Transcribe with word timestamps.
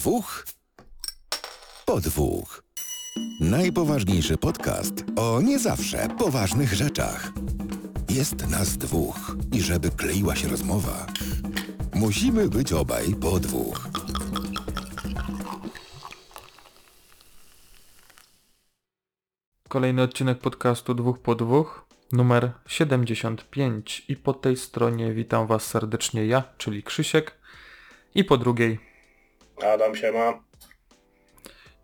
dwóch 0.00 0.44
po 1.86 2.00
dwóch. 2.00 2.62
Najpoważniejszy 3.40 4.36
podcast 4.36 4.94
o 5.16 5.40
nie 5.40 5.58
zawsze 5.58 6.08
poważnych 6.18 6.74
rzeczach. 6.74 7.32
Jest 8.10 8.50
nas 8.50 8.76
dwóch 8.76 9.36
i 9.52 9.60
żeby 9.60 9.90
kleiła 9.90 10.36
się 10.36 10.48
rozmowa, 10.48 11.06
musimy 11.94 12.48
być 12.48 12.72
obaj 12.72 13.14
po 13.14 13.40
dwóch. 13.40 13.88
Kolejny 19.68 20.02
odcinek 20.02 20.38
podcastu 20.38 20.94
dwóch 20.94 21.18
po 21.18 21.34
dwóch, 21.34 21.86
numer 22.12 22.52
75 22.66 24.04
i 24.08 24.16
po 24.16 24.34
tej 24.34 24.56
stronie 24.56 25.12
witam 25.12 25.46
was 25.46 25.66
serdecznie 25.66 26.26
ja, 26.26 26.42
czyli 26.58 26.82
Krzysiek 26.82 27.34
i 28.14 28.24
po 28.24 28.36
drugiej 28.36 28.89
Adam 29.64 29.94
się 29.94 30.12
ma. 30.12 30.40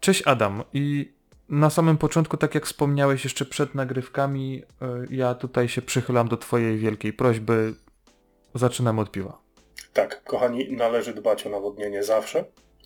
Cześć 0.01 0.23
Adam 0.27 0.65
i 0.73 1.13
na 1.49 1.71
samym 1.71 1.99
początku, 1.99 2.37
tak 2.37 2.55
jak 2.55 2.67
wspomniałeś 2.67 3.25
jeszcze 3.25 3.45
przed 3.45 3.75
nagrywkami, 3.75 4.63
y, 4.63 5.15
ja 5.15 5.35
tutaj 5.35 5.69
się 5.69 5.83
przychylam 5.83 6.29
do 6.29 6.37
twojej 6.37 6.79
wielkiej 6.79 7.13
prośby. 7.13 7.75
Zaczynam 8.55 8.99
od 8.99 9.11
piwa. 9.11 9.39
Tak, 9.93 10.25
kochani, 10.25 10.73
należy 10.73 11.15
dbać 11.15 11.47
o 11.47 11.51
nawodnienie 11.51 12.03
zawsze, 12.03 12.45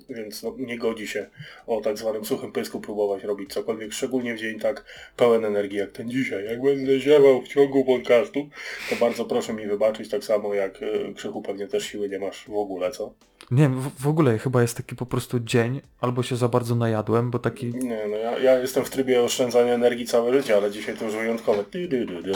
więc 0.08 0.42
no, 0.42 0.54
nie 0.58 0.78
godzi 0.78 1.06
się 1.08 1.26
o 1.66 1.80
tak 1.80 1.98
zwanym 1.98 2.24
suchym 2.24 2.52
pysku 2.52 2.80
próbować 2.80 3.24
robić 3.24 3.52
cokolwiek, 3.52 3.92
szczególnie 3.92 4.34
w 4.34 4.38
dzień 4.38 4.60
tak 4.60 4.84
pełen 5.16 5.44
energii 5.44 5.78
jak 5.78 5.92
ten 5.92 6.10
dzisiaj. 6.10 6.44
Jak 6.44 6.62
będę 6.62 7.00
ziewał 7.00 7.42
w 7.42 7.48
ciągu 7.48 7.84
podcastu, 7.84 8.48
to 8.90 8.96
bardzo 8.96 9.24
proszę 9.24 9.52
mi 9.52 9.66
wybaczyć, 9.66 10.08
tak 10.10 10.24
samo 10.24 10.54
jak 10.54 10.82
y, 10.82 11.14
Krzychu 11.16 11.42
pewnie 11.42 11.68
też 11.68 11.84
siły 11.84 12.08
nie 12.08 12.18
masz 12.18 12.44
w 12.48 12.54
ogóle, 12.54 12.90
co? 12.90 13.12
Nie 13.50 13.62
wiem, 13.62 13.80
w, 13.80 14.02
w 14.02 14.08
ogóle 14.08 14.38
chyba 14.38 14.62
jest 14.62 14.76
taki 14.76 14.96
po 14.96 15.06
prostu 15.06 15.40
dzień, 15.40 15.80
albo 16.00 16.22
się 16.22 16.36
za 16.36 16.48
bardzo 16.48 16.74
najadłem, 16.74 17.30
bo 17.30 17.38
taki... 17.38 17.66
Nie, 17.74 18.06
no 18.10 18.16
ja, 18.16 18.38
ja 18.38 18.58
jestem 18.58 18.84
w 18.84 18.90
trybie 18.90 19.22
oszczędzania 19.22 19.74
energii 19.74 20.06
całe 20.06 20.32
życie, 20.32 20.56
ale 20.56 20.70
dzisiaj 20.70 20.96
to 20.96 21.04
już 21.04 21.14
wyjątkowe. 21.14 21.64
Ty, 21.64 21.88
dy, 21.88 22.06
dy, 22.06 22.22
dy. 22.22 22.32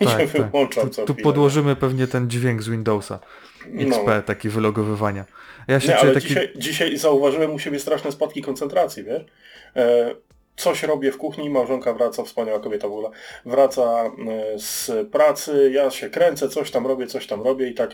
I 0.00 0.04
się 0.08 0.26
wyłączam 0.26 0.84
Tu, 0.84 0.90
co 0.94 1.04
tu 1.04 1.12
chwilę. 1.12 1.24
podłożymy 1.24 1.76
pewnie 1.76 2.06
ten 2.06 2.30
dźwięk 2.30 2.62
z 2.62 2.68
Windowsa. 2.68 3.18
XP, 3.78 4.06
No. 4.06 4.22
taki 4.22 4.48
wylogowywania. 4.48 5.24
Ja 5.68 5.80
się 5.80 5.88
Nie, 5.88 5.98
ale 5.98 6.14
taki... 6.14 6.28
dzisiaj, 6.28 6.52
dzisiaj 6.56 6.96
zauważyłem 6.96 7.54
u 7.54 7.58
siebie 7.58 7.80
straszne 7.80 8.12
spadki 8.12 8.42
koncentracji, 8.42 9.04
wiesz? 9.04 9.24
E, 9.76 10.14
coś 10.56 10.82
robię 10.82 11.12
w 11.12 11.18
kuchni, 11.18 11.50
małżonka 11.50 11.94
wraca, 11.94 12.24
wspaniała 12.24 12.60
kobieta 12.60 12.88
w 12.88 12.92
ogóle, 12.92 13.10
wraca 13.46 14.04
e, 14.04 14.10
z 14.58 14.90
pracy, 15.10 15.70
ja 15.74 15.90
się 15.90 16.10
kręcę, 16.10 16.48
coś 16.48 16.70
tam 16.70 16.86
robię, 16.86 17.06
coś 17.06 17.26
tam 17.26 17.42
robię 17.42 17.68
i 17.68 17.74
tak 17.74 17.90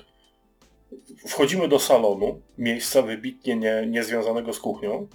wchodzimy 1.29 1.69
do 1.69 1.79
salonu, 1.79 2.41
miejsca 2.59 3.03
wybitnie 3.03 3.57
nie, 3.57 3.87
niezwiązanego 3.87 4.53
z 4.53 4.61
kuchnią, 4.61 5.07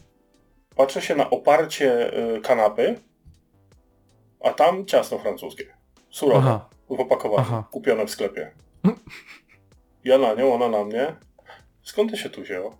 patrzę 0.75 1.01
się 1.01 1.15
na 1.15 1.29
oparcie 1.29 2.13
e, 2.13 2.41
kanapy, 2.41 2.99
a 4.43 4.53
tam 4.53 4.85
ciasto 4.85 5.19
francuskie. 5.19 5.65
Surowe, 6.09 6.49
Aha. 6.49 6.69
w 6.89 6.99
opakowaniu, 6.99 7.45
Aha. 7.47 7.67
kupione 7.71 8.05
w 8.05 8.09
sklepie. 8.09 8.51
Ja 10.03 10.17
na 10.17 10.33
nią, 10.33 10.53
ona 10.53 10.69
na 10.69 10.83
mnie. 10.83 11.15
Skąd 11.85 12.11
to 12.11 12.17
się 12.17 12.29
tu 12.29 12.41
wzięło? 12.41 12.77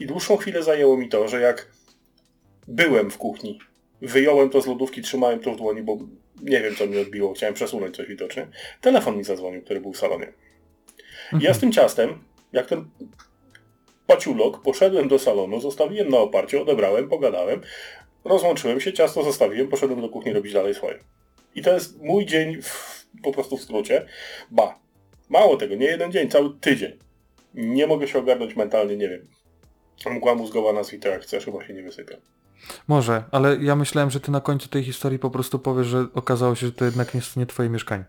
I 0.00 0.06
dłuższą 0.06 0.36
chwilę 0.36 0.62
zajęło 0.62 0.96
mi 0.96 1.08
to, 1.08 1.28
że 1.28 1.40
jak 1.40 1.70
byłem 2.68 3.10
w 3.10 3.18
kuchni, 3.18 3.58
wyjąłem 4.02 4.50
to 4.50 4.60
z 4.60 4.66
lodówki, 4.66 5.02
trzymałem 5.02 5.40
to 5.40 5.52
w 5.52 5.56
dłoni, 5.56 5.82
bo 5.82 5.98
nie 6.42 6.60
wiem 6.60 6.76
co 6.76 6.86
mi 6.86 6.98
odbiło, 6.98 7.34
chciałem 7.34 7.54
przesunąć 7.54 7.96
coś 7.96 8.06
widocznie. 8.06 8.46
Telefon 8.80 9.16
mi 9.16 9.24
zadzwonił, 9.24 9.62
który 9.62 9.80
był 9.80 9.92
w 9.92 9.98
salonie. 9.98 10.32
I 11.40 11.44
ja 11.44 11.54
z 11.54 11.58
tym 11.58 11.72
ciastem, 11.72 12.24
jak 12.52 12.66
ten 12.66 12.84
paciulok, 14.06 14.62
poszedłem 14.62 15.08
do 15.08 15.18
salonu, 15.18 15.60
zostawiłem 15.60 16.08
na 16.08 16.18
oparciu, 16.18 16.62
odebrałem, 16.62 17.08
pogadałem, 17.08 17.60
rozłączyłem 18.24 18.80
się, 18.80 18.92
ciasto 18.92 19.22
zostawiłem, 19.22 19.68
poszedłem 19.68 20.00
do 20.00 20.08
kuchni 20.08 20.32
robić 20.32 20.52
dalej 20.52 20.74
swoje. 20.74 20.98
I 21.54 21.62
to 21.62 21.72
jest 21.72 22.02
mój 22.02 22.26
dzień 22.26 22.62
w, 22.62 23.06
po 23.22 23.32
prostu 23.32 23.56
w 23.56 23.62
skrócie. 23.62 24.06
Ba, 24.50 24.78
mało 25.28 25.56
tego, 25.56 25.74
nie 25.74 25.86
jeden 25.86 26.12
dzień, 26.12 26.30
cały 26.30 26.50
tydzień. 26.60 27.05
Nie 27.56 27.86
mogę 27.86 28.08
się 28.08 28.18
ogarnąć 28.18 28.56
mentalnie, 28.56 28.96
nie 28.96 29.08
wiem. 29.08 29.26
Mgła 30.10 30.34
mózgowa 30.34 30.72
nazwij 30.72 31.00
to 31.00 31.08
jak 31.08 31.22
chcesz, 31.22 31.44
chyba 31.44 31.64
się 31.64 31.74
nie 31.74 31.82
wysypia. 31.82 32.16
Może, 32.88 33.24
ale 33.30 33.56
ja 33.56 33.76
myślałem, 33.76 34.10
że 34.10 34.20
ty 34.20 34.30
na 34.30 34.40
końcu 34.40 34.68
tej 34.68 34.84
historii 34.84 35.18
po 35.18 35.30
prostu 35.30 35.58
powiesz, 35.58 35.86
że 35.86 36.06
okazało 36.14 36.54
się, 36.54 36.66
że 36.66 36.72
to 36.72 36.84
jednak 36.84 37.14
jest 37.14 37.36
nie 37.36 37.46
twoje 37.46 37.68
mieszkanie. 37.68 38.04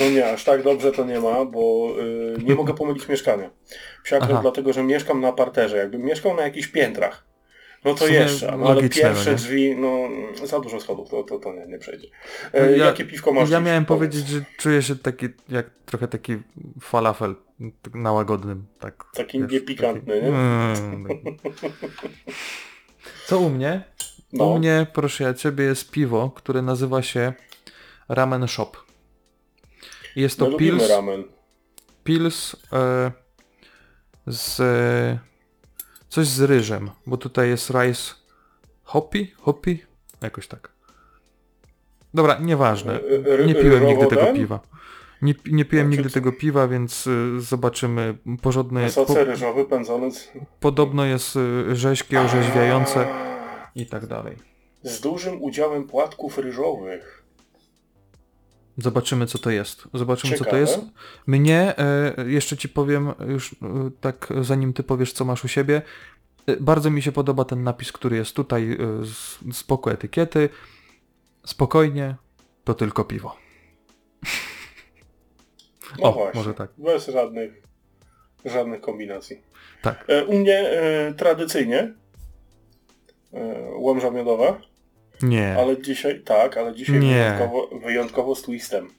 No 0.00 0.10
nie, 0.10 0.30
aż 0.30 0.44
tak 0.44 0.62
dobrze 0.62 0.92
to 0.92 1.04
nie 1.04 1.20
ma, 1.20 1.44
bo 1.44 1.94
y, 2.38 2.42
nie 2.44 2.54
mogę 2.54 2.74
pomylić 2.74 3.08
mieszkania. 3.08 3.50
Psiakrem 4.02 4.38
dlatego, 4.42 4.72
że 4.72 4.82
mieszkam 4.82 5.20
na 5.20 5.32
parterze. 5.32 5.76
Jakbym 5.76 6.02
mieszkał 6.02 6.36
na 6.36 6.42
jakichś 6.42 6.68
piętrach, 6.68 7.25
no 7.86 7.94
to 7.94 8.06
jeszcze, 8.08 8.56
no, 8.56 8.66
ale 8.68 8.88
pierwsze 8.88 9.24
no 9.24 9.30
nie? 9.30 9.36
drzwi, 9.36 9.76
no 9.76 10.08
za 10.46 10.60
dużo 10.60 10.80
schodów, 10.80 11.10
to, 11.10 11.22
to, 11.22 11.38
to 11.38 11.52
nie, 11.52 11.66
nie 11.66 11.78
przejdzie. 11.78 12.08
E, 12.52 12.76
Ja- 12.76 12.86
jakie 12.86 13.04
piwko 13.04 13.32
masz? 13.32 13.50
Ja 13.50 13.60
miałem 13.60 13.84
Powiedz. 13.86 14.10
powiedzieć, 14.12 14.28
że 14.28 14.44
czuję 14.58 14.82
się 14.82 14.96
taki, 14.96 15.26
jak 15.48 15.66
trochę 15.86 16.08
taki 16.08 16.36
falafel, 16.80 17.34
tak 17.82 17.94
na 17.94 18.12
łagodnym, 18.12 18.66
tak. 18.80 19.04
Taki 19.14 19.40
niepikantny, 19.40 20.22
nie? 20.22 20.28
Mm, 20.28 21.04
Co 23.26 23.38
u 23.38 23.50
mnie? 23.50 23.84
No. 24.32 24.44
U 24.46 24.58
mnie, 24.58 24.86
proszę 24.92 25.24
ja 25.24 25.34
ciebie, 25.34 25.64
jest 25.64 25.90
piwo, 25.90 26.30
które 26.30 26.62
nazywa 26.62 27.02
się 27.02 27.32
Ramen 28.08 28.48
Shop. 28.48 28.70
Jest 30.16 30.38
My 30.40 30.46
to 30.46 30.50
lubimy 30.52 30.78
pils, 30.78 30.90
ramen. 30.90 31.24
pils 32.04 32.56
e, 32.72 33.12
z 34.26 34.60
coś 36.16 36.26
z 36.26 36.40
ryżem, 36.40 36.90
bo 37.06 37.16
tutaj 37.16 37.48
jest 37.48 37.70
rice 37.70 38.14
hoppy, 38.84 39.26
hoppy, 39.40 39.78
jakoś 40.22 40.48
tak. 40.48 40.72
Dobra, 42.14 42.38
nieważne. 42.38 43.00
Nie 43.46 43.54
piłem 43.54 43.86
nigdy 43.86 44.06
tego 44.06 44.26
piwa. 44.26 44.60
Nie, 45.22 45.34
nie 45.46 45.64
piłem 45.64 45.90
nigdy 45.90 46.10
tego 46.10 46.32
piwa, 46.32 46.68
więc 46.68 47.06
y, 47.06 47.40
zobaczymy. 47.40 48.16
Porządne, 48.42 48.90
soce 48.90 49.24
ryżowy 49.24 49.64
pędzony 49.64 50.12
z... 50.12 50.28
podobno 50.60 51.04
jest 51.04 51.36
y, 51.36 51.76
rzeźkie, 51.76 52.20
orzeźwiające 52.20 53.06
i 53.74 53.86
tak 53.86 54.06
dalej. 54.06 54.36
z 54.82 55.00
dużym 55.00 55.42
udziałem 55.42 55.84
płatków 55.84 56.38
ryżowych. 56.38 57.25
Zobaczymy 58.78 59.26
co 59.26 59.38
to 59.38 59.50
jest. 59.50 59.88
Zobaczymy 59.94 60.32
co 60.32 60.38
to 60.38 60.44
Ciekawe. 60.44 60.60
jest. 60.60 60.78
Mnie, 61.26 61.74
e, 61.78 62.14
jeszcze 62.26 62.56
ci 62.56 62.68
powiem 62.68 63.12
już 63.28 63.52
e, 63.52 63.56
tak 64.00 64.28
zanim 64.40 64.72
ty 64.72 64.82
powiesz 64.82 65.12
co 65.12 65.24
masz 65.24 65.44
u 65.44 65.48
siebie. 65.48 65.82
e, 66.46 66.56
Bardzo 66.60 66.90
mi 66.90 67.02
się 67.02 67.12
podoba 67.12 67.44
ten 67.44 67.62
napis, 67.62 67.92
który 67.92 68.16
jest 68.16 68.36
tutaj 68.36 68.72
e, 68.72 68.76
z 69.04 69.38
spoko 69.56 69.92
etykiety. 69.92 70.48
Spokojnie, 71.46 72.16
to 72.64 72.74
tylko 72.74 73.04
piwo. 73.04 73.36
No 76.02 76.08
O, 76.08 76.12
właśnie. 76.12 76.38
może 76.40 76.54
tak. 76.54 76.70
Bez 76.78 77.06
żadnych, 77.06 77.62
żadnych 78.44 78.80
kombinacji. 78.80 79.42
Tak. 79.82 80.04
E, 80.08 80.24
U 80.24 80.38
mnie 80.38 80.58
e, 80.58 81.14
tradycyjnie 81.14 81.94
e, 83.32 83.54
łomża 83.76 84.10
miodowa, 84.10 84.60
Nie. 85.22 85.56
ale 85.58 85.82
dzisiaj, 85.82 86.20
tak, 86.24 86.56
ale 86.56 86.74
dzisiaj 86.74 86.98
Nie. 87.00 87.08
wyjątkowo, 87.14 87.68
wyjątkowo 87.82 88.34
z 88.34 88.42
twistem. 88.42 88.90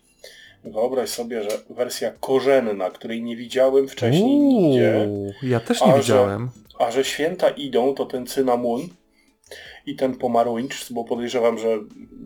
Wyobraź 0.63 1.09
sobie, 1.09 1.43
że 1.43 1.49
wersja 1.69 2.11
korzenna, 2.19 2.89
której 2.89 3.23
nie 3.23 3.35
widziałem 3.35 3.87
wcześniej 3.87 4.37
nigdzie, 4.37 5.05
Uuu, 5.07 5.33
ja 5.43 5.59
też 5.59 5.81
A, 5.81 5.85
nie 5.87 5.91
że- 5.93 5.99
widziałem. 6.01 6.49
a 6.79 6.91
że 6.91 7.03
święta 7.03 7.49
idą, 7.49 7.93
to 7.93 8.05
ten 8.05 8.27
cynamon 8.27 8.81
i 9.87 9.95
ten 9.95 10.15
pomarańcz, 10.15 10.93
bo 10.93 11.03
podejrzewam, 11.03 11.57
że 11.57 11.67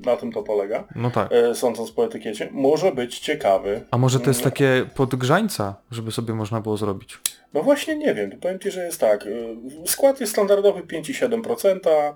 na 0.06 0.18
tym 0.18 0.32
to 0.32 0.44
polega, 0.44 0.88
No 0.96 1.12
tak. 1.12 1.32
e, 1.34 1.56
sądząc 1.56 1.92
po 1.92 2.06
etykiecie, 2.06 2.50
może 2.52 2.92
być 2.92 3.20
ciekawy. 3.20 3.82
A 3.92 3.98
może 3.98 4.20
to 4.20 4.28
jest 4.30 4.40
Mm, 4.40 4.52
takie 4.52 4.86
podgrzańca, 4.96 5.76
żeby 5.92 6.12
sobie 6.12 6.34
można 6.34 6.62
było 6.62 6.78
zrobić? 6.78 7.20
No 7.54 7.64
właśnie 7.64 7.96
nie 7.96 8.14
wiem, 8.16 8.32
powiem 8.40 8.60
Ci, 8.60 8.72
że 8.72 8.86
jest 8.86 9.00
tak. 9.00 9.26
y, 9.26 9.56
Skład 9.86 10.20
jest 10.20 10.32
standardowy 10.34 10.82
5,7%, 10.82 12.14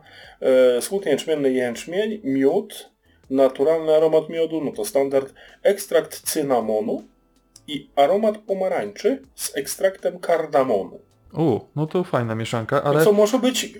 y, 0.78 0.82
słód 0.82 1.06
jęczmienny 1.06 1.52
jęczmień, 1.54 2.22
miód, 2.24 2.90
naturalny 3.30 3.96
aromat 3.96 4.30
miodu, 4.30 4.62
no 4.64 4.72
to 4.72 4.86
standard, 4.86 5.34
ekstrakt 5.64 6.22
cynamonu 6.22 7.04
i 7.68 7.90
aromat 7.96 8.38
pomarańczy 8.38 9.22
z 9.36 9.58
ekstraktem 9.58 10.20
kardamonu. 10.20 11.00
U, 11.34 11.60
no 11.76 11.88
to 11.88 12.04
fajna 12.04 12.36
mieszanka, 12.36 12.84
ale 12.84 13.04
Co 13.04 13.12
może 13.14 13.40
być 13.40 13.74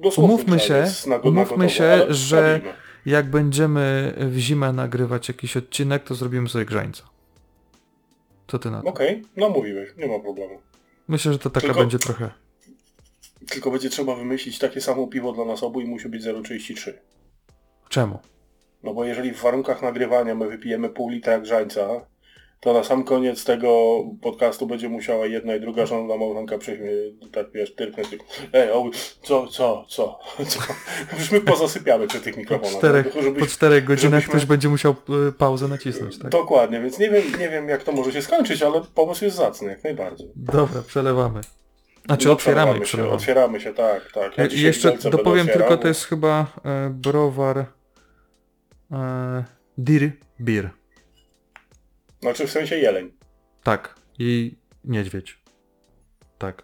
dosłownie 0.00 0.34
Umówmy 0.34 0.58
się, 0.60 0.84
na, 1.06 1.16
umówmy 1.16 1.70
się, 1.70 2.06
że- 2.08 2.56
sprawimy. 2.56 2.74
jak 3.06 3.30
będziemy 3.30 4.14
w 4.18 4.38
zimę 4.38 4.72
nagrywać 4.72 5.28
jakiś 5.28 5.56
odcinek, 5.56 6.04
to 6.04 6.14
zrobimy 6.14 6.48
sobie 6.48 6.64
grzańca. 6.64 7.02
Co 8.48 8.58
ty 8.58 8.70
na 8.70 8.82
to? 8.82 8.88
Okej, 8.88 9.22
no 9.36 9.48
mówiłeś, 9.48 9.90
nie 9.98 10.06
ma 10.06 10.18
problemu. 10.18 10.60
Myślę, 11.08 11.32
że 11.32 11.38
to 11.38 11.50
taka 11.50 11.66
Tylko- 11.66 11.80
będzie 11.80 11.98
trochę... 11.98 12.30
Tylko 13.50 13.70
będzie 13.70 13.90
trzeba 13.90 14.14
wymyślić 14.16 14.58
takie 14.58 14.80
samo 14.80 15.06
piwo 15.06 15.32
dla 15.32 15.44
nas 15.44 15.62
obu 15.62 15.80
i 15.80 15.84
musi 15.86 16.08
być 16.08 16.24
0,33. 16.24 16.92
Czemu? 17.88 18.18
No 18.82 18.94
bo 18.94 19.04
jeżeli 19.04 19.32
w 19.32 19.40
warunkach 19.42 19.82
nagrywania 19.82 20.34
my 20.34 20.48
wypijemy 20.48 20.88
pół 20.88 21.08
litra 21.10 21.40
grzańca, 21.40 21.88
to 22.60 22.72
na 22.72 22.84
sam 22.84 23.04
koniec 23.04 23.44
tego 23.44 24.00
podcastu 24.22 24.66
będzie 24.66 24.88
musiała 24.88 25.26
jedna 25.26 25.54
i 25.54 25.60
druga 25.60 25.86
żona 25.86 26.16
małżonka 26.16 26.58
przyjść 26.58 26.80
mnie, 26.82 26.90
tak 27.32 27.46
wiesz, 27.52 27.74
tyrknąć 27.74 28.08
tylko, 28.08 28.24
ej, 28.52 28.70
o, 28.70 28.90
co, 29.22 29.46
co, 29.46 29.84
co, 29.88 30.18
co? 30.46 30.60
Już 31.18 31.30
my 31.30 31.40
pozasypiamy 31.40 32.06
przy 32.06 32.20
tych 32.20 32.34
Po 32.34 32.40
mikrofonach. 32.40 32.78
czterech, 32.78 33.12
no, 33.16 33.22
żebyś- 33.22 33.40
po 33.42 33.46
czterech 33.46 33.84
godzinach 33.84 34.20
żebyśmy- 34.20 34.30
ktoś 34.40 34.46
będzie 34.46 34.68
musiał 34.68 34.94
y, 35.28 35.32
pauzę 35.32 35.68
nacisnąć, 35.68 36.18
tak? 36.18 36.30
Dokładnie, 36.30 36.80
więc 36.80 36.98
nie 36.98 37.10
wiem, 37.10 37.22
nie 37.38 37.48
wiem 37.48 37.68
jak 37.68 37.82
to 37.82 37.92
może 37.92 38.12
się 38.12 38.22
skończyć, 38.22 38.62
ale 38.62 38.82
pomysł 38.94 39.24
jest 39.24 39.36
zacny, 39.36 39.68
jak 39.68 39.84
najbardziej. 39.84 40.28
Dobra, 40.36 40.82
przelewamy. 40.86 41.40
Znaczy 42.06 42.26
No, 42.26 42.32
otwieramy 42.32 42.72
i 42.72 42.74
się, 42.78 42.80
przelewamy. 42.84 43.14
otwieramy 43.16 43.60
się, 43.60 43.74
tak, 43.74 44.12
tak. 44.12 44.38
Ja 44.38 44.44
E, 44.44 44.48
Jeszcze 44.52 44.92
dopowiem 45.10 45.40
otwierał, 45.46 45.46
tylko, 45.46 45.76
bo- 45.76 45.82
to 45.82 45.88
jest 45.88 46.04
chyba 46.04 46.46
e, 46.64 46.90
browar 46.90 47.58
e, 48.92 49.44
Dir 49.78 50.10
Beer. 50.38 50.70
Znaczy 52.20 52.46
w 52.46 52.50
sensie 52.50 52.78
jeleń. 52.78 53.12
Tak. 53.62 53.94
I 54.18 54.56
niedźwiedź. 54.84 55.38
Tak. 56.38 56.62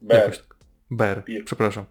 Ber. 0.00 0.18
Jakoś 0.20 0.38
tak. 0.38 0.56
Bear. 0.90 1.24
Beer. 1.24 1.44
Przepraszam. 1.44 1.84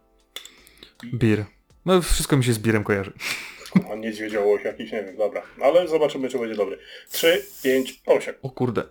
Beer. 1.13 1.45
No 1.85 2.01
wszystko 2.01 2.37
mi 2.37 2.43
się 2.43 2.53
z 2.53 2.59
birem 2.59 2.83
kojarzy. 2.83 3.13
A 3.91 3.95
niedźwiedziołoś 3.95 4.63
jakiś, 4.63 4.91
nie 4.91 5.03
wiem, 5.03 5.17
dobra. 5.17 5.41
Ale 5.61 5.87
zobaczymy, 5.87 6.29
czy 6.29 6.39
będzie 6.39 6.55
dobry. 6.55 6.77
3, 7.09 7.45
5, 7.63 8.01
8. 8.05 8.35
O 8.41 8.49
kurde. 8.49 8.83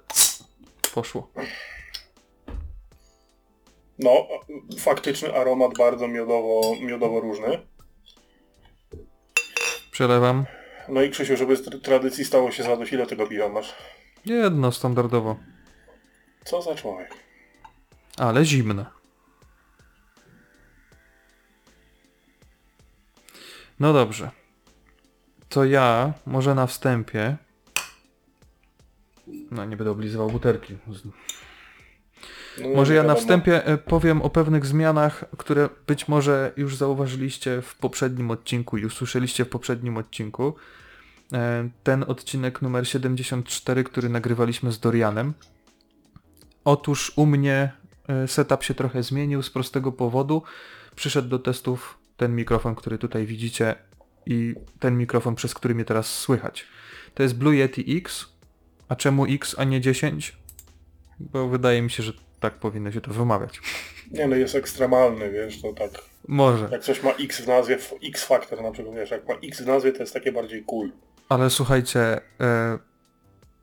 Poszło. 0.95 1.33
No, 3.99 4.29
faktyczny 4.79 5.35
aromat 5.35 5.79
bardzo 5.79 6.09
miodowo, 6.09 6.77
miodowo 6.81 7.21
różny. 7.21 7.67
Przelewam. 9.91 10.45
No 10.91 11.03
i 11.03 11.11
Krzysiu, 11.11 11.37
żeby 11.37 11.57
z 11.57 11.63
tra- 11.67 11.81
tradycji 11.81 12.25
stało 12.25 12.51
się 12.51 12.63
zadość, 12.63 12.93
ile 12.93 13.07
tego 13.07 13.27
piwa 13.27 13.49
masz? 13.49 13.75
Jedno 14.25 14.73
standardowo. 14.73 15.37
Co 16.45 16.63
za 16.63 16.75
człowiek? 16.75 17.11
Ale 18.19 18.45
zimne. 18.45 18.87
No 23.81 23.93
dobrze. 23.93 24.31
To 25.49 25.65
ja 25.65 26.13
może 26.27 26.55
na 26.55 26.67
wstępie... 26.67 27.37
No 29.51 29.65
nie 29.65 29.77
będę 29.77 29.91
oblizywał 29.91 30.31
butelki. 30.31 30.77
No, 32.59 32.69
Może 32.69 32.95
ja 32.95 33.03
na 33.03 33.15
wstępie 33.15 33.67
e, 33.67 33.79
powiem 33.79 34.23
o 34.23 34.31
pewnych 34.31 34.67
zmianach, 34.67 35.25
które 35.37 35.69
być 35.87 36.09
może 36.09 36.53
już 36.57 36.77
zauważyliście 36.77 37.63
w 37.63 37.75
poprzednim 37.75 38.31
odcinku 38.31 38.79
i 38.79 38.85
usłyszeliście 38.85 39.45
w 39.45 39.49
poprzednim 39.49 39.97
odcinku. 39.97 40.55
E, 41.33 41.69
Ten 41.83 42.05
odcinek 42.09 42.63
numer 42.63 42.89
74, 42.89 43.85
który 43.85 44.09
nagrywaliśmy 44.09 44.73
z 44.73 44.81
Dorianem. 44.81 45.35
Otóż 46.65 47.13
u 47.17 47.27
mnie 47.27 47.73
e, 48.09 48.29
setup 48.29 48.63
się 48.63 48.75
trochę 48.75 49.03
zmienił 49.03 49.43
z 49.43 49.51
prostego 49.51 49.93
powodu. 49.93 50.43
Przyszedł 50.97 51.29
do 51.29 51.39
testów 51.39 51.99
ten 52.17 52.37
mikrofon, 52.37 52.75
który 52.75 52.99
tutaj 52.99 53.27
widzicie 53.27 53.75
i 54.27 54.55
ten 54.79 54.99
mikrofon, 54.99 55.35
przez 55.35 55.55
który 55.55 55.75
mnie 55.75 55.85
teraz 55.85 56.19
słychać. 56.19 56.67
To 57.15 57.23
jest 57.23 57.37
Blue 57.37 57.57
Yeti 57.57 57.97
X. 57.97 58.27
A 58.89 58.97
czemu 58.97 59.27
X, 59.27 59.55
a 59.59 59.65
nie 59.65 59.81
10? 59.81 60.37
Bo 61.21 61.49
wydaje 61.49 61.83
mi 61.83 61.91
się, 61.91 62.03
że 62.03 62.13
tak 62.41 62.55
powinno 62.55 62.93
się 62.93 63.01
to 63.01 63.11
wymawiać. 63.11 63.61
Nie 64.11 64.27
no, 64.27 64.37
jest 64.37 64.55
ekstremalny, 64.55 65.31
wiesz, 65.31 65.63
to 65.63 65.73
tak. 65.73 65.91
Może. 66.29 66.69
Jak 66.73 66.83
coś 66.83 67.03
ma 67.03 67.11
X 67.11 67.41
w 67.41 67.49
nazwie, 67.49 67.79
X 68.05 68.25
Factor 68.25 68.63
na 68.63 68.71
przykład, 68.71 68.95
wiesz, 68.95 69.11
jak 69.11 69.29
ma 69.29 69.35
X 69.35 69.63
w 69.63 69.67
nazwie, 69.67 69.93
to 69.93 69.99
jest 69.99 70.15
takie 70.15 70.33
bardziej 70.33 70.65
cool. 70.65 70.91
Ale 71.29 71.51
słuchajcie, 71.51 72.21
e, 72.41 72.79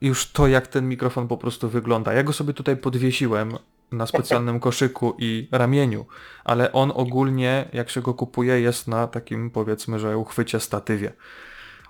już 0.01 0.31
to 0.31 0.47
jak 0.47 0.68
ten 0.68 0.89
mikrofon 0.89 1.27
po 1.27 1.38
prostu 1.38 1.69
wygląda. 1.69 2.13
Ja 2.13 2.24
go 2.24 2.33
sobie 2.33 2.53
tutaj 2.53 2.77
podwiesiłem 2.77 3.57
na 3.91 4.07
specjalnym 4.07 4.59
koszyku 4.59 5.15
i 5.19 5.47
ramieniu, 5.51 6.06
ale 6.44 6.71
on 6.71 6.91
ogólnie, 6.95 7.69
jak 7.74 7.89
się 7.89 8.01
go 8.01 8.13
kupuje, 8.13 8.62
jest 8.62 8.88
na 8.88 9.07
takim 9.07 9.50
powiedzmy, 9.50 10.00
że 10.00 10.18
uchwycie 10.18 10.59
statywie. 10.59 11.13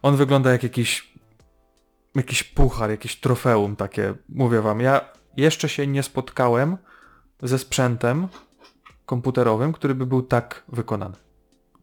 On 0.01 0.15
wygląda 0.15 0.51
jak 0.51 0.63
jakiś 0.63 1.17
jakiś 2.15 2.43
puchar, 2.43 2.89
jakieś 2.89 3.15
trofeum 3.15 3.75
takie, 3.75 4.13
mówię 4.29 4.61
wam. 4.61 4.81
Ja 4.81 5.16
jeszcze 5.37 5.69
się 5.69 5.87
nie 5.87 6.03
spotkałem 6.03 6.77
ze 7.43 7.59
sprzętem 7.59 8.27
komputerowym, 9.05 9.73
który 9.73 9.95
by 9.95 10.05
był 10.05 10.21
tak 10.21 10.63
wykonany. 10.67 11.15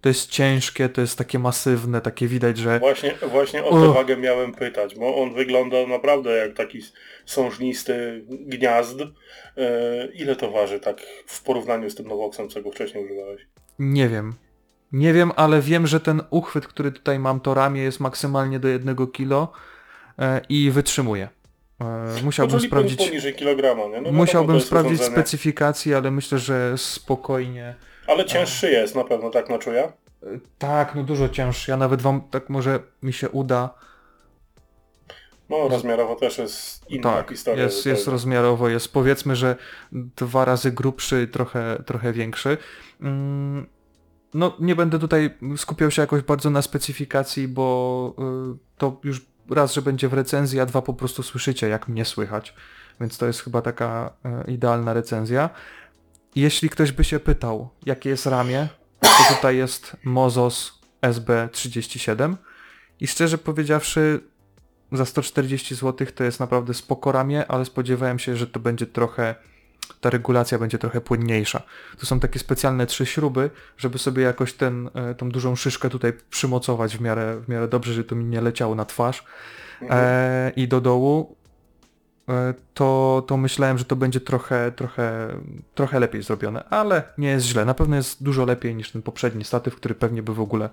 To 0.00 0.08
jest 0.08 0.30
ciężkie, 0.30 0.88
to 0.88 1.00
jest 1.00 1.18
takie 1.18 1.38
masywne, 1.38 2.00
takie 2.00 2.26
widać, 2.26 2.58
że 2.58 2.78
Właśnie, 2.78 3.14
właśnie 3.30 3.64
o 3.64 3.80
tę 3.80 3.92
wagę 3.92 4.16
miałem 4.16 4.52
pytać, 4.52 4.94
bo 4.94 5.22
on 5.22 5.34
wygląda 5.34 5.86
naprawdę 5.86 6.36
jak 6.36 6.54
taki 6.54 6.80
sążnisty 7.26 8.24
gniazd. 8.28 9.00
E, 9.56 10.06
ile 10.14 10.36
to 10.36 10.50
waży 10.50 10.80
tak 10.80 11.00
w 11.26 11.42
porównaniu 11.42 11.90
z 11.90 11.94
tym 11.94 12.06
Nowoxem, 12.06 12.48
co 12.48 12.62
go 12.62 12.70
wcześniej 12.70 13.04
używałeś? 13.04 13.46
Nie 13.78 14.08
wiem. 14.08 14.34
Nie 14.92 15.12
wiem, 15.12 15.32
ale 15.36 15.60
wiem, 15.60 15.86
że 15.86 16.00
ten 16.00 16.22
uchwyt, 16.30 16.66
który 16.66 16.92
tutaj 16.92 17.18
mam, 17.18 17.40
to 17.40 17.54
ramię 17.54 17.82
jest 17.82 18.00
maksymalnie 18.00 18.58
do 18.58 18.68
1 18.68 18.96
kg 19.12 19.52
e, 20.18 20.40
i 20.48 20.70
wytrzymuje. 20.70 21.28
E, 21.80 22.22
musiałbym 22.24 22.56
No, 22.56 22.62
sprawdzić, 22.62 22.98
poniżej 23.08 23.34
kilograma, 23.34 23.82
nie? 23.82 23.88
No 23.88 23.94
wiadomo, 23.96 24.12
musiałbym 24.18 24.48
to 24.50 24.54
jest 24.54 24.66
sprawdzić 24.66 24.92
urządzenie. 24.92 25.16
specyfikację, 25.16 25.96
ale 25.96 26.10
myślę, 26.10 26.38
że 26.38 26.78
spokojnie. 26.78 27.74
Ale 28.06 28.24
cięższy 28.24 28.70
jest 28.70 28.94
na 28.94 29.04
pewno, 29.04 29.30
tak 29.30 29.48
na 29.50 29.58
czuja? 29.58 29.82
E, 29.84 29.92
Tak, 30.58 30.94
no 30.94 31.02
dużo 31.02 31.28
cięższy. 31.28 31.70
Ja 31.70 31.76
nawet 31.76 32.02
wam 32.02 32.20
tak 32.30 32.48
może 32.50 32.80
mi 33.02 33.12
się 33.12 33.28
uda. 33.30 33.74
No 35.48 35.68
rozmiarowo 35.68 36.14
też 36.16 36.38
jest 36.38 36.90
inna 36.90 37.02
tak, 37.12 37.30
historia. 37.30 37.64
jest, 37.64 37.86
jest 37.86 38.08
rozmiarowo, 38.08 38.68
jest 38.68 38.92
powiedzmy, 38.92 39.36
że 39.36 39.56
dwa 39.92 40.44
razy 40.44 40.72
grubszy, 40.72 41.28
trochę, 41.32 41.82
trochę 41.86 42.12
większy. 42.12 42.58
Mm, 43.00 43.66
No 44.34 44.56
nie 44.60 44.74
będę 44.76 44.98
tutaj 44.98 45.30
skupiał 45.56 45.90
się 45.90 46.02
jakoś 46.02 46.22
bardzo 46.22 46.50
na 46.50 46.62
specyfikacji, 46.62 47.48
bo 47.48 48.14
to 48.78 49.00
już 49.04 49.20
raz, 49.50 49.74
że 49.74 49.82
będzie 49.82 50.08
w 50.08 50.12
recenzji, 50.12 50.60
a 50.60 50.66
dwa 50.66 50.82
po 50.82 50.94
prostu 50.94 51.22
słyszycie, 51.22 51.68
jak 51.68 51.88
mnie 51.88 52.04
słychać. 52.04 52.54
Więc 53.00 53.18
to 53.18 53.26
jest 53.26 53.40
chyba 53.40 53.62
taka 53.62 54.10
y, 54.48 54.52
idealna 54.52 54.92
recenzja. 54.92 55.50
Jeśli 56.34 56.68
ktoś 56.68 56.92
by 56.92 57.04
się 57.04 57.20
pytał, 57.20 57.68
jakie 57.86 58.10
jest 58.10 58.26
ramię, 58.26 58.68
to 59.00 59.34
tutaj 59.34 59.56
jest 59.56 59.96
Mozos 60.04 60.80
SB37 61.02 62.36
i 63.00 63.06
szczerze 63.06 63.38
powiedziawszy 63.38 64.20
za 64.92 65.04
140 65.04 65.74
zł 65.74 66.06
to 66.14 66.24
jest 66.24 66.40
naprawdę 66.40 66.74
spoko 66.74 67.12
ramię, 67.12 67.46
ale 67.46 67.64
spodziewałem 67.64 68.18
się, 68.18 68.36
że 68.36 68.46
to 68.46 68.60
będzie 68.60 68.86
trochę, 68.86 69.34
ta 70.00 70.10
regulacja 70.10 70.58
będzie 70.58 70.78
trochę 70.78 71.00
płynniejsza. 71.00 71.62
Tu 71.98 72.06
są 72.06 72.20
takie 72.20 72.38
specjalne 72.38 72.86
trzy 72.86 73.06
śruby, 73.06 73.50
żeby 73.76 73.98
sobie 73.98 74.22
jakoś 74.22 74.52
ten, 74.52 74.90
e, 74.94 75.14
tą 75.14 75.28
dużą 75.28 75.56
szyszkę 75.56 75.90
tutaj 75.90 76.12
przymocować 76.30 76.96
w 76.96 77.00
miarę, 77.00 77.40
w 77.40 77.48
miarę 77.48 77.68
dobrze, 77.68 77.92
żeby 77.92 78.08
to 78.08 78.14
mi 78.14 78.24
nie 78.24 78.40
leciało 78.40 78.74
na 78.74 78.84
twarz 78.84 79.24
e, 79.90 80.52
i 80.56 80.68
do 80.68 80.80
dołu. 80.80 81.36
E, 82.28 82.54
to, 82.74 83.22
to 83.26 83.36
myślałem, 83.36 83.78
że 83.78 83.84
to 83.84 83.96
będzie 83.96 84.20
trochę, 84.20 84.72
trochę, 84.72 85.28
trochę 85.74 86.00
lepiej 86.00 86.22
zrobione, 86.22 86.64
ale 86.64 87.02
nie 87.18 87.28
jest 87.28 87.46
źle. 87.46 87.64
Na 87.64 87.74
pewno 87.74 87.96
jest 87.96 88.22
dużo 88.22 88.44
lepiej 88.44 88.74
niż 88.74 88.90
ten 88.90 89.02
poprzedni 89.02 89.44
statyw, 89.44 89.76
który 89.76 89.94
pewnie 89.94 90.22
by 90.22 90.34
w 90.34 90.40
ogóle 90.40 90.70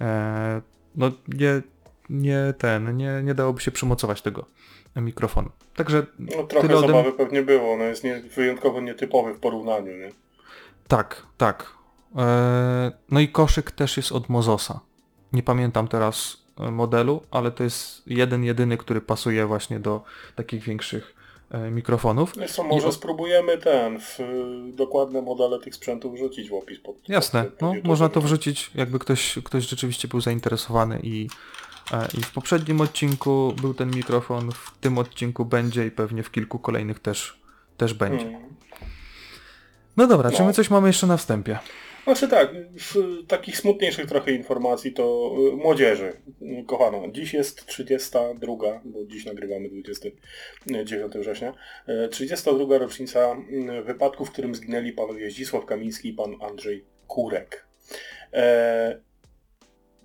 e, 0.00 0.62
no 0.94 1.12
nie, 1.28 1.62
nie 2.10 2.54
ten, 2.58 2.96
nie, 2.96 3.22
nie 3.24 3.34
dałoby 3.34 3.60
się 3.60 3.70
przymocować 3.70 4.22
tego 4.22 4.46
mikrofonu. 4.96 5.50
Także 5.76 6.06
No 6.18 6.42
trochę 6.42 6.68
tyle 6.68 6.78
ode 6.78 6.86
zabawy 6.86 7.12
pewnie 7.12 7.42
było, 7.42 7.76
no 7.76 7.84
jest 7.84 8.04
nie, 8.04 8.20
wyjątkowo 8.20 8.80
nietypowy 8.80 9.34
w 9.34 9.38
porównaniu, 9.38 9.96
nie? 9.96 10.10
tak, 10.88 11.26
tak. 11.38 11.72
E, 12.16 12.92
no 13.10 13.20
i 13.20 13.28
koszyk 13.28 13.70
też 13.70 13.96
jest 13.96 14.12
od 14.12 14.28
Mozosa. 14.28 14.80
Nie 15.32 15.42
pamiętam 15.42 15.88
teraz 15.88 16.36
e, 16.58 16.70
modelu, 16.70 17.22
ale 17.30 17.50
to 17.50 17.64
jest 17.64 18.02
jeden 18.06 18.44
jedyny, 18.44 18.76
który 18.76 19.00
pasuje 19.00 19.46
właśnie 19.46 19.80
do 19.80 20.02
takich 20.34 20.62
większych 20.62 21.14
e, 21.50 21.70
mikrofonów. 21.70 22.32
Wiesz 22.38 22.52
co, 22.52 22.64
może 22.64 22.88
I 22.88 22.92
spróbujemy 22.92 23.58
ten, 23.58 24.00
w 24.00 24.18
dokładne 24.74 25.22
modele 25.22 25.60
tych 25.60 25.74
sprzętów 25.74 26.14
wrzucić 26.14 26.50
w 26.50 26.54
opis 26.54 26.80
pod 26.80 27.08
Jasne, 27.08 27.44
pod, 27.44 27.52
pod 27.52 27.60
no 27.60 27.74
można 27.84 28.08
to 28.08 28.20
wrzucić, 28.20 28.70
jakby 28.74 28.98
ktoś, 28.98 29.38
ktoś 29.44 29.68
rzeczywiście 29.68 30.08
był 30.08 30.20
zainteresowany 30.20 31.00
i, 31.02 31.28
i 32.18 32.22
w 32.22 32.32
poprzednim 32.32 32.80
odcinku 32.80 33.54
był 33.60 33.74
ten 33.74 33.90
mikrofon, 33.90 34.52
w 34.52 34.78
tym 34.80 34.98
odcinku 34.98 35.44
będzie 35.44 35.86
i 35.86 35.90
pewnie 35.90 36.22
w 36.22 36.30
kilku 36.30 36.58
kolejnych 36.58 36.98
też, 36.98 37.40
też 37.76 37.94
będzie. 37.94 38.24
Hmm. 38.24 38.54
No 39.96 40.06
dobra, 40.06 40.30
czy 40.30 40.40
No. 40.40 40.46
my 40.46 40.52
coś 40.52 40.70
mamy 40.70 40.88
jeszcze 40.88 41.06
na 41.06 41.16
wstępie? 41.16 41.58
Znaczy 42.04 42.28
tak, 42.28 42.50
z 42.76 42.96
takich 43.28 43.58
smutniejszych 43.58 44.06
trochę 44.06 44.32
informacji 44.32 44.92
to 44.92 45.34
y, 45.52 45.56
młodzieży. 45.56 46.12
Y, 46.42 46.64
Kochano, 46.66 47.02
dziś 47.12 47.34
jest 47.34 47.66
32, 47.66 48.54
bo 48.84 49.04
dziś 49.06 49.26
nagrywamy 49.26 49.68
29 49.68 51.12
września, 51.14 51.54
y, 51.88 52.08
32 52.08 52.78
rocznica 52.78 53.36
y, 53.78 53.82
wypadku, 53.82 54.24
w 54.24 54.30
którym 54.30 54.54
zginęli 54.54 54.92
panowie 54.92 55.30
Zdzisław 55.30 55.64
Kamiński 55.66 56.08
i 56.08 56.12
pan 56.12 56.36
Andrzej 56.50 56.84
Kurek. 57.06 57.66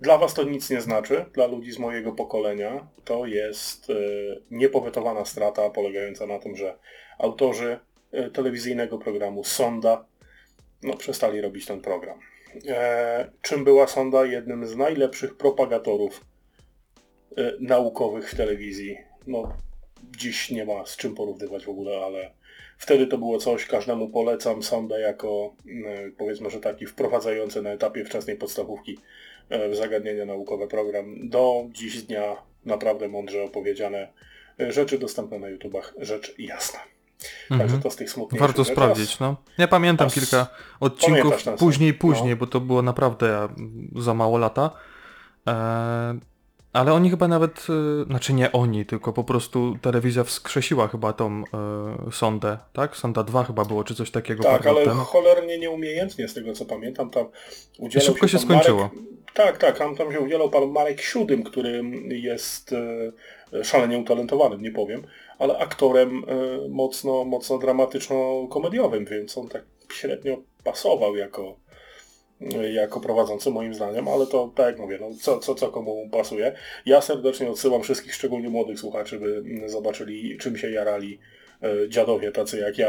Dla 0.00 0.18
was 0.18 0.34
to 0.34 0.44
nic 0.44 0.70
nie 0.70 0.80
znaczy, 0.80 1.24
dla 1.34 1.46
ludzi 1.46 1.72
z 1.72 1.78
mojego 1.78 2.12
pokolenia 2.12 2.88
to 3.04 3.26
jest 3.26 3.90
e, 3.90 3.94
niepowetowana 4.50 5.24
strata 5.24 5.70
polegająca 5.70 6.26
na 6.26 6.38
tym, 6.38 6.56
że 6.56 6.78
autorzy 7.18 7.78
e, 8.12 8.30
telewizyjnego 8.30 8.98
programu 8.98 9.44
Sonda 9.44 10.04
no, 10.82 10.96
przestali 10.96 11.40
robić 11.40 11.66
ten 11.66 11.80
program. 11.80 12.18
E, 12.68 13.30
czym 13.42 13.64
była 13.64 13.86
Sonda? 13.86 14.26
Jednym 14.26 14.66
z 14.66 14.76
najlepszych 14.76 15.36
propagatorów 15.36 16.24
e, 17.36 17.52
naukowych 17.60 18.30
w 18.30 18.36
telewizji. 18.36 18.98
No, 19.26 19.52
dziś 20.16 20.50
nie 20.50 20.64
ma 20.64 20.86
z 20.86 20.96
czym 20.96 21.14
porównywać 21.14 21.64
w 21.64 21.68
ogóle, 21.68 22.04
ale 22.04 22.30
wtedy 22.78 23.06
to 23.06 23.18
było 23.18 23.38
coś, 23.38 23.66
każdemu 23.66 24.08
polecam 24.08 24.62
Sonda 24.62 24.98
jako 24.98 25.54
e, 25.86 26.10
powiedzmy, 26.18 26.50
że 26.50 26.60
taki 26.60 26.86
wprowadzający 26.86 27.62
na 27.62 27.70
etapie 27.70 28.04
wczesnej 28.04 28.36
podstawówki 28.36 28.98
zagadnienia 29.72 30.24
naukowe 30.26 30.68
program. 30.68 31.28
Do 31.28 31.64
dziś 31.72 32.02
dnia 32.02 32.36
naprawdę 32.64 33.08
mądrze 33.08 33.42
opowiedziane 33.42 34.08
e, 34.60 34.72
rzeczy 34.72 34.98
dostępne 34.98 35.38
na 35.38 35.48
YouTubach, 35.48 35.94
rzecz 35.98 36.34
jasna. 36.38 36.78
Także 37.48 37.64
Mhm. 37.64 37.82
to 37.82 37.90
z 37.90 37.96
tych 37.96 38.10
smutniejszych 38.10 38.40
Warto 38.48 38.64
rzeczy. 38.64 38.72
sprawdzić, 38.74 39.20
no. 39.20 39.36
Ja 39.58 39.68
pamiętam 39.68 40.10
kilka 40.10 40.46
odcinków 40.80 41.44
później, 41.58 41.94
później, 41.94 42.30
No. 42.30 42.36
bo 42.36 42.46
to 42.46 42.60
było 42.60 42.82
naprawdę 42.82 43.36
mm, 43.44 43.90
za 43.96 44.14
mało 44.14 44.38
lata. 44.38 44.70
E, 45.48 46.18
ale 46.78 46.92
oni 46.92 47.10
chyba 47.10 47.28
nawet, 47.28 47.66
e, 48.00 48.04
znaczy 48.04 48.32
nie 48.32 48.52
oni, 48.52 48.86
tylko 48.86 49.12
po 49.12 49.24
prostu 49.24 49.76
telewizja 49.82 50.24
wskrzesiła 50.24 50.88
chyba 50.88 51.12
tą 51.12 51.42
e, 52.08 52.12
sondę, 52.12 52.58
tak? 52.72 52.96
Sonda 52.96 53.22
2 53.22 53.44
chyba 53.44 53.64
było, 53.64 53.84
czy 53.84 53.94
coś 53.94 54.10
takiego 54.10 54.42
Tak, 54.42 54.66
ale 54.66 54.84
temu. 54.84 55.00
cholernie 55.04 55.58
nieumiejętnie 55.58 56.28
z 56.28 56.34
tego 56.34 56.52
co 56.52 56.64
pamiętam. 56.64 57.10
Tam 57.10 57.26
udzielał 57.78 58.06
szybko 58.06 58.28
się 58.28 58.38
pan 58.38 58.46
skończyło. 58.46 58.80
Marek, 58.80 58.98
tak, 59.34 59.58
tak, 59.58 59.78
tam, 59.78 59.96
tam 59.96 60.12
się 60.12 60.20
udzielał 60.20 60.50
pan 60.50 60.70
Marek 60.70 61.00
Siódym, 61.00 61.42
który 61.42 61.82
jest 62.08 62.74
e, 63.52 63.64
szalenie 63.64 63.98
utalentowanym, 63.98 64.62
nie 64.62 64.70
powiem, 64.70 65.02
ale 65.38 65.58
aktorem 65.58 66.24
e, 66.28 66.68
mocno, 66.68 67.24
mocno 67.24 67.58
dramatyczno-komediowym, 67.58 69.04
więc 69.04 69.38
on 69.38 69.48
tak 69.48 69.62
średnio 69.92 70.36
pasował 70.64 71.16
jako, 71.16 71.56
jako 72.72 73.00
prowadzący 73.00 73.50
moim 73.50 73.74
zdaniem, 73.74 74.08
ale 74.08 74.26
to 74.26 74.52
tak 74.54 74.66
jak 74.66 74.78
mówię, 74.78 74.98
no, 75.00 75.10
co, 75.20 75.38
co, 75.38 75.54
co 75.54 75.68
komu 75.68 76.08
pasuje. 76.12 76.52
Ja 76.86 77.00
serdecznie 77.00 77.50
odsyłam 77.50 77.82
wszystkich, 77.82 78.14
szczególnie 78.14 78.48
młodych 78.48 78.80
słuchaczy, 78.80 79.18
by 79.18 79.42
mm, 79.46 79.68
zobaczyli 79.68 80.38
czym 80.38 80.56
się 80.56 80.70
jarali 80.70 81.18
e, 81.62 81.88
dziadowie 81.88 82.32
tacy 82.32 82.58
jak 82.58 82.78
ja 82.78 82.88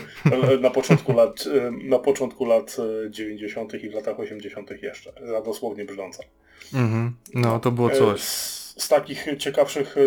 na 0.60 0.70
początku 0.70 1.12
lat 1.12 1.44
e, 1.46 1.70
na 1.70 1.98
początku 1.98 2.44
lat 2.44 2.76
e, 3.06 3.10
90. 3.10 3.74
i 3.74 3.90
w 3.90 3.94
latach 3.94 4.20
80. 4.20 4.82
jeszcze. 4.82 5.12
Za 5.22 5.40
dosłownie 5.40 5.84
brzdąca. 5.84 6.22
Mhm. 6.74 7.16
No, 7.34 7.60
to 7.60 7.70
było 7.70 7.92
E, 7.92 7.96
coś. 7.98 8.20
Z, 8.20 8.82
z 8.82 8.88
takich 8.88 9.26
ciekawszych, 9.38 9.96
e, 9.96 10.00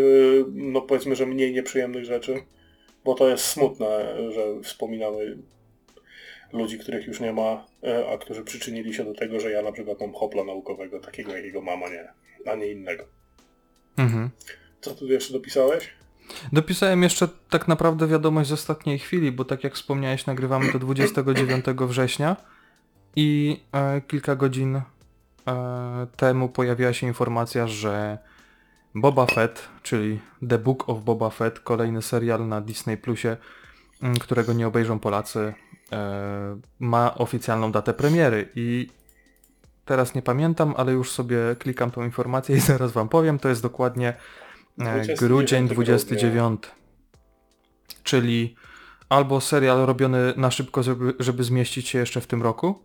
no 0.54 0.82
powiedzmy, 0.82 1.16
że 1.16 1.26
mniej 1.26 1.54
nieprzyjemnych 1.54 2.06
rzeczy, 2.06 2.42
bo 3.06 3.14
to 3.14 3.30
jest 3.30 3.46
smutne, 3.46 4.16
że 4.32 4.62
wspominamy 4.64 5.38
ludzi, 6.54 6.80
których 6.80 7.08
już 7.08 7.20
nie 7.20 7.34
ma, 7.34 7.66
e, 7.84 8.10
a 8.14 8.18
którzy 8.18 8.44
przyczynili 8.44 8.94
się 8.94 9.04
do 9.04 9.14
tego, 9.14 9.40
że 9.40 9.52
ja 9.52 9.62
na 9.62 9.72
przykład 9.72 10.02
mam 10.02 10.14
hopla 10.14 10.44
naukowego, 10.44 11.00
takiego 11.00 11.38
jakiego 11.38 11.62
mama 11.62 11.90
nie, 11.90 12.08
a 12.52 12.56
nie 12.56 12.72
innego. 12.72 13.04
Mhm. 13.98 14.30
Co 14.82 14.92
tu 14.92 15.08
jeszcze 15.08 15.34
dopisałeś? 15.34 15.90
Dopisałem 16.54 17.04
jeszcze 17.04 17.28
tak 17.50 17.68
naprawdę 17.68 18.08
wiadomość 18.08 18.50
z 18.50 18.54
ostatniej 18.54 19.00
chwili, 19.00 19.32
bo 19.32 19.46
tak 19.46 19.64
jak 19.64 19.74
wspomniałeś, 19.74 20.26
nagrywamy 20.26 20.72
to 20.72 20.80
29 20.80 21.66
września 21.66 22.36
i 23.16 23.60
e, 23.72 24.02
kilka 24.02 24.36
godzin 24.36 24.76
e, 24.76 24.84
temu 26.18 26.50
pojawiła 26.50 26.94
się 26.94 27.08
informacja, 27.08 27.68
że 27.68 28.18
Boba 28.96 29.26
Fett, 29.26 29.70
czyli 29.84 30.20
The 30.50 30.58
Book 30.58 30.90
of 30.90 31.04
Boba 31.04 31.30
Fett, 31.30 31.60
kolejny 31.60 32.02
serial 32.02 32.48
na 32.48 32.62
Disney 32.62 32.98
Plusie, 32.98 33.38
którego 34.20 34.54
nie 34.54 34.68
obejrzą 34.68 35.00
Polacy, 35.00 35.54
ma 36.80 37.16
oficjalną 37.16 37.72
datę 37.72 37.94
premiery 37.94 38.50
i 38.56 38.88
teraz 39.86 40.16
nie 40.16 40.22
pamiętam, 40.22 40.74
ale 40.78 40.92
już 40.92 41.12
sobie 41.12 41.38
klikam 41.60 41.92
tą 41.92 42.04
informację 42.04 42.58
i 42.58 42.60
zaraz 42.72 42.92
wam 42.92 43.10
powiem, 43.10 43.40
to 43.40 43.50
jest 43.50 43.62
dokładnie 43.62 44.10
e, 44.10 44.16
29 44.84 45.20
grudzień 45.20 45.68
grudnia. 45.68 45.76
29. 45.76 46.62
Czyli 48.04 48.56
albo 49.10 49.42
serial 49.42 49.86
robiony 49.86 50.34
na 50.38 50.52
szybko, 50.52 50.84
żeby, 50.84 51.14
żeby 51.20 51.44
zmieścić 51.44 51.90
się 51.90 52.00
jeszcze 52.00 52.22
w 52.22 52.28
tym 52.28 52.44
roku, 52.44 52.80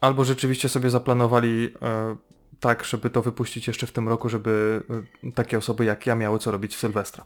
albo 0.00 0.24
rzeczywiście 0.24 0.68
sobie 0.68 0.90
zaplanowali 0.90 1.74
e, 1.82 2.16
tak, 2.60 2.84
żeby 2.84 3.10
to 3.10 3.22
wypuścić 3.22 3.66
jeszcze 3.66 3.86
w 3.86 3.92
tym 3.92 4.08
roku, 4.08 4.28
żeby 4.28 4.82
e, 5.24 5.32
takie 5.32 5.58
osoby 5.58 5.84
jak 5.84 6.06
ja 6.06 6.14
miały 6.14 6.38
co 6.38 6.50
robić 6.50 6.76
w 6.76 6.78
Sylwestra. 6.78 7.24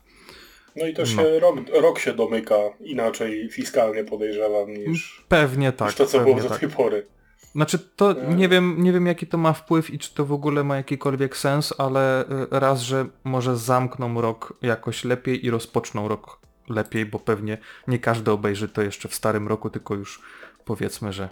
No 0.76 0.86
i 0.86 0.94
też 0.94 1.14
No. 1.14 1.22
się 1.22 1.40
rok, 1.40 1.56
rok 1.82 1.98
się 1.98 2.12
domyka 2.14 2.56
inaczej 2.80 3.48
fiskalnie 3.52 4.04
podejrzewam 4.04 4.74
niż, 4.74 5.24
Pewnie 5.28 5.72
tak. 5.72 5.88
niż 5.88 5.96
to, 5.96 6.06
co 6.06 6.20
było 6.20 6.40
do 6.40 6.48
tak. 6.48 6.58
tej 6.60 6.68
pory. 6.68 7.06
Znaczy 7.54 7.78
to 7.96 8.12
nie 8.36 8.48
wiem, 8.48 8.76
nie 8.78 8.92
wiem 8.92 9.06
jaki 9.06 9.26
to 9.26 9.38
ma 9.38 9.52
wpływ 9.52 9.90
i 9.90 9.98
czy 9.98 10.14
to 10.14 10.24
w 10.24 10.32
ogóle 10.32 10.64
ma 10.64 10.76
jakikolwiek 10.76 11.36
sens, 11.36 11.74
ale 11.78 12.22
y, 12.24 12.26
raz, 12.50 12.80
że 12.80 13.06
może 13.24 13.56
zamkną 13.56 14.20
rok 14.20 14.52
jakoś 14.62 15.04
lepiej 15.04 15.46
i 15.46 15.50
rozpoczną 15.50 16.08
rok 16.08 16.40
lepiej, 16.68 17.06
bo 17.06 17.18
pewnie 17.18 17.58
nie 17.88 17.98
każdy 17.98 18.30
obejrzy 18.30 18.68
to 18.68 18.82
jeszcze 18.82 19.08
w 19.08 19.14
starym 19.14 19.48
roku, 19.48 19.70
tylko 19.70 19.94
już 19.94 20.22
powiedzmy, 20.64 21.12
że 21.12 21.28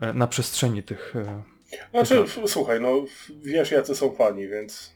e, 0.00 0.12
na 0.12 0.26
przestrzeni 0.26 0.82
tych... 0.82 1.14
e, 1.16 1.42
Znaczy, 1.90 2.18
f- 2.20 2.38
słuchaj, 2.46 2.80
no 2.80 2.88
wiesz 3.42 3.70
jacy 3.70 3.94
są 3.94 4.12
fani, 4.14 4.48
więc... 4.48 4.93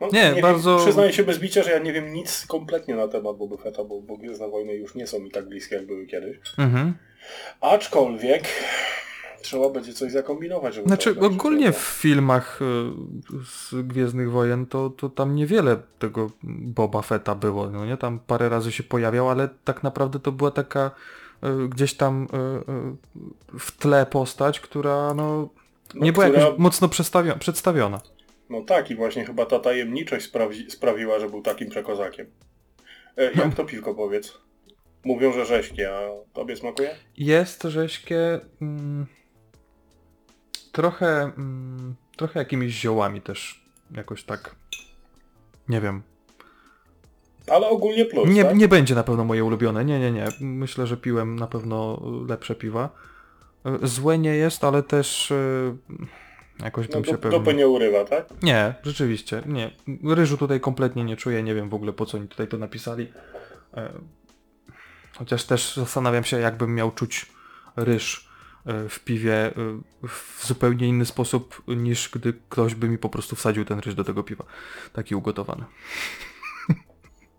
No, 0.00 0.08
Nie, 0.12 0.34
bardzo- 0.42 0.76
Wiem, 0.76 0.86
przyznaję 0.86 1.12
się 1.12 1.24
bez 1.24 1.38
bicia, 1.38 1.62
że 1.62 1.70
ja 1.70 1.78
nie 1.78 1.92
wiem 1.92 2.12
nic 2.12 2.46
kompletnie 2.46 2.94
na 2.96 3.08
temat 3.08 3.36
Boba 3.36 3.56
Fetta, 3.56 3.84
bo, 3.84 4.00
bo 4.00 4.16
Gwiezdne 4.16 4.48
Wojny 4.48 4.74
już 4.74 4.94
nie 4.94 5.06
są 5.06 5.20
mi 5.20 5.30
tak 5.30 5.48
bliskie, 5.48 5.76
jak 5.76 5.86
były 5.86 6.06
kiedyś. 6.06 6.36
Mhm. 6.58 6.94
Aczkolwiek 7.60 8.44
trzeba 9.42 9.70
będzie 9.70 9.92
coś 9.92 10.12
zakombinować, 10.12 10.74
żeby 10.74 10.88
Znaczy 10.88 11.14
to 11.16 11.26
ogólnie 11.26 11.72
w 11.72 11.76
filmach 11.78 12.60
e, 12.62 12.64
z 13.44 13.74
Gwiezdnych 13.86 14.30
Wojen 14.30 14.66
to, 14.66 14.90
to 14.90 15.08
tam 15.08 15.34
niewiele 15.34 15.76
tego 15.98 16.30
Boba 16.42 17.02
Fetta 17.02 17.34
było, 17.34 17.70
no 17.70 17.86
nie? 17.86 17.96
Tam 17.96 18.18
parę 18.26 18.48
razy 18.48 18.72
się 18.72 18.82
pojawiał, 18.82 19.30
ale 19.30 19.48
tak 19.64 19.82
naprawdę 19.82 20.20
to 20.20 20.32
była 20.32 20.50
taka 20.50 20.90
e, 21.42 21.68
gdzieś 21.68 21.94
tam 21.94 22.26
e, 22.32 23.58
w 23.58 23.76
tle 23.78 24.06
postać, 24.06 24.60
która 24.60 25.14
no 25.14 25.48
No, 25.94 26.04
nie 26.04 26.12
była 26.12 26.26
która- 26.26 26.40
jakoś 26.44 26.58
mocno 26.58 26.88
przedstawio- 26.88 27.38
przedstawiona. 27.38 28.00
No 28.50 28.62
tak 28.62 28.90
i 28.90 28.94
właśnie 28.94 29.24
chyba 29.24 29.46
ta 29.46 29.58
tajemniczość 29.58 30.32
sprawi- 30.32 30.70
sprawiła, 30.70 31.18
że 31.20 31.28
był 31.30 31.42
takim 31.42 31.68
przekozakiem. 31.70 32.26
E, 33.16 33.32
jak 33.32 33.54
to 33.54 33.64
piwko 33.64 33.94
powiedz? 33.94 34.38
Mówią, 35.04 35.32
że 35.32 35.46
rzeźkie, 35.46 35.90
a 35.94 36.00
tobie 36.32 36.56
smakuje? 36.56 36.94
Jest 37.16 37.62
rzeźkie 37.62 38.40
mm, 38.62 39.06
trochę 40.72 41.22
mm, 41.22 41.94
trochę 42.16 42.38
jakimiś 42.40 42.72
ziołami 42.74 43.20
też 43.20 43.64
jakoś 43.96 44.24
tak 44.24 44.56
nie 45.68 45.80
wiem, 45.80 46.02
Ale 47.50 47.68
ogólnie 47.68 48.04
plus, 48.04 48.28
Nie, 48.28 48.44
tak? 48.44 48.56
nie 48.56 48.68
będzie 48.68 48.94
na 48.94 49.02
pewno 49.04 49.24
moje 49.24 49.44
ulubione, 49.44 49.84
nie, 49.84 49.98
nie, 50.00 50.12
nie. 50.12 50.24
Myślę, 50.40 50.86
że 50.86 50.96
piłem 50.96 51.36
na 51.38 51.46
pewno 51.46 52.02
lepsze 52.28 52.54
piwa. 52.54 52.90
E, 53.64 53.86
Złe 53.86 54.18
nie 54.18 54.34
jest, 54.36 54.64
ale 54.64 54.82
też 54.82 55.30
e, 55.32 55.36
jakoś 56.64 56.88
No, 56.88 56.94
bym 56.94 57.04
się 57.04 57.18
pewnie... 57.18 57.38
dupy 57.38 57.54
nie 57.54 57.68
urywa, 57.68 58.04
tak? 58.04 58.26
Nie, 58.42 58.74
rzeczywiście, 58.82 59.42
nie. 59.46 59.70
Ryżu 60.14 60.36
tutaj 60.36 60.60
kompletnie 60.60 61.04
nie 61.04 61.16
czuję, 61.16 61.42
nie 61.42 61.54
wiem 61.54 61.68
w 61.68 61.74
ogóle 61.74 61.92
po 61.92 62.06
co 62.06 62.18
oni 62.18 62.28
tutaj 62.28 62.48
to 62.48 62.58
napisali. 62.58 63.12
E, 63.76 63.92
Chociaż 65.18 65.44
też 65.44 65.76
zastanawiam 65.76 66.24
się, 66.24 66.40
jakbym 66.40 66.74
miał 66.74 66.90
czuć 66.90 67.26
ryż 67.76 68.28
e, 68.66 68.88
w 68.88 69.00
piwie 69.00 69.34
e, 69.34 69.52
w 70.08 70.46
zupełnie 70.46 70.88
inny 70.88 71.06
sposób, 71.06 71.62
niż 71.68 72.08
gdy 72.08 72.32
ktoś 72.48 72.74
by 72.74 72.88
mi 72.88 72.98
po 72.98 73.08
prostu 73.08 73.36
wsadził 73.36 73.64
ten 73.64 73.78
ryż 73.78 73.94
do 73.94 74.04
tego 74.04 74.22
piwa. 74.22 74.44
Taki 74.92 75.14
ugotowany. 75.14 75.64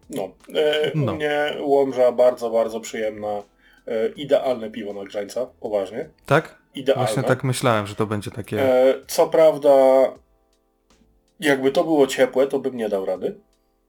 No. 0.09 0.23
E, 0.55 0.91
No. 0.95 1.11
U 1.11 1.15
mnie 1.15 1.55
Łomża 1.59 2.11
bardzo, 2.11 2.49
bardzo 2.49 2.79
przyjemna. 2.79 3.43
E, 3.87 4.07
idealne 4.09 4.71
piwo 4.71 4.93
na 4.93 5.03
grzańca, 5.05 5.45
poważnie. 5.45 6.09
Tak? 6.25 6.58
Idealne. 6.75 7.05
Właśnie 7.05 7.23
tak 7.23 7.43
myślałem, 7.43 7.87
że 7.87 7.95
to 7.95 8.05
będzie 8.05 8.31
takie... 8.31 8.61
E, 8.61 8.93
co 9.07 9.27
prawda, 9.27 9.69
jakby 11.39 11.71
to 11.71 11.83
było 11.83 12.07
ciepłe, 12.07 12.47
to 12.47 12.59
bym 12.59 12.77
nie 12.77 12.89
dał 12.89 13.05
rady. 13.05 13.39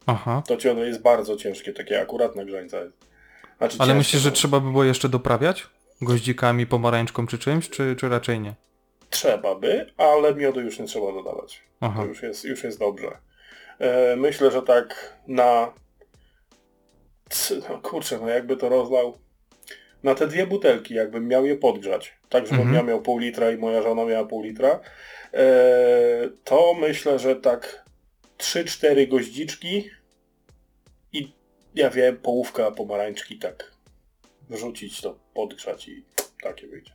Aha. 0.06 0.42
To 0.46 0.56
ci 0.56 0.68
ono 0.68 0.82
jest 0.82 1.02
bardzo 1.02 1.36
ciężkie, 1.36 1.72
takie 1.72 2.00
akurat 2.00 2.36
na 2.36 2.44
grzańca 2.44 2.80
jest. 2.80 2.96
Znaczy, 3.58 3.76
Ale 3.78 3.94
myślisz, 3.94 4.22
że 4.22 4.32
trzeba 4.32 4.60
by 4.60 4.70
było 4.70 4.84
jeszcze 4.84 5.08
doprawiać? 5.08 5.66
Goździkami, 6.02 6.66
pomarańczką 6.66 7.26
czy 7.26 7.38
czymś, 7.38 7.70
czy, 7.70 7.96
czy 7.96 8.08
raczej 8.08 8.40
nie? 8.40 8.54
Trzeba 9.10 9.54
by, 9.54 9.92
ale 9.96 10.34
miodu 10.34 10.60
już 10.60 10.78
nie 10.78 10.86
trzeba 10.86 11.12
dodawać. 11.12 11.62
Aha. 11.80 12.02
To 12.02 12.06
już 12.06 12.22
jest, 12.22 12.44
już 12.44 12.64
jest 12.64 12.78
dobrze. 12.78 13.18
E, 13.78 14.16
myślę, 14.16 14.50
że 14.50 14.62
tak 14.62 15.16
na... 15.26 15.72
No 17.68 17.78
kurczę, 17.78 18.18
no 18.22 18.28
jakby 18.28 18.56
to 18.56 18.68
rozlał... 18.68 19.18
na 20.02 20.14
te 20.14 20.26
dwie 20.26 20.46
butelki, 20.46 20.94
jakbym 20.94 21.28
miał 21.28 21.46
je 21.46 21.56
podgrzać, 21.56 22.12
tak 22.28 22.44
żebym 22.46 22.60
Mhm. 22.60 22.76
ja 22.76 22.82
miał 22.82 23.02
pół 23.02 23.18
litra 23.18 23.50
i 23.50 23.56
moja 23.56 23.82
żona 23.82 24.04
miała 24.04 24.24
pół 24.24 24.42
litra, 24.42 24.80
e, 25.34 25.40
to 26.44 26.74
myślę, 26.80 27.18
że 27.18 27.36
tak 27.36 27.84
3-4 28.38 29.08
goździczki 29.08 29.90
i 31.12 31.32
ja 31.74 31.90
wiem, 31.90 32.16
połówka 32.16 32.70
pomarańczki 32.70 33.38
tak 33.38 33.72
wrzucić 34.50 35.00
to, 35.00 35.18
podgrzać 35.34 35.88
i 35.88 36.04
takie 36.42 36.66
wyjdzie. 36.66 36.92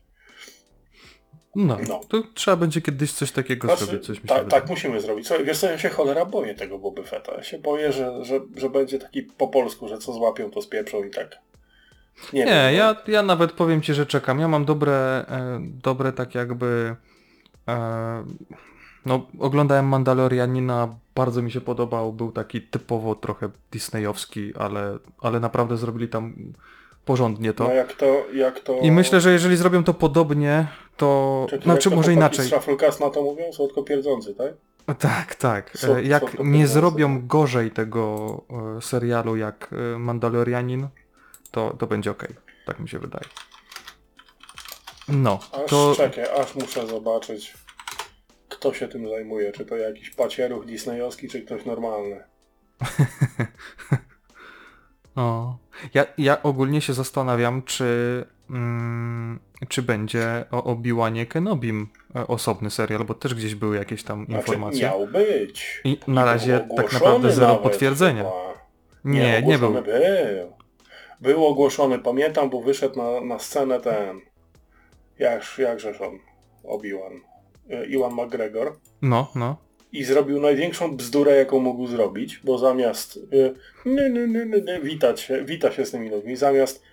No, 1.55 1.77
No. 1.87 2.01
to 2.09 2.23
trzeba 2.33 2.57
będzie 2.57 2.81
kiedyś 2.81 3.11
coś 3.13 3.31
takiego 3.31 3.67
Znaczy, 3.67 3.85
zrobić, 3.85 4.05
coś 4.05 4.17
ta, 4.27 4.43
tak 4.43 4.69
musimy 4.69 5.01
zrobić. 5.01 5.27
Słuchaj, 5.27 5.45
wiesz 5.45 5.59
co, 5.59 5.69
ja 5.69 5.77
się 5.77 5.89
cholera 5.89 6.25
boję 6.25 6.55
tego 6.55 6.79
Boby 6.79 7.03
Fetta. 7.03 7.33
Ja 7.35 7.43
się 7.43 7.59
boję, 7.59 7.91
że, 7.91 8.25
że, 8.25 8.39
że 8.55 8.69
będzie 8.69 8.99
taki 8.99 9.23
po 9.23 9.47
polsku, 9.47 9.87
że 9.87 9.97
co 9.97 10.13
złapią, 10.13 10.51
to 10.51 10.61
spieprzą 10.61 11.03
i 11.03 11.11
tak. 11.11 11.37
Nie, 12.33 12.45
Nie, 12.45 12.51
no. 12.63 12.71
ja, 12.71 12.95
ja 13.07 13.23
nawet 13.23 13.51
powiem 13.51 13.81
ci, 13.81 13.93
że 13.93 14.05
czekam. 14.05 14.39
Ja 14.39 14.47
mam 14.47 14.65
dobre, 14.65 15.25
e, 15.29 15.59
dobre 15.61 16.11
tak 16.11 16.35
jakby... 16.35 16.95
E, 17.67 18.23
no, 19.05 19.25
oglądałem 19.39 19.85
Mandalorianina, 19.85 20.95
bardzo 21.15 21.41
mi 21.41 21.51
się 21.51 21.61
podobał, 21.61 22.13
był 22.13 22.31
taki 22.31 22.61
typowo 22.61 23.15
trochę 23.15 23.49
disneyowski, 23.71 24.53
ale, 24.55 24.97
ale 25.21 25.39
naprawdę 25.39 25.77
zrobili 25.77 26.07
tam 26.07 26.35
porządnie 27.05 27.53
to. 27.53 27.63
No 27.63 27.73
jak 27.73 27.93
to, 27.93 28.25
jak 28.33 28.59
to... 28.59 28.79
I 28.79 28.91
myślę, 28.91 29.21
że 29.21 29.31
jeżeli 29.31 29.57
zrobią 29.57 29.83
to 29.83 29.93
podobnie, 29.93 30.67
to... 30.97 31.45
Czy 31.49 31.57
to 31.57 31.63
Znaczy 31.63 31.89
to 31.89 31.95
może 31.95 32.13
inaczej. 32.13 32.47
Shufflecast 32.47 32.99
na 32.99 33.09
to 33.09 33.21
mówią? 33.21 33.53
Słodko 33.53 33.83
pierdzący, 33.83 34.35
tak? 34.35 34.53
Tak, 34.99 35.35
tak. 35.35 35.75
E, 35.75 35.77
Słod- 35.77 36.05
Jak 36.05 36.39
nie 36.39 36.67
zrobią 36.67 37.27
gorzej 37.27 37.71
tego 37.71 38.41
serialu 38.81 39.35
jak 39.35 39.69
Mandalorianin, 39.97 40.87
to, 41.55 41.75
to 41.79 41.87
będzie 41.87 42.11
ok. 42.11 42.27
Tak 42.65 42.79
mi 42.79 42.89
się 42.89 42.99
wydaje. 42.99 43.25
No, 45.07 45.39
Aż 45.51 45.69
to... 45.69 45.93
czekaj, 45.97 46.25
aż 46.41 46.55
muszę 46.55 46.87
zobaczyć, 46.87 47.53
kto 48.49 48.73
się 48.73 48.87
tym 48.87 49.09
zajmuje. 49.09 49.51
Czy 49.51 49.65
to 49.65 49.77
jakiś 49.77 50.09
pacieruch 50.09 50.65
disneyowski, 50.65 51.29
czy 51.29 51.41
ktoś 51.41 51.65
normalny. 51.65 52.23
O. 55.15 55.57
Ja, 55.93 56.05
ja 56.17 56.43
ogólnie 56.43 56.81
się 56.81 56.93
zastanawiam, 56.93 57.63
czy, 57.63 57.85
mm, 58.49 59.39
czy 59.69 59.81
będzie 59.81 60.45
o 60.51 60.63
Obi-Wanie 60.63 61.25
Kenobim 61.25 61.87
e, 62.15 62.27
osobny 62.27 62.69
serial, 62.69 63.05
bo 63.05 63.13
też 63.13 63.35
gdzieś 63.35 63.55
były 63.55 63.75
jakieś 63.75 64.03
tam 64.03 64.25
Znaczy, 64.25 64.39
informacje. 64.41 64.81
miał 64.81 65.07
być. 65.07 65.81
I 65.83 65.99
na 66.07 66.21
był 66.21 66.31
razie 66.31 66.67
tak 66.77 66.93
naprawdę 66.93 67.31
zero 67.31 67.47
nawet 67.47 67.63
potwierdzenia. 67.63 68.23
chyba. 68.23 68.53
Nie, 69.05 69.41
nie 69.41 69.57
był. 69.57 69.67
ogłoszony 69.69 69.81
Był. 69.81 70.64
Był 71.21 71.45
ogłoszony, 71.45 71.99
pamiętam, 71.99 72.49
bo 72.49 72.61
wyszedł 72.61 72.97
na, 72.97 73.21
na 73.21 73.39
scenę 73.39 73.79
ten... 73.79 74.21
Jak, 75.19 75.43
jakżeż 75.57 76.01
on? 76.01 76.19
Obi-Wan. 76.63 77.13
Y, 77.83 77.85
Iwan 77.85 78.13
McGregor. 78.13 78.75
No, 79.01 79.31
no. 79.35 79.57
I 79.91 80.03
zrobił 80.03 80.41
największą 80.41 80.97
bzdurę, 80.97 81.35
jaką 81.35 81.59
mógł 81.59 81.87
zrobić, 81.87 82.41
bo 82.43 82.57
zamiast 82.57 83.19
nie, 83.85 84.09
nie, 84.09 84.27
nie, 84.27 84.45
nie, 84.45 84.79
witać 84.79 85.21
się, 85.21 85.45
wita 85.45 85.71
się 85.71 85.85
z 85.85 85.91
tymi 85.91 86.09
ludźmi, 86.09 86.35
zamiast 86.35 86.83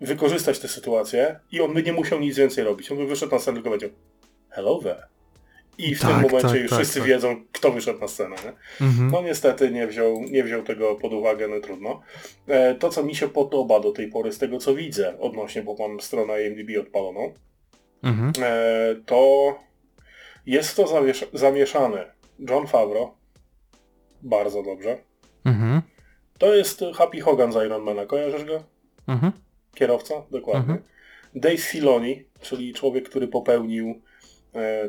wykorzystać 0.00 0.58
tę 0.58 0.68
sytuację 0.68 1.40
i 1.52 1.60
on 1.60 1.74
by 1.74 1.82
nie 1.82 1.92
musiał 1.92 2.20
nic 2.20 2.36
więcej 2.36 2.64
robić. 2.64 2.92
On 2.92 2.98
by 2.98 3.06
wyszedł 3.06 3.32
na 3.32 3.38
scenę 3.38 3.56
tylko 3.56 3.70
powiedział 3.70 3.90
hello 4.50 4.80
there. 4.82 5.02
I 5.78 5.94
w 5.94 6.00
Tak, 6.00 6.10
tym 6.10 6.20
momencie 6.22 6.48
tak, 6.48 6.60
już 6.60 6.70
tak, 6.70 6.78
wszyscy 6.78 6.98
tak. 6.98 7.08
wiedzą, 7.08 7.36
kto 7.52 7.70
wyszedł 7.72 8.00
na 8.00 8.08
scenę. 8.08 8.36
Nie? 8.44 8.52
Mhm. 8.86 9.10
No 9.10 9.22
niestety 9.22 9.70
nie 9.70 9.86
wziął, 9.86 10.22
nie 10.30 10.44
wziął 10.44 10.62
tego 10.62 10.94
pod 10.94 11.12
uwagę, 11.12 11.48
no 11.48 11.60
trudno. 11.60 12.00
E, 12.48 12.74
to, 12.74 12.88
co 12.90 13.02
mi 13.02 13.14
się 13.14 13.28
podoba 13.28 13.80
do 13.80 13.92
tej 13.92 14.08
pory, 14.08 14.32
z 14.32 14.38
tego 14.38 14.58
co 14.58 14.74
widzę 14.74 15.18
odnośnie, 15.20 15.62
bo 15.62 15.76
mam 15.78 16.00
stronę 16.00 16.42
IMDb 16.46 16.80
odpaloną, 16.80 17.32
Mhm. 18.02 18.32
e, 18.42 18.94
to 19.06 19.54
jest 20.46 20.76
to 20.76 21.04
zamieszane. 21.32 22.12
John 22.50 22.66
Favreau, 22.66 23.10
bardzo 24.22 24.62
dobrze. 24.62 24.98
Mhm. 25.44 25.82
To 26.38 26.54
jest 26.54 26.84
Happy 26.94 27.20
Hogan 27.20 27.52
z 27.52 27.56
Ironmana, 27.66 28.06
kojarzysz 28.06 28.44
go? 28.44 28.62
Mhm. 29.08 29.32
Kierowca? 29.74 30.14
Dokładnie. 30.30 30.60
Mhm. 30.60 30.82
Dave 31.34 31.60
Filoni, 31.60 32.24
czyli 32.40 32.74
człowiek, 32.74 33.08
który 33.08 33.28
popełnił 33.28 34.00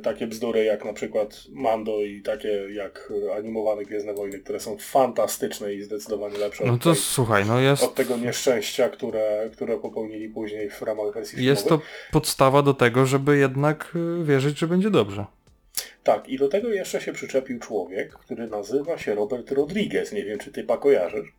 takie 0.04 0.28
bzdury 0.28 0.63
jak 0.63 0.86
na 0.86 0.94
przykład 0.94 1.44
Mando 1.51 2.01
i 2.01 2.22
takie 2.22 2.48
jak 2.74 3.14
e, 3.31 3.36
animowane 3.36 3.86
Gwiezdne 3.86 4.14
Wojny, 4.14 4.40
które 4.40 4.60
są 4.60 4.77
fantastyczne 4.77 5.74
i 5.74 5.83
zdecydowanie 5.83 6.38
lepsze 6.38 6.66
No 6.66 6.74
od, 6.74 6.81
to 6.83 6.94
tej, 6.94 7.01
słuchaj, 7.01 7.46
no 7.46 7.60
jest, 7.60 7.83
od 7.83 7.96
tego 7.96 8.18
nieszczęścia, 8.18 8.90
które, 8.90 9.50
które 9.53 9.77
popełnili 9.77 10.29
później 10.29 10.70
w 10.70 10.81
ramach 10.81 11.14
wersji 11.14 11.46
jest 11.46 11.68
to 11.68 11.81
podstawa 12.12 12.62
do 12.62 12.74
tego, 12.74 13.05
żeby 13.05 13.38
jednak 13.38 13.96
y, 14.22 14.24
wierzyć, 14.24 14.60
że 14.60 14.68
będzie 14.68 14.90
dobrze. 14.90 15.25
Tak, 16.03 16.29
i 16.29 16.38
do 16.38 16.48
tego 16.48 16.70
jeszcze 16.70 17.01
się 17.01 17.14
przyczepił 17.14 17.60
człowiek, 17.60 18.14
który 18.14 18.48
nazywa 18.48 18.98
się 18.98 19.16
Robert 19.16 19.51
Rodriguez. 19.51 20.12
Nie 20.12 20.25
wiem, 20.25 20.40
czy 20.40 20.51
ty 20.51 20.64
pa 20.64 20.77
kojarzysz. 20.77 21.33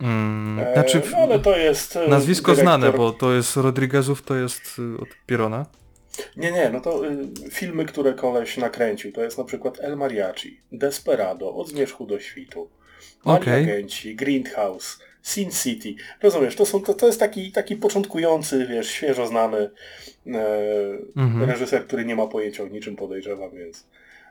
Mm, 0.00 0.58
E, 0.58 0.72
znaczy, 0.72 1.02
no, 1.12 1.18
ale 1.18 1.38
to 1.38 1.56
jest 1.56 1.96
e, 1.96 2.08
nazwisko 2.08 2.52
dyrektor- 2.52 2.60
znane, 2.60 2.92
bo 2.92 3.12
to 3.12 3.32
jest 3.32 3.56
Rodriguezów, 3.56 4.22
to 4.22 4.34
jest 4.34 4.62
od 5.02 5.08
Pierona. 5.26 5.66
Nie, 6.36 6.52
nie, 6.52 6.70
no 6.72 6.80
to 6.80 7.06
y, 7.08 7.16
filmy, 7.50 7.84
które 7.84 8.12
koleś 8.14 8.56
nakręcił, 8.56 9.12
to 9.12 9.22
jest 9.22 9.38
na 9.38 9.44
przykład 9.44 9.80
El 9.80 9.96
Mariachi, 9.96 10.60
Desperado, 10.72 11.54
Od 11.54 11.68
Zmierzchu 11.68 12.06
do 12.06 12.20
Świtu, 12.20 12.68
Mali 13.24 13.42
Okej. 13.42 13.64
Agenci, 13.64 14.16
Greenhouse, 14.16 14.98
Sin 15.22 15.50
City. 15.50 15.94
Rozumiesz, 16.22 16.56
to, 16.56 16.66
są, 16.66 16.82
to, 16.82 16.94
to 16.94 17.06
jest 17.06 17.20
taki, 17.20 17.52
taki 17.52 17.76
początkujący, 17.76 18.66
wiesz, 18.66 18.90
świeżo 18.90 19.26
znany 19.26 19.70
e, 20.26 20.46
Mhm. 21.16 21.50
reżyser, 21.50 21.86
który 21.86 22.04
nie 22.04 22.16
ma 22.16 22.26
pojęcia 22.26 22.62
o 22.62 22.66
niczym, 22.68 22.96
podejrzewam, 22.96 23.50
więc... 23.50 23.86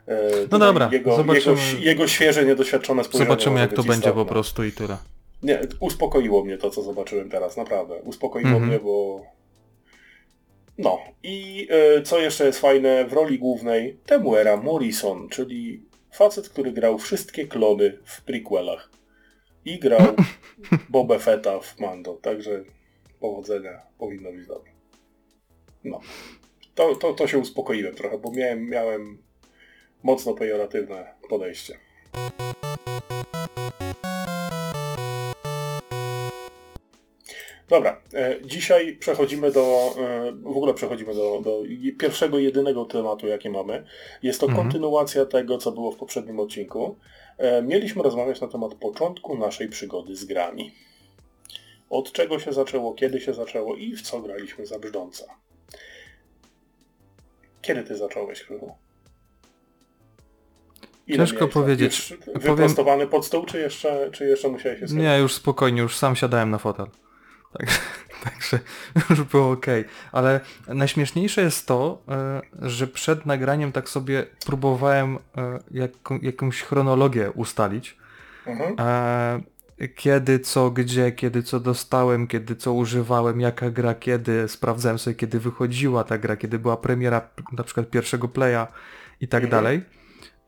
E, 0.08 0.20
No 0.52 0.60
dobra, 0.60 0.90
jego, 0.92 1.16
zobaczymy. 1.16 1.56
jego, 1.56 1.80
jego 1.86 2.08
świeże, 2.08 2.46
niedoświadczone 2.46 3.04
spojrzenie 3.04 3.30
Zobaczymy 3.30 3.60
jak 3.60 3.74
to 3.74 3.84
będzie 3.84 4.12
po 4.12 4.26
prostu 4.26 4.64
i 4.64 4.72
tyle. 4.72 4.98
Nie, 5.44 5.60
uspokoiło 5.80 6.44
mnie 6.46 6.58
to, 6.58 6.70
co 6.70 6.82
zobaczyłem 6.82 7.30
teraz, 7.30 7.58
naprawdę. 7.58 7.96
Uspokoiło 7.96 8.50
Mhm. 8.50 8.68
mnie, 8.70 8.80
bo... 8.80 9.26
No. 10.78 11.00
I 11.24 11.68
e, 11.70 12.02
co 12.02 12.20
jeszcze 12.20 12.46
jest 12.46 12.60
fajne, 12.60 13.06
w 13.06 13.14
roli 13.14 13.40
głównej 13.40 14.00
Temuera 14.06 14.58
Morrison, 14.58 15.30
czyli 15.30 15.86
facet, 16.12 16.50
który 16.50 16.72
grał 16.72 16.98
wszystkie 16.98 17.48
klony 17.48 17.98
w 18.06 18.22
prequelach. 18.22 18.92
I 19.66 19.80
grał 19.80 20.16
Boba 20.90 21.20
Fetta 21.20 21.60
w 21.60 21.80
Mando, 21.80 22.14
także 22.14 22.64
powodzenia, 23.20 23.82
powinno 23.98 24.32
być 24.32 24.48
dobrze. 24.48 24.72
No. 25.84 26.00
To, 26.76 26.96
to, 26.96 27.14
to 27.14 27.28
się 27.28 27.38
uspokoiłem 27.38 27.96
trochę, 27.96 28.18
bo 28.18 28.32
miałem, 28.32 28.70
miałem 28.70 29.18
mocno 30.04 30.34
pejoratywne 30.34 31.14
podejście. 31.30 31.78
Dobra, 37.70 38.02
e, 38.14 38.36
dzisiaj 38.46 38.96
przechodzimy 38.98 39.52
do, 39.52 39.94
e, 40.00 40.32
w 40.32 40.48
ogóle 40.48 40.74
przechodzimy 40.74 41.14
do, 41.14 41.42
do 41.44 41.64
pierwszego, 42.00 42.40
jedynego 42.40 42.86
tematu, 42.86 43.28
jaki 43.28 43.50
mamy. 43.50 43.84
Jest 44.24 44.40
to 44.40 44.46
Mhm. 44.46 44.64
kontynuacja 44.64 45.26
tego, 45.26 45.58
co 45.58 45.72
było 45.72 45.92
w 45.92 45.96
poprzednim 45.98 46.40
odcinku. 46.40 46.96
E, 47.38 47.62
Mieliśmy 47.62 48.04
rozmawiać 48.04 48.42
na 48.42 48.48
temat 48.48 48.74
początku 48.76 49.38
naszej 49.38 49.70
przygody 49.70 50.16
z 50.16 50.26
grami. 50.26 50.74
Od 51.90 52.12
czego 52.12 52.40
się 52.40 52.54
zaczęło, 52.54 52.94
kiedy 52.94 53.20
się 53.22 53.34
zaczęło 53.34 53.76
i 53.76 53.96
w 53.96 54.02
co 54.02 54.22
graliśmy 54.22 54.66
za 54.66 54.80
brzdąca. 54.80 55.26
Kiedy 57.62 57.84
ty 57.84 57.96
zacząłeś, 57.98 58.44
Krzychu? 58.44 58.72
Ile 61.08 61.18
Ciężko 61.18 61.48
powiedzieć. 61.48 62.10
Już 62.12 62.20
Powiem- 62.20 62.42
wyprostowany 62.42 63.08
pod 63.08 63.26
stół, 63.26 63.46
czy 63.46 63.60
jeszcze, 63.60 64.10
czy 64.12 64.26
jeszcze 64.28 64.50
musiałeś 64.50 64.80
się 64.80 64.88
schować? 64.88 65.04
Nie, 65.06 65.18
już 65.20 65.34
spokojnie, 65.34 65.82
już 65.82 65.96
sam 65.98 66.16
siadałem 66.16 66.50
na 66.52 66.58
fotel. 66.58 66.86
Także, 67.58 67.80
także 68.24 68.60
już 69.10 69.22
było 69.24 69.52
ok. 69.52 69.66
Ale 70.12 70.40
najśmieszniejsze 70.68 71.42
jest 71.42 71.68
to, 71.68 72.02
e, 72.10 72.42
że 72.70 72.88
przed 72.88 73.26
nagraniem 73.26 73.72
tak 73.72 73.90
sobie 73.90 74.26
próbowałem 74.46 75.16
e, 75.38 75.60
jaką, 75.72 76.20
jakąś 76.22 76.62
chronologię 76.62 77.32
ustalić. 77.32 77.98
Mhm. 78.46 78.76
E, 78.80 79.40
Kiedy, 79.96 80.40
co, 80.40 80.72
gdzie, 80.72 81.12
kiedy, 81.12 81.44
co 81.44 81.60
dostałem, 81.60 82.28
kiedy, 82.28 82.56
co 82.56 82.74
używałem, 82.74 83.42
jaka 83.42 83.70
gra, 83.70 83.94
kiedy, 83.96 84.48
sprawdzałem 84.48 85.00
sobie, 85.00 85.16
kiedy 85.16 85.40
wychodziła 85.40 86.04
ta 86.04 86.18
gra, 86.18 86.38
kiedy 86.38 86.60
była 86.60 86.78
premiera 86.78 87.22
na 87.52 87.64
przykład 87.64 87.90
pierwszego 87.90 88.28
playa 88.28 88.68
i 89.22 89.28
tak 89.28 89.44
Mhm. 89.44 89.52
dalej. 89.64 89.82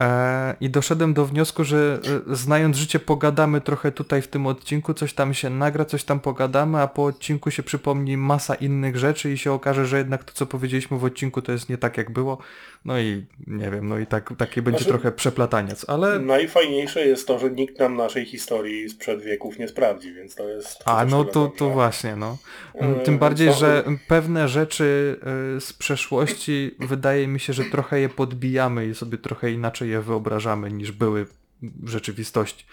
E, 0.04 0.56
I 0.62 0.70
doszedłem 0.70 1.14
do 1.14 1.26
wniosku, 1.26 1.64
że 1.64 2.00
e, 2.32 2.36
znając 2.36 2.78
życie 2.78 3.00
pogadamy 3.00 3.62
trochę 3.62 3.92
tutaj 3.92 4.22
w 4.22 4.28
tym 4.28 4.48
odcinku, 4.48 4.94
coś 4.94 5.14
tam 5.14 5.34
się 5.34 5.50
nagra, 5.50 5.86
coś 5.86 6.04
tam 6.04 6.20
pogadamy, 6.20 6.78
a 6.82 6.88
po 6.88 7.06
odcinku 7.06 7.52
się 7.52 7.64
przypomni 7.64 8.18
masa 8.18 8.56
innych 8.56 8.98
rzeczy 8.98 9.32
i 9.32 9.38
się 9.38 9.52
okaże, 9.52 9.86
że 9.86 9.98
jednak 9.98 10.24
to 10.24 10.34
co 10.34 10.46
powiedzieliśmy 10.46 10.98
w 11.00 11.04
odcinku 11.04 11.42
to 11.42 11.52
jest 11.52 11.70
nie 11.70 11.78
tak 11.78 11.98
jak 11.98 12.12
było. 12.12 12.38
No 12.86 13.00
i 13.00 13.26
nie 13.48 13.72
wiem, 13.72 13.88
no 13.88 14.00
i 14.00 14.08
tak, 14.08 14.34
taki 14.38 14.62
będzie 14.62 14.80
Znaczy- 14.80 14.90
trochę 14.92 15.12
przeplataniec, 15.12 15.86
ale 15.90 16.20
Najfajniejsze 16.20 17.08
jest 17.08 17.28
to, 17.28 17.40
że 17.40 17.50
nikt 17.52 17.80
nam 17.80 17.96
naszej 17.96 18.26
historii 18.26 18.90
sprzed 18.90 19.22
wieków 19.22 19.60
nie 19.60 19.68
sprawdzi, 19.68 20.14
więc 20.14 20.36
to 20.36 20.50
jest... 20.50 20.84
A, 20.86 21.06
no 21.06 21.24
to, 21.26 21.44
dobrze. 21.44 21.58
to 21.58 21.70
właśnie, 21.70 22.16
no. 22.16 22.38
E, 22.76 22.96
Tym 22.96 23.18
bardziej, 23.18 23.54
że 23.54 23.84
pewne 24.08 24.48
rzeczy 24.48 25.20
z 25.60 25.74
przeszłości 25.74 26.76
wydaje 26.80 27.28
mi 27.28 27.40
się, 27.40 27.54
że 27.54 27.64
trochę 27.64 28.00
je 28.00 28.10
podbijamy 28.10 28.88
i 28.88 28.96
sobie 28.96 29.18
trochę 29.18 29.52
inaczej 29.52 29.89
je 29.90 30.02
wyobrażamy 30.02 30.72
niż 30.72 30.92
były 30.92 31.26
w 31.62 31.90
rzeczywistości. 31.90 32.66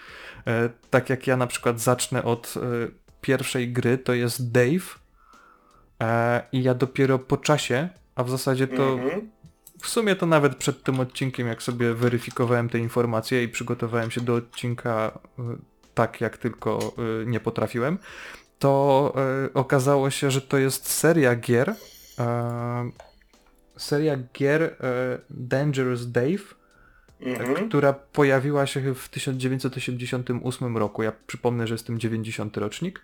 E, 0.47 0.69
Tak 0.89 1.09
jak 1.09 1.27
ja 1.27 1.37
na 1.37 1.47
przykład 1.47 1.79
zacznę 1.79 2.23
od 2.23 2.53
y, 2.57 2.91
pierwszej 3.21 3.73
gry, 3.73 3.97
to 3.97 4.13
jest 4.13 4.51
Dave 4.51 4.99
e, 6.03 6.41
i 6.51 6.63
ja 6.63 6.73
dopiero 6.73 7.19
po 7.19 7.37
czasie, 7.37 7.89
a 8.15 8.23
w 8.23 8.29
zasadzie 8.29 8.67
to 8.67 8.93
Mhm. 8.93 9.31
w 9.81 9.87
sumie 9.87 10.15
to 10.15 10.25
nawet 10.25 10.55
przed 10.55 10.83
tym 10.83 10.99
odcinkiem, 10.99 11.47
jak 11.47 11.63
sobie 11.63 11.93
weryfikowałem 11.93 12.69
te 12.69 12.79
informacje 12.79 13.43
i 13.43 13.47
przygotowałem 13.49 14.11
się 14.11 14.21
do 14.21 14.35
odcinka 14.35 15.19
tak, 15.93 16.21
jak 16.21 16.37
tylko 16.37 16.93
nie 17.25 17.39
potrafiłem, 17.39 17.97
to 18.59 19.13
okazało 19.53 20.09
się, 20.09 20.31
że 20.31 20.41
to 20.41 20.57
jest 20.57 20.87
seria 20.91 21.35
gier, 21.35 21.75
e, 22.19 22.91
seria 23.77 24.17
gier 24.33 24.61
e, 24.63 24.77
Dangerous 25.29 26.11
Dave, 26.11 26.55
Mhm. 27.21 27.69
która 27.69 27.93
pojawiła 27.93 28.65
się 28.65 28.93
w 28.93 29.09
1988 29.09 30.77
roku. 30.77 31.03
Ja 31.03 31.11
przypomnę, 31.27 31.67
że 31.67 31.73
jestem 31.73 31.99
90 31.99 32.57
rocznik. 32.57 33.01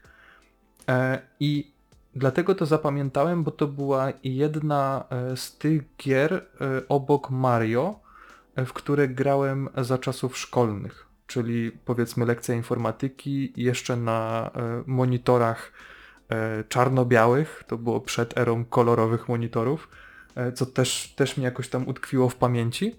E, 0.89 1.21
I 1.39 1.71
dlatego 2.15 2.55
to 2.55 2.65
zapamiętałem, 2.65 3.43
bo 3.43 3.51
to 3.51 3.67
była 3.67 4.13
jedna 4.23 5.05
e, 5.09 5.37
z 5.37 5.57
tych 5.57 5.81
gier 5.97 6.33
e, 6.33 6.41
obok 6.89 7.29
Mario, 7.29 7.99
w 8.57 8.73
które 8.73 9.07
grałem 9.07 9.69
za 9.77 9.97
czasów 9.97 10.37
szkolnych. 10.37 11.07
Czyli 11.27 11.71
powiedzmy 11.71 12.25
lekcja 12.25 12.55
informatyki 12.55 13.53
jeszcze 13.57 13.95
na 13.97 14.51
monitorach 14.85 15.71
czarno-białych. 16.69 17.63
To 17.67 17.77
było 17.77 18.01
przed 18.01 18.37
erą 18.37 18.65
kolorowych 18.65 19.29
monitorów, 19.29 19.89
co 20.53 20.65
też, 20.65 21.13
też 21.15 21.37
mi 21.37 21.43
jakoś 21.43 21.69
tam 21.69 21.87
utkwiło 21.87 22.29
w 22.29 22.35
pamięci. 22.35 22.95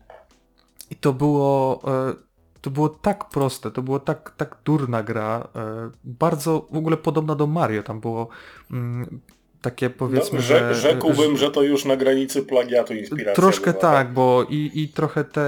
I 0.95 0.97
to 0.97 1.13
było, 1.13 1.83
e, 2.11 2.15
to 2.61 2.71
było 2.71 2.89
tak 2.89 3.29
proste, 3.29 3.71
to 3.71 3.83
było 3.83 4.01
tak, 4.01 4.35
tak 4.37 4.57
durna 4.65 5.03
gra, 5.03 5.49
e, 5.57 5.91
bardzo 6.05 6.69
w 6.71 6.77
ogóle 6.77 6.97
podobna 6.97 7.35
do 7.35 7.47
Mario, 7.47 7.83
tam 7.83 8.01
było 8.01 8.29
mm, 8.71 9.21
takie 9.63 9.91
powiedzmy, 9.91 10.39
no, 10.39 10.43
że... 10.43 10.75
rzekłbym, 10.75 11.37
że 11.37 11.51
to 11.51 11.63
już 11.63 11.85
na 11.85 11.97
granicy 11.97 12.43
plagiatu 12.43 12.95
inspiracja 12.95 13.35
Troszkę 13.35 13.71
była, 13.71 13.83
tak, 13.83 14.13
bo 14.13 14.47
i, 14.51 14.71
i 14.75 14.89
trochę 14.89 15.25
te 15.25 15.43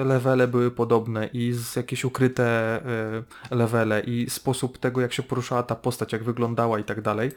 e, 0.00 0.04
levele 0.04 0.48
były 0.48 0.70
podobne 0.70 1.26
i 1.32 1.52
z 1.52 1.76
jakieś 1.76 2.04
ukryte 2.04 2.80
levele 3.50 4.00
i 4.00 4.30
sposób 4.30 4.78
tego 4.78 5.00
jak 5.00 5.12
się 5.12 5.22
poruszała 5.22 5.62
ta 5.62 5.74
postać, 5.74 6.12
jak 6.12 6.24
wyglądała 6.24 6.78
i 6.78 6.84
tak 6.84 7.00
dalej, 7.00 7.30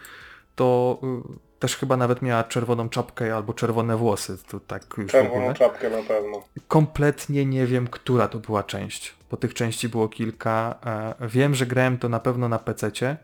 to 0.55 0.99
y, 1.35 1.59
też 1.59 1.75
chyba 1.77 1.97
nawet 1.97 2.21
miała 2.21 2.43
czerwoną 2.43 2.89
czapkę 2.89 3.35
albo 3.35 3.53
czerwone 3.53 3.97
włosy, 3.97 4.37
to 4.47 4.59
tak 4.59 4.83
już 4.97 5.07
w 5.07 5.11
Czerwoną 5.11 5.39
ogóle. 5.39 5.53
czapkę 5.53 5.89
na 5.89 6.03
pewno. 6.03 6.43
Kompletnie 6.67 7.45
nie 7.45 7.65
wiem, 7.67 7.87
która 7.87 8.27
to 8.27 8.39
była 8.39 8.63
część, 8.63 9.15
bo 9.31 9.37
tych 9.37 9.53
części 9.53 9.89
było 9.89 10.09
kilka. 10.09 10.75
E, 11.21 11.27
wiem, 11.27 11.55
że 11.55 11.65
grałem 11.65 11.97
to 11.97 12.09
na 12.09 12.19
pewno 12.19 12.49
na 12.49 12.59
PC-cie. 12.59 13.17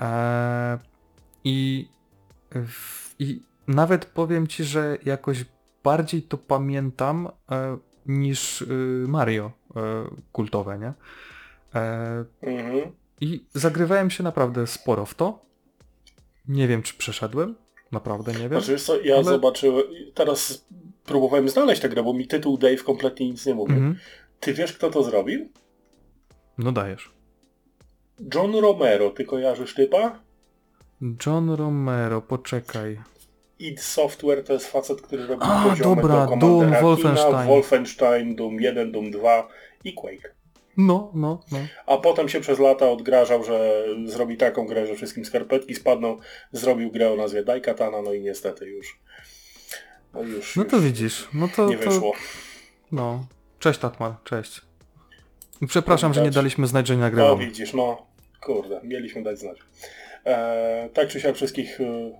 E, 0.00 0.78
i, 1.44 1.88
w, 2.50 3.14
I 3.18 3.42
nawet 3.66 4.04
powiem 4.06 4.46
ci, 4.46 4.64
że 4.64 4.98
jakoś 5.04 5.44
bardziej 5.84 6.22
to 6.22 6.38
pamiętam 6.38 7.28
e, 7.50 7.78
niż 8.06 8.62
y, 8.62 9.04
Mario 9.08 9.50
kultowe, 10.32 10.78
nie? 10.78 10.92
Mhm. 12.42 12.92
I 13.20 13.44
zagrywałem 13.52 14.10
się 14.10 14.24
naprawdę 14.24 14.66
sporo 14.66 15.06
w 15.06 15.14
to. 15.14 15.47
Nie 16.48 16.68
wiem, 16.68 16.82
czy 16.82 16.94
przeszedłem. 16.94 17.54
Naprawdę 17.92 18.32
nie 18.32 18.48
wiem. 18.48 18.60
Znaczy, 18.60 18.78
co, 18.78 19.00
ja 19.00 19.14
Ale- 19.14 19.24
zobaczyłem, 19.24 19.84
teraz 20.14 20.66
próbowałem 21.04 21.48
znaleźć 21.48 21.82
tę 21.82 21.88
grę, 21.88 22.02
bo 22.02 22.12
mi 22.14 22.26
tytuł 22.26 22.58
Dave 22.58 22.84
kompletnie 22.84 23.30
nic 23.30 23.46
nie 23.46 23.54
mówi. 23.54 23.72
Mhm. 23.72 23.98
Ty 24.40 24.54
wiesz, 24.54 24.72
kto 24.72 24.90
to 24.90 25.02
zrobił? 25.02 25.48
No 26.58 26.72
dajesz. 26.72 27.12
John 28.34 28.54
Romero, 28.54 29.10
ty 29.10 29.24
kojarzysz 29.24 29.74
typa? 29.74 30.20
John 31.26 31.50
Romero, 31.50 32.22
poczekaj. 32.22 33.00
id 33.58 33.80
Software 33.80 34.44
to 34.44 34.52
jest 34.52 34.66
facet, 34.66 35.02
który 35.02 35.26
robi 35.26 35.42
A, 35.44 35.68
poziomy 35.68 36.02
dobra, 36.02 36.26
do 36.26 36.36
Doom, 36.36 36.72
Wolfenstein. 36.82 37.48
Wolfenstein, 37.48 38.36
Doom 38.36 38.60
1, 38.60 38.92
Doom 38.92 39.10
2 39.10 39.48
i 39.84 39.94
Quake. 39.94 40.34
No, 40.78 41.10
no, 41.14 41.40
no. 41.52 41.58
A 41.86 41.96
potem 41.96 42.28
się 42.28 42.40
przez 42.40 42.58
lata 42.58 42.90
odgrażał, 42.90 43.44
że 43.44 43.84
zrobi 44.06 44.36
taką 44.36 44.66
grę, 44.66 44.86
że 44.86 44.94
wszystkim 44.94 45.24
skarpetki 45.24 45.74
spadną. 45.74 46.18
Zrobił 46.52 46.90
grę 46.90 47.12
o 47.12 47.16
nazwie 47.16 47.44
Daikatana, 47.44 48.02
no 48.02 48.12
i 48.12 48.20
niestety 48.20 48.66
już. 48.66 49.00
No, 50.14 50.22
już, 50.22 50.56
No 50.56 50.62
już 50.62 50.72
to 50.72 50.80
widzisz. 50.80 51.28
No 51.34 51.48
to, 51.56 51.68
Nie 51.68 51.78
to 51.78 51.90
wyszło. 51.90 52.12
no. 52.92 53.26
Cześć 53.58 53.78
Tatmar, 53.80 54.12
cześć. 54.24 54.60
Przepraszam, 55.68 56.14
że 56.14 56.22
nie 56.22 56.30
daliśmy 56.30 56.66
znać, 56.66 56.86
że 56.86 56.94
nie 56.94 57.00
No 57.00 57.06
nagrywamy. 57.06 57.46
widzisz, 57.46 57.74
no 57.74 58.06
kurde, 58.42 58.80
mieliśmy 58.84 59.22
dać 59.22 59.38
znać. 59.38 59.58
E, 60.26 60.88
tak 60.94 61.08
czy 61.08 61.20
siak 61.20 61.34
wszystkich... 61.36 61.80
e, 61.80 62.10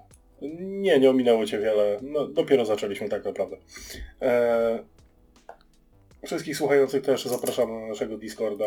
Nie, 0.61 0.99
nie 1.01 1.11
ominęło 1.11 1.47
Cię 1.47 1.59
wiele. 1.59 1.99
No, 2.03 2.27
dopiero 2.27 2.65
zaczęliśmy 2.65 3.09
tak 3.09 3.25
naprawdę. 3.25 3.57
E, 4.23 4.79
wszystkich 6.27 6.57
słuchających 6.57 7.03
też 7.03 7.25
zapraszamy 7.25 7.81
na 7.81 7.87
naszego 7.87 8.19
Discorda. 8.19 8.65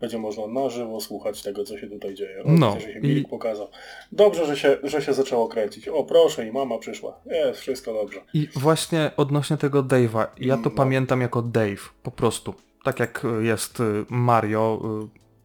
Będzie 0.00 0.18
można 0.18 0.46
na 0.46 0.70
żywo 0.70 1.00
słuchać 1.00 1.42
tego, 1.42 1.64
co 1.64 1.78
się 1.78 1.86
tutaj 1.86 2.14
dzieje. 2.14 2.42
No, 2.46 2.74
że 2.74 2.80
się 2.80 2.98
i- 2.98 3.02
Milik 3.02 3.28
pokazał. 3.28 3.68
Dobrze, 4.12 4.46
że 4.46 4.56
się, 4.56 4.76
że 4.82 5.02
się 5.02 5.14
zaczęło 5.14 5.48
kręcić. 5.48 5.88
O, 5.88 6.04
proszę, 6.04 6.46
i 6.46 6.52
mama 6.52 6.78
przyszła. 6.78 7.20
Jest, 7.26 7.60
wszystko 7.60 7.92
dobrze. 7.92 8.20
I 8.34 8.48
właśnie 8.56 9.10
odnośnie 9.16 9.56
tego 9.56 9.82
Dave'a, 9.82 10.26
ja 10.38 10.56
to 10.56 10.62
No. 10.64 10.70
pamiętam 10.70 11.20
jako 11.20 11.42
Dave, 11.42 11.90
po 12.02 12.10
prostu. 12.10 12.54
Tak 12.84 13.00
jak 13.00 13.24
y, 13.24 13.44
jest 13.44 13.80
y, 13.80 14.04
Mario, 14.08 14.82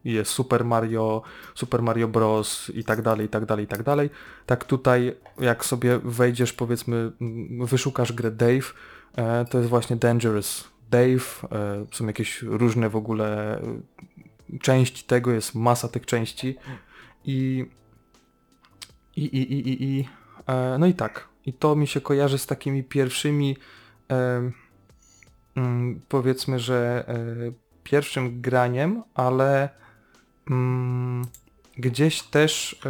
y, 0.04 0.10
jest 0.10 0.30
Super 0.30 0.64
Mario, 0.64 1.22
Super 1.54 1.82
Mario 1.82 2.08
Bros. 2.08 2.70
i 2.74 2.84
tak 2.84 3.02
dalej, 3.02 3.26
i 3.26 3.28
tak 3.28 3.44
dalej, 3.46 3.64
i 3.64 3.68
tak 3.68 3.82
dalej. 3.82 4.10
Tak 4.46 4.64
tutaj, 4.64 5.16
jak 5.40 5.64
sobie 5.64 5.98
wejdziesz, 6.04 6.52
powiedzmy, 6.52 7.12
wyszukasz 7.60 8.12
grę 8.12 8.30
Dave, 8.30 8.72
e, 9.16 9.44
to 9.50 9.58
jest 9.58 9.70
właśnie 9.70 9.96
Dangerous 9.96 10.64
Dave, 10.90 11.48
e, 11.52 11.86
są 11.92 12.06
jakieś 12.06 12.42
różne 12.42 12.88
w 12.88 12.96
ogóle 12.96 13.60
y, 14.54 14.58
części 14.58 15.04
tego, 15.04 15.32
jest 15.32 15.54
masa 15.54 15.88
tych 15.88 16.06
części 16.06 16.56
i 17.24 17.66
i, 19.16 19.24
i, 19.24 19.52
i, 19.52 19.68
i, 19.68 19.98
i 19.98 20.08
e, 20.46 20.76
no 20.78 20.86
i 20.86 20.94
tak. 20.94 21.28
I 21.46 21.52
to 21.52 21.76
mi 21.76 21.86
się 21.86 22.00
kojarzy 22.00 22.38
z 22.38 22.46
takimi 22.46 22.84
pierwszymi 22.84 23.56
e, 24.10 24.50
mm, 25.56 26.00
powiedzmy, 26.08 26.58
że 26.58 27.04
e, 27.08 27.16
pierwszym 27.82 28.40
graniem, 28.40 29.02
ale 29.14 29.68
mm, 30.50 31.26
gdzieś 31.78 32.22
też 32.22 32.80
e, 32.86 32.88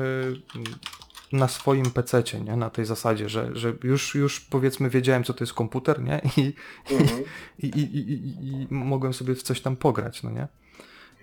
na 1.33 1.49
swoim 1.49 1.91
pececie, 1.91 2.41
nie? 2.41 2.57
Na 2.57 2.71
tej 2.71 2.85
zasadzie, 2.85 3.29
że, 3.29 3.57
że 3.57 3.73
już, 3.83 4.15
już 4.15 4.41
powiedzmy 4.41 4.91
wiedziałem, 4.91 5.25
co 5.25 5.35
to 5.35 5.45
jest 5.45 5.55
komputer, 5.55 6.03
nie? 6.03 6.21
I, 6.37 6.55
Mhm. 6.91 7.25
i, 7.59 7.67
i, 7.67 7.81
i, 7.81 8.12
i, 8.12 8.62
i 8.62 8.67
mogłem 8.71 9.15
sobie 9.15 9.35
w 9.35 9.43
coś 9.43 9.61
tam 9.61 9.77
pograć, 9.77 10.23
no 10.23 10.31
nie? 10.31 10.49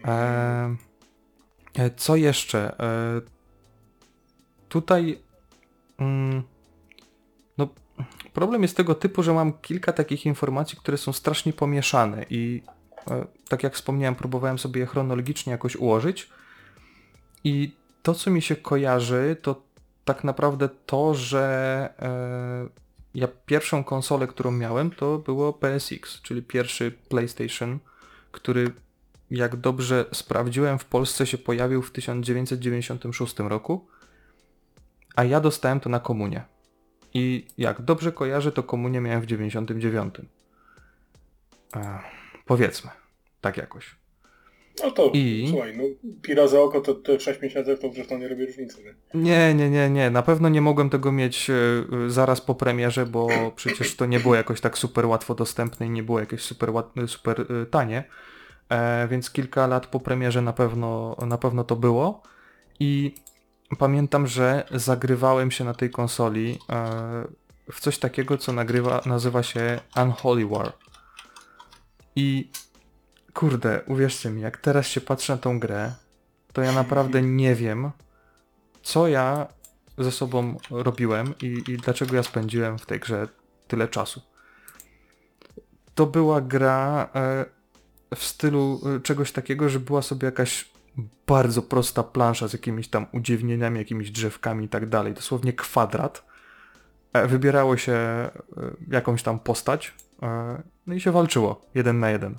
E, 0.06 0.76
e, 1.74 1.90
co 1.96 2.16
jeszcze? 2.16 2.80
E, 2.80 3.22
tutaj 4.70 5.20
mm, 5.98 6.44
no, 7.58 7.68
problem 8.34 8.62
jest 8.62 8.78
tego 8.78 8.96
typu, 8.96 9.24
że 9.24 9.34
mam 9.34 9.54
kilka 9.54 9.94
takich 9.94 10.26
informacji, 10.26 10.78
które 10.78 10.98
są 10.98 11.14
strasznie 11.14 11.54
pomieszane 11.54 12.26
i 12.30 12.64
e, 13.12 13.26
tak 13.50 13.64
jak 13.64 13.76
wspomniałem, 13.76 14.16
próbowałem 14.16 14.60
sobie 14.60 14.80
je 14.80 14.86
chronologicznie 14.88 15.52
jakoś 15.52 15.76
ułożyć 15.76 16.30
i 17.44 17.76
to, 18.04 18.14
co 18.14 18.32
mi 18.32 18.42
się 18.42 18.56
kojarzy, 18.56 19.38
to 19.42 19.62
tak 20.06 20.24
naprawdę 20.24 20.70
to, 20.86 21.14
że 21.14 21.44
e, 22.00 22.84
ja 23.16 23.28
pierwszą 23.46 23.84
konsolę, 23.84 24.28
którą 24.28 24.52
miałem, 24.52 24.92
to 24.92 25.18
było 25.18 25.54
PSX, 25.54 26.22
czyli 26.22 26.42
pierwszy 26.44 26.92
PlayStation, 27.10 27.80
który 28.32 28.72
jak 29.32 29.56
dobrze 29.56 30.06
sprawdziłem 30.12 30.80
w 30.80 30.86
Polsce 30.86 31.28
się 31.28 31.38
pojawił 31.38 31.82
w 31.82 31.92
1996 31.92 33.40
roku, 33.40 33.88
a 35.16 35.24
ja 35.24 35.40
dostałem 35.40 35.80
to 35.80 35.90
na 35.90 36.00
komunie. 36.00 36.44
I 37.14 37.48
jak 37.58 37.82
dobrze 37.82 38.12
kojarzę, 38.12 38.52
to 38.52 38.64
komunię 38.64 39.02
miałem 39.02 39.22
w 39.22 39.26
99. 39.26 40.16
Ech, 41.76 41.84
Powiedzmy. 42.46 42.92
Tak 43.42 43.58
jakoś. 43.58 43.96
No 44.84 44.92
to 44.92 45.10
I- 45.14 45.48
słuchaj, 45.50 45.78
no 45.78 45.84
pira 46.22 46.48
za 46.48 46.62
oko 46.62 46.82
to, 46.82 46.94
to 46.94 47.20
6 47.20 47.42
miesięcy 47.42 47.78
to 47.78 47.94
zresztą 47.94 48.18
nie 48.18 48.28
robi 48.28 48.46
różnicy, 48.46 48.78
nie? 48.84 49.22
Nie, 49.22 49.54
nie, 49.54 49.70
nie, 49.70 49.90
nie. 49.90 50.10
Na 50.10 50.22
pewno 50.22 50.50
nie 50.50 50.62
mogłem 50.62 50.90
tego 50.90 51.12
mieć 51.12 51.50
e, 51.50 51.54
e, 52.06 52.10
zaraz 52.10 52.42
po 52.42 52.56
premierze, 52.56 53.06
bo 53.06 53.28
przecież 53.56 53.96
to 53.96 54.06
nie 54.06 54.20
było 54.20 54.36
jakoś 54.36 54.62
tak 54.62 54.78
super 54.78 55.06
łatwo 55.06 55.36
dostępne 55.36 55.86
i 55.86 55.90
nie 55.90 56.04
było 56.04 56.20
jakieś 56.20 56.42
super, 56.42 56.70
łat- 56.70 57.08
super 57.08 57.42
e, 57.42 57.66
tanie. 57.66 58.04
E, 58.70 59.08
więc 59.08 59.30
kilka 59.32 59.68
lat 59.68 59.88
po 59.88 60.00
premierze 60.00 60.42
na 60.42 60.54
pewno, 60.54 61.16
na 61.28 61.38
pewno 61.38 61.64
to 61.64 61.76
było. 61.76 62.24
I 62.80 63.16
pamiętam, 63.80 64.28
że 64.28 64.64
zagrywałem 64.72 65.52
się 65.52 65.64
na 65.64 65.74
tej 65.74 65.90
konsoli 65.90 66.60
e, 66.70 67.24
w 67.72 67.80
coś 67.80 67.98
takiego, 67.98 68.38
co 68.38 68.54
nagrywa, 68.54 69.02
nazywa 69.06 69.44
się 69.44 69.80
Unholy 70.04 70.46
War. 70.46 70.74
I 72.16 72.50
kurde, 73.34 73.82
uwierzcie 73.88 74.30
mi, 74.30 74.42
jak 74.42 74.58
teraz 74.58 74.88
się 74.88 75.02
patrzę 75.02 75.34
na 75.34 75.40
tą 75.40 75.60
grę, 75.60 75.92
to 76.54 76.62
ja 76.62 76.72
naprawdę 76.72 77.22
nie 77.42 77.56
wiem, 77.56 77.92
co 78.84 79.08
ja 79.08 79.48
ze 79.98 80.12
sobą 80.12 80.58
robiłem 80.70 81.34
i, 81.42 81.64
i 81.68 81.78
dlaczego 81.78 82.16
ja 82.16 82.24
spędziłem 82.24 82.78
w 82.78 82.86
tej 82.86 83.00
grze 83.00 83.28
tyle 83.68 83.88
czasu. 83.88 84.22
To 85.96 86.06
była 86.06 86.42
gra 86.42 87.10
e, 87.16 87.46
w 88.16 88.24
stylu 88.24 88.82
e, 88.96 89.00
czegoś 89.00 89.32
takiego, 89.32 89.70
że 89.70 89.80
była 89.80 90.02
sobie 90.02 90.26
jakaś 90.26 90.74
bardzo 91.28 91.62
prosta 91.62 92.04
plansza 92.04 92.48
z 92.48 92.54
jakimiś 92.54 92.88
tam 92.88 93.06
udziwnieniami, 93.12 93.80
jakimiś 93.80 94.12
drzewkami 94.12 94.66
i 94.66 94.70
tak 94.70 94.90
dalej. 94.90 95.14
Dosłownie 95.14 95.54
kwadrat. 95.54 96.26
E, 97.14 97.28
wybierało 97.28 97.78
się 97.78 98.00
jakąś 98.88 99.24
tam 99.24 99.40
postać 99.40 99.94
no 100.88 100.94
i 100.94 101.02
się 101.02 101.12
walczyło 101.12 101.66
jeden 101.76 102.00
na 102.00 102.10
jeden. 102.10 102.38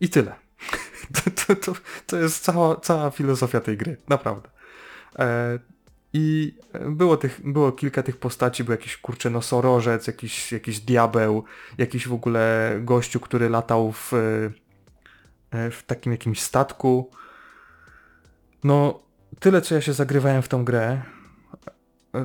I 0.00 0.08
tyle. 0.08 0.34
To, 1.12 1.30
to, 1.30 1.56
to, 1.56 1.72
to 2.06 2.16
jest 2.16 2.44
cała, 2.44 2.76
cała 2.76 3.10
filozofia 3.10 3.60
tej 3.60 3.76
gry, 3.76 3.96
naprawdę. 4.08 4.48
E, 5.18 5.58
I 6.12 6.54
było, 6.86 7.16
tych, 7.16 7.40
było 7.44 7.72
kilka 7.72 8.02
tych 8.02 8.16
postaci, 8.16 8.64
był 8.64 8.72
jakiś 8.72 8.96
kurczę 8.96 9.30
nosorożec, 9.30 10.06
jakiś, 10.06 10.52
jakiś 10.52 10.80
diabeł, 10.80 11.44
jakiś 11.78 12.08
w 12.08 12.12
ogóle 12.12 12.74
gościu, 12.80 13.20
który 13.20 13.48
latał 13.48 13.92
w, 13.92 14.12
e, 15.50 15.70
w 15.70 15.82
takim 15.86 16.12
jakimś 16.12 16.40
statku. 16.40 17.10
No, 18.64 19.02
tyle 19.40 19.62
co 19.62 19.74
ja 19.74 19.80
się 19.80 19.92
zagrywałem 19.92 20.42
w 20.42 20.48
tą 20.48 20.64
grę, 20.64 21.02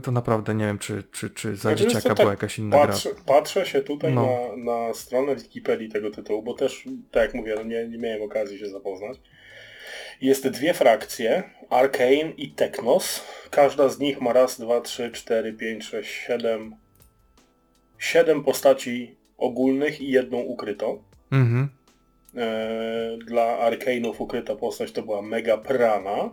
to 0.03 0.11
naprawdę 0.11 0.55
nie 0.55 0.65
wiem, 0.65 0.79
czy, 0.79 1.03
czy, 1.11 1.29
czy 1.29 1.55
za 1.55 1.61
Znaczy, 1.61 1.83
dzieciaka 1.83 2.09
tak 2.09 2.17
była 2.17 2.31
jakaś 2.31 2.59
inna 2.59 2.77
Patrzę, 2.77 3.09
gra. 3.13 3.21
patrzę 3.25 3.65
się 3.65 3.81
tutaj 3.81 4.13
No. 4.13 4.49
na, 4.57 4.71
na 4.87 4.93
stronę 4.93 5.35
Wikipedii 5.35 5.89
tego 5.89 6.11
tytułu, 6.11 6.43
bo 6.43 6.53
też, 6.53 6.83
tak 7.11 7.23
jak 7.23 7.33
mówię, 7.33 7.53
no 7.55 7.63
nie, 7.63 7.87
nie 7.87 7.97
miałem 7.97 8.21
okazji 8.21 8.59
się 8.59 8.69
zapoznać. 8.69 9.17
Jest 10.21 10.47
dwie 10.47 10.73
frakcje, 10.73 11.43
Arcane 11.69 12.31
i 12.37 12.51
Technos. 12.51 13.23
Każda 13.49 13.89
z 13.89 13.99
nich 13.99 14.21
ma 14.21 14.33
raz, 14.33 14.59
dwa, 14.59 14.81
trzy, 14.81 15.11
cztery, 15.11 15.53
pięć, 15.53 15.83
sześć, 15.85 16.11
siedem... 16.27 16.75
Siedem 17.97 18.43
postaci 18.43 19.15
ogólnych 19.37 20.01
i 20.01 20.11
jedną 20.11 20.37
ukrytą. 20.37 21.03
Mhm. 21.31 21.69
E, 22.37 23.17
dla 23.25 23.69
Arkane'ów 23.71 24.13
ukryta 24.19 24.55
postać 24.55 24.91
to 24.91 25.03
była 25.03 25.21
Mega 25.21 25.57
Prana, 25.57 26.29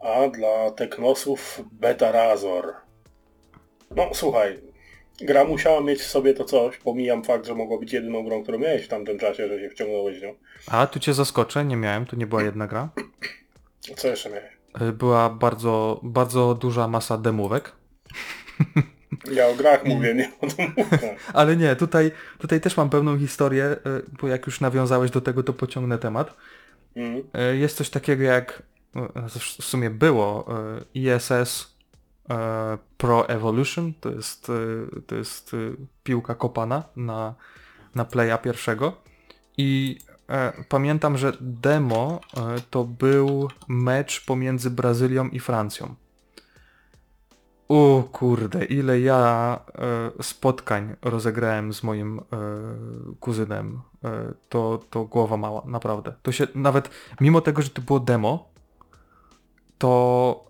a 0.00 0.28
dla 0.28 0.70
Teknosów 0.70 1.62
Beta 1.72 2.12
Razor. 2.12 2.64
No 3.96 4.10
słuchaj, 4.12 4.58
gra 5.20 5.44
musiała 5.44 5.80
mieć 5.80 6.00
w 6.00 6.06
sobie 6.06 6.34
to 6.34 6.44
coś, 6.44 6.76
pomijam 6.78 7.24
fakt, 7.24 7.46
że 7.46 7.54
mogła 7.54 7.78
być 7.78 7.92
jedyną 7.92 8.24
grą, 8.24 8.42
którą 8.42 8.58
miałeś 8.58 8.84
w 8.84 8.88
tamtym 8.88 9.18
czasie, 9.18 9.48
że 9.48 9.60
się 9.60 9.70
wciągnąłeś 9.70 10.18
w 10.18 10.22
nią. 10.22 10.34
A, 10.66 10.86
tu 10.86 11.00
cię 11.00 11.14
zaskoczę, 11.14 11.64
nie 11.64 11.76
miałem, 11.76 12.06
to 12.06 12.16
nie 12.16 12.26
była 12.26 12.42
jedna 12.42 12.66
gra. 12.66 12.88
Co 13.96 14.08
jeszcze 14.08 14.30
miałeś? 14.30 14.52
Y, 14.82 14.92
Była 14.92 15.30
bardzo, 15.30 16.00
bardzo 16.02 16.54
duża 16.54 16.88
masa 16.88 17.18
demówek. 17.18 17.72
Ja 19.32 19.48
o 19.48 19.54
grach 19.54 19.84
mówię, 19.84 20.14
nie 20.14 20.32
o 20.40 20.46
tym 20.46 20.72
mówię. 20.76 21.16
Ale 21.34 21.56
nie, 21.56 21.76
tutaj, 21.76 22.10
tutaj 22.38 22.60
też 22.60 22.76
mam 22.76 22.90
pełną 22.90 23.18
historię, 23.18 23.64
y, 23.64 23.76
bo 24.20 24.28
jak 24.28 24.46
już 24.46 24.60
nawiązałeś 24.60 25.10
do 25.10 25.20
tego, 25.20 25.42
to 25.42 25.52
pociągnę 25.52 25.98
temat. 25.98 26.34
Mm. 26.96 27.18
Y, 27.52 27.56
Jest 27.56 27.76
coś 27.76 27.90
takiego 27.90 28.22
jak, 28.24 28.62
w 29.38 29.64
sumie 29.64 29.90
było, 29.90 30.46
y, 30.78 30.84
ISS 30.94 31.76
y, 32.30 32.34
Pro 32.96 33.28
Evolution, 33.28 33.92
to 34.00 34.10
jest, 34.10 34.46
to 35.06 35.14
jest 35.14 35.56
piłka 36.02 36.34
kopana 36.34 36.82
na, 36.96 37.34
na 37.94 38.04
playa 38.04 38.38
pierwszego. 38.42 38.92
I 39.58 39.98
e, 40.28 40.64
pamiętam, 40.68 41.18
że 41.18 41.32
demo 41.40 42.20
e, 42.36 42.60
to 42.70 42.84
był 42.84 43.48
mecz 43.68 44.24
pomiędzy 44.26 44.70
Brazylią 44.70 45.28
i 45.28 45.40
Francją. 45.40 45.94
O 47.68 48.02
kurde, 48.12 48.64
ile 48.64 49.00
ja 49.00 49.60
e, 50.18 50.22
spotkań 50.22 50.96
rozegrałem 51.02 51.72
z 51.72 51.82
moim 51.82 52.18
e, 52.18 52.22
kuzynem. 53.20 53.80
E, 54.04 54.32
to, 54.48 54.80
to 54.90 55.04
głowa 55.04 55.36
mała, 55.36 55.62
naprawdę. 55.66 56.12
To 56.22 56.32
się 56.32 56.46
nawet, 56.54 56.90
mimo 57.20 57.40
tego, 57.40 57.62
że 57.62 57.70
to 57.70 57.82
było 57.82 58.00
demo, 58.00 58.48
to 59.78 60.44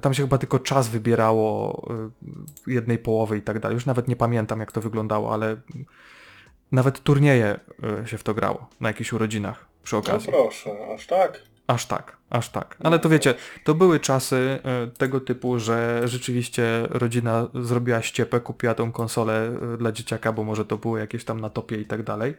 tam 0.00 0.14
się 0.14 0.22
chyba 0.22 0.38
tylko 0.38 0.58
czas 0.58 0.88
wybierało 0.88 1.82
e, 2.66 2.72
jednej 2.72 2.98
połowy 2.98 3.38
i 3.38 3.42
tak 3.42 3.58
dalej. 3.58 3.74
Już 3.74 3.86
nawet 3.86 4.08
nie 4.08 4.16
pamiętam 4.16 4.60
jak 4.60 4.72
to 4.72 4.80
wyglądało, 4.80 5.34
ale 5.34 5.56
nawet 6.72 7.02
turnieje 7.02 7.60
e, 8.02 8.06
się 8.06 8.18
w 8.18 8.22
to 8.24 8.34
grało 8.34 8.68
na 8.80 8.88
jakichś 8.88 9.12
urodzinach 9.12 9.66
przy 9.82 9.94
No 9.94 9.98
okazji. 9.98 10.28
proszę, 10.32 10.70
aż 10.94 11.06
tak? 11.06 11.42
Aż 11.66 11.86
tak, 11.86 12.16
aż 12.30 12.48
tak. 12.48 12.76
Ale 12.84 12.98
to 12.98 13.08
wiecie, 13.08 13.34
to 13.64 13.74
były 13.74 14.00
czasy 14.00 14.58
e, 14.64 14.86
tego 14.86 15.20
typu, 15.20 15.58
że 15.58 16.02
rzeczywiście 16.04 16.86
rodzina 16.90 17.46
zrobiła 17.54 18.02
ściepę, 18.02 18.40
kupiła 18.40 18.74
tą 18.74 18.92
konsolę 18.92 19.50
e, 19.74 19.76
dla 19.76 19.92
dzieciaka, 19.92 20.32
bo 20.32 20.44
może 20.44 20.64
to 20.64 20.76
było 20.78 20.98
jakieś 20.98 21.24
tam 21.24 21.40
na 21.40 21.50
topie 21.50 21.76
i 21.80 21.84
tak 21.86 22.02
dalej. 22.02 22.34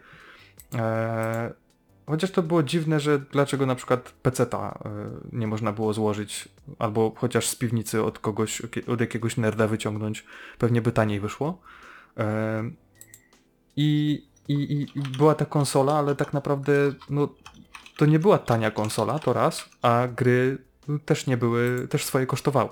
Chociaż 2.10 2.32
to 2.32 2.43
było 2.43 2.63
dziwne, 2.63 3.00
że 3.00 3.19
dlaczego 3.19 3.65
na 3.65 3.76
przykład 3.76 4.12
PC-ta 4.22 4.80
e, 4.86 4.89
nie 5.32 5.48
można 5.48 5.72
było 5.72 5.93
złożyć, 5.93 6.50
albo 6.80 7.13
chociaż 7.15 7.48
z 7.48 7.56
piwnicy 7.56 8.04
od 8.04 8.19
kogoś, 8.19 8.62
od 8.88 9.02
jakiegoś 9.02 9.38
nerda 9.38 9.67
wyciągnąć, 9.67 10.26
pewnie 10.58 10.82
by 10.82 10.91
taniej 10.91 11.19
wyszło. 11.19 11.62
E, 12.17 12.63
I, 13.76 14.22
i, 14.48 14.54
i 14.74 15.02
była 15.17 15.36
ta 15.36 15.45
konsola, 15.45 15.93
ale 15.93 16.15
tak 16.15 16.34
naprawdę 16.34 16.74
no, 17.10 17.30
to 17.98 18.06
nie 18.06 18.19
była 18.19 18.38
tania 18.38 18.72
konsola, 18.72 19.19
to 19.19 19.34
raz, 19.34 19.69
a 19.82 20.08
gry 20.15 20.58
też 21.06 21.28
nie 21.28 21.38
były, 21.38 21.88
też 21.88 22.06
swoje 22.06 22.26
kosztowały. 22.26 22.69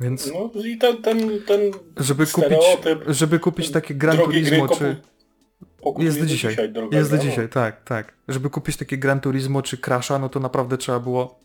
Więc 0.00 0.32
No 0.34 0.62
i 0.64 0.78
ten, 0.78 1.02
ten, 1.02 1.18
ten 1.46 1.60
żeby 1.96 2.26
kupić, 2.26 2.58
żeby 3.06 3.38
kupić 3.38 3.70
takie 3.70 3.94
Gran 3.94 4.18
Turismo, 4.18 4.68
czy... 4.68 4.96
Jest 5.98 6.20
do 6.20 6.26
dzisiaj, 6.26 6.72
droga 6.72 6.98
jest 6.98 7.10
do 7.10 7.16
no. 7.16 7.22
dzisiaj, 7.22 7.48
tak, 7.48 7.84
tak. 7.84 8.12
Żeby 8.28 8.50
kupić 8.50 8.76
takie 8.76 8.98
Gran 8.98 9.20
Turismo 9.20 9.62
czy 9.62 9.78
Crasha, 9.78 10.18
no 10.18 10.28
to 10.28 10.40
naprawdę 10.40 10.78
trzeba 10.78 11.00
było 11.00 11.40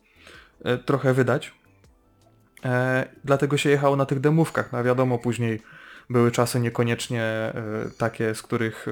e, 0.63 0.77
trochę 0.77 1.13
wydać. 1.13 1.53
E, 2.65 3.05
dlatego 3.23 3.57
się 3.57 3.69
jechało 3.69 3.95
na 3.95 4.05
tych 4.05 4.19
demówkach. 4.19 4.71
No 4.71 4.83
wiadomo, 4.83 5.17
później 5.17 5.61
były 6.09 6.31
czasy 6.31 6.59
niekoniecznie 6.59 7.23
e, 7.23 7.53
takie, 7.97 8.35
z 8.35 8.41
których 8.41 8.87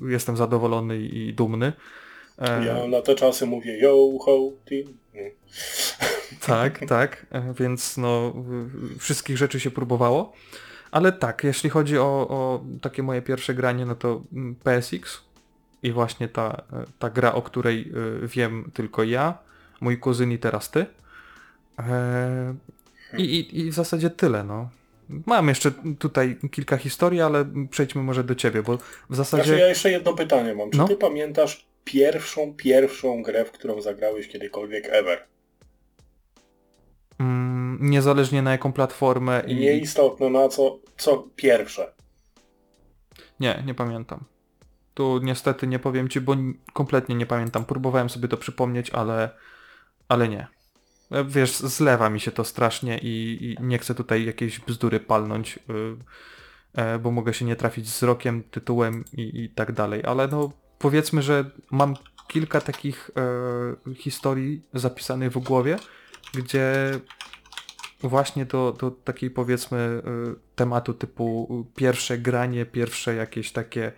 e, 0.00 0.08
jestem 0.10 0.36
zadowolony 0.36 0.98
i 0.98 1.34
dumny. 1.34 1.72
E, 2.38 2.66
Ja 2.66 2.86
na 2.86 3.02
te 3.02 3.14
czasy 3.14 3.46
mówię 3.46 3.78
yo 3.78 4.18
ho 4.24 4.52
team. 4.64 4.84
Tak, 6.46 6.80
tak, 6.88 7.26
e, 7.30 7.54
więc 7.58 7.96
no 7.96 8.34
wszystkich 8.98 9.36
rzeczy 9.36 9.60
się 9.60 9.70
próbowało. 9.70 10.32
Ale 10.92 11.12
tak, 11.12 11.44
jeśli 11.44 11.70
chodzi 11.70 11.98
o, 11.98 12.26
o 12.28 12.64
takie 12.80 13.02
moje 13.02 13.22
pierwsze 13.22 13.54
granie, 13.54 13.86
no 13.86 13.94
to 13.94 14.22
mm, 14.32 14.54
PSX 14.54 15.20
i 15.82 15.92
właśnie 15.92 16.28
ta, 16.28 16.62
e, 16.72 16.84
ta 16.98 17.10
gra, 17.10 17.32
o 17.34 17.42
której 17.42 17.92
e, 18.22 18.26
wiem 18.26 18.70
tylko 18.74 19.02
ja, 19.02 19.38
mój 19.80 19.98
kuzyn 19.98 20.32
i 20.32 20.38
teraz 20.38 20.70
ty. 20.70 20.86
E, 21.78 22.54
I, 23.18 23.22
i, 23.22 23.60
I 23.60 23.70
w 23.70 23.74
zasadzie 23.74 24.10
tyle, 24.10 24.44
no. 24.44 24.68
Mam 25.26 25.48
jeszcze 25.48 25.72
tutaj 25.98 26.36
kilka 26.50 26.76
historii, 26.76 27.20
ale 27.20 27.44
przejdźmy 27.70 28.02
może 28.02 28.24
do 28.24 28.34
ciebie, 28.34 28.62
bo 28.62 28.78
w 29.10 29.16
zasadzie... 29.16 29.44
Znaczy 29.44 29.60
ja 29.60 29.68
jeszcze 29.68 29.90
jedno 29.90 30.12
pytanie 30.12 30.54
mam. 30.54 30.70
Czy 30.70 30.78
No. 30.78 30.88
ty 30.88 30.96
pamiętasz 30.96 31.66
pierwszą, 31.84 32.54
pierwszą 32.56 33.22
grę, 33.22 33.44
w 33.44 33.52
którą 33.52 33.80
zagrałeś 33.80 34.28
kiedykolwiek 34.28 34.88
ever? 34.90 35.31
Mm, 37.22 37.78
niezależnie 37.80 38.42
na 38.42 38.50
jaką 38.50 38.72
platformę 38.72 39.42
i... 39.46 39.54
Nieistotne 39.54 40.30
na 40.30 40.48
co, 40.48 40.78
co 40.96 41.28
pierwsze. 41.36 41.92
Nie, 43.40 43.62
nie 43.66 43.74
pamiętam. 43.74 44.24
Tu 44.94 45.20
niestety 45.22 45.66
nie 45.66 45.78
powiem 45.78 46.08
ci, 46.08 46.20
bo 46.20 46.36
kompletnie 46.72 47.14
nie 47.14 47.26
pamiętam. 47.26 47.64
Próbowałem 47.64 48.10
sobie 48.10 48.28
to 48.28 48.36
przypomnieć, 48.36 48.90
ale, 48.90 49.30
ale 50.08 50.28
nie. 50.28 50.46
E, 51.10 51.24
Wiesz, 51.24 51.56
zlewa 51.56 52.10
mi 52.10 52.20
się 52.20 52.30
to 52.30 52.44
strasznie 52.44 52.98
i, 52.98 53.38
i 53.60 53.64
nie 53.64 53.78
chcę 53.78 53.94
tutaj 53.94 54.24
jakiejś 54.24 54.60
bzdury 54.60 55.00
palnąć, 55.00 55.58
yy, 55.68 55.96
e, 56.74 56.98
bo 56.98 57.10
mogę 57.10 57.34
się 57.34 57.44
nie 57.44 57.56
trafić 57.56 57.88
z 57.88 58.02
rokiem, 58.02 58.42
tytułem 58.42 59.04
i, 59.12 59.44
i 59.44 59.50
tak 59.50 59.72
dalej, 59.72 60.02
ale 60.04 60.28
no 60.28 60.52
powiedzmy, 60.78 61.22
że 61.22 61.50
mam 61.70 61.94
kilka 62.28 62.60
takich 62.60 63.10
e, 63.16 63.94
historii 63.94 64.62
zapisanych 64.74 65.32
w 65.32 65.38
głowie, 65.38 65.76
gdzie 66.34 67.00
właśnie 68.02 68.44
do, 68.46 68.72
do 68.72 68.90
takiej 68.90 69.30
powiedzmy 69.30 69.78
e, 69.78 70.34
tematu 70.54 70.94
typu 70.94 71.66
pierwsze 71.76 72.18
granie, 72.18 72.66
pierwsze 72.66 73.14
jakieś 73.14 73.52
takie 73.52 73.92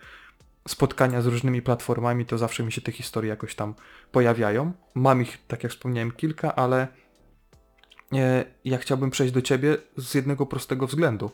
spotkania 0.68 1.22
z 1.22 1.26
różnymi 1.26 1.62
platformami, 1.62 2.26
to 2.26 2.38
zawsze 2.38 2.62
mi 2.62 2.72
się 2.72 2.80
te 2.80 2.92
historie 2.92 3.30
jakoś 3.30 3.54
tam 3.54 3.74
pojawiają. 4.12 4.72
Mam 4.94 5.22
ich, 5.22 5.46
tak 5.46 5.62
jak 5.62 5.72
wspomniałem, 5.72 6.10
kilka, 6.10 6.54
ale 6.54 6.88
e, 8.12 8.44
ja 8.64 8.78
chciałbym 8.78 9.10
przejść 9.10 9.32
do 9.32 9.42
ciebie 9.42 9.76
z 9.96 10.14
jednego 10.14 10.46
prostego 10.46 10.86
względu, 10.86 11.30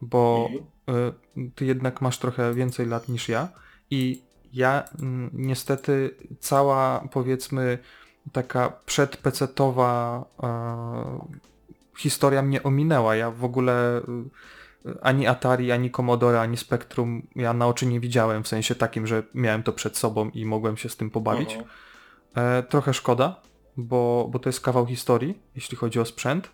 bo 0.00 0.48
Mhm. 0.88 1.12
e, 1.36 1.50
ty 1.54 1.64
jednak 1.64 2.00
masz 2.00 2.18
trochę 2.18 2.54
więcej 2.54 2.86
lat 2.86 3.08
niż 3.08 3.28
ja 3.28 3.48
i 3.90 4.22
ja 4.52 4.84
mm, 5.02 5.30
niestety 5.32 6.16
cała 6.40 7.08
powiedzmy 7.12 7.78
taka 8.32 8.72
przedpecetowa 8.86 10.24
e, 10.42 11.40
historia 11.98 12.42
mnie 12.42 12.62
ominęła. 12.62 13.16
Ja 13.16 13.30
w 13.30 13.44
ogóle 13.44 13.98
y, 14.86 15.00
ani 15.02 15.26
Atari, 15.26 15.72
ani 15.72 15.90
Commodore, 15.90 16.40
ani 16.40 16.56
Spectrum 16.56 17.26
ja 17.36 17.52
na 17.52 17.66
oczy 17.66 17.86
nie 17.86 18.00
widziałem, 18.00 18.42
w 18.42 18.48
sensie 18.48 18.74
takim, 18.74 19.06
że 19.06 19.22
miałem 19.34 19.62
to 19.62 19.72
przed 19.72 19.96
sobą 19.96 20.30
i 20.30 20.44
mogłem 20.46 20.76
się 20.76 20.88
z 20.88 20.96
tym 20.96 21.10
pobawić. 21.10 21.58
E, 22.34 22.62
trochę 22.62 22.94
szkoda, 22.94 23.40
bo, 23.76 24.28
bo 24.32 24.38
to 24.38 24.48
jest 24.48 24.60
kawał 24.60 24.86
historii, 24.86 25.38
jeśli 25.54 25.76
chodzi 25.76 26.00
o 26.00 26.04
sprzęt. 26.04 26.50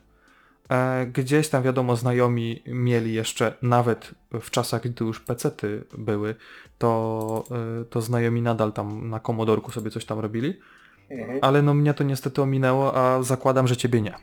E, 0.71 1.07
gdzieś 1.07 1.49
tam 1.49 1.63
wiadomo, 1.63 1.97
znajomi 1.97 2.63
mieli 2.67 3.15
jeszcze, 3.15 3.57
nawet 3.63 4.15
w 4.41 4.51
czasach, 4.51 4.83
gdy 4.83 5.05
już 5.05 5.21
pecety 5.21 5.85
były, 5.99 6.35
to, 6.79 7.45
e, 7.81 7.85
to 7.85 8.01
znajomi 8.01 8.43
nadal 8.43 8.73
tam 8.73 9.11
na 9.11 9.21
Commodorku 9.21 9.73
sobie 9.73 9.91
coś 9.91 10.05
tam 10.05 10.19
robili, 10.19 10.61
Mhm. 11.11 11.39
ale 11.43 11.63
no 11.63 11.75
mnie 11.75 11.95
to 11.95 12.05
niestety 12.05 12.43
ominęło, 12.43 12.95
a 12.97 13.23
zakładam, 13.23 13.69
że 13.69 13.77
ciebie 13.77 14.01
nie. 14.01 14.15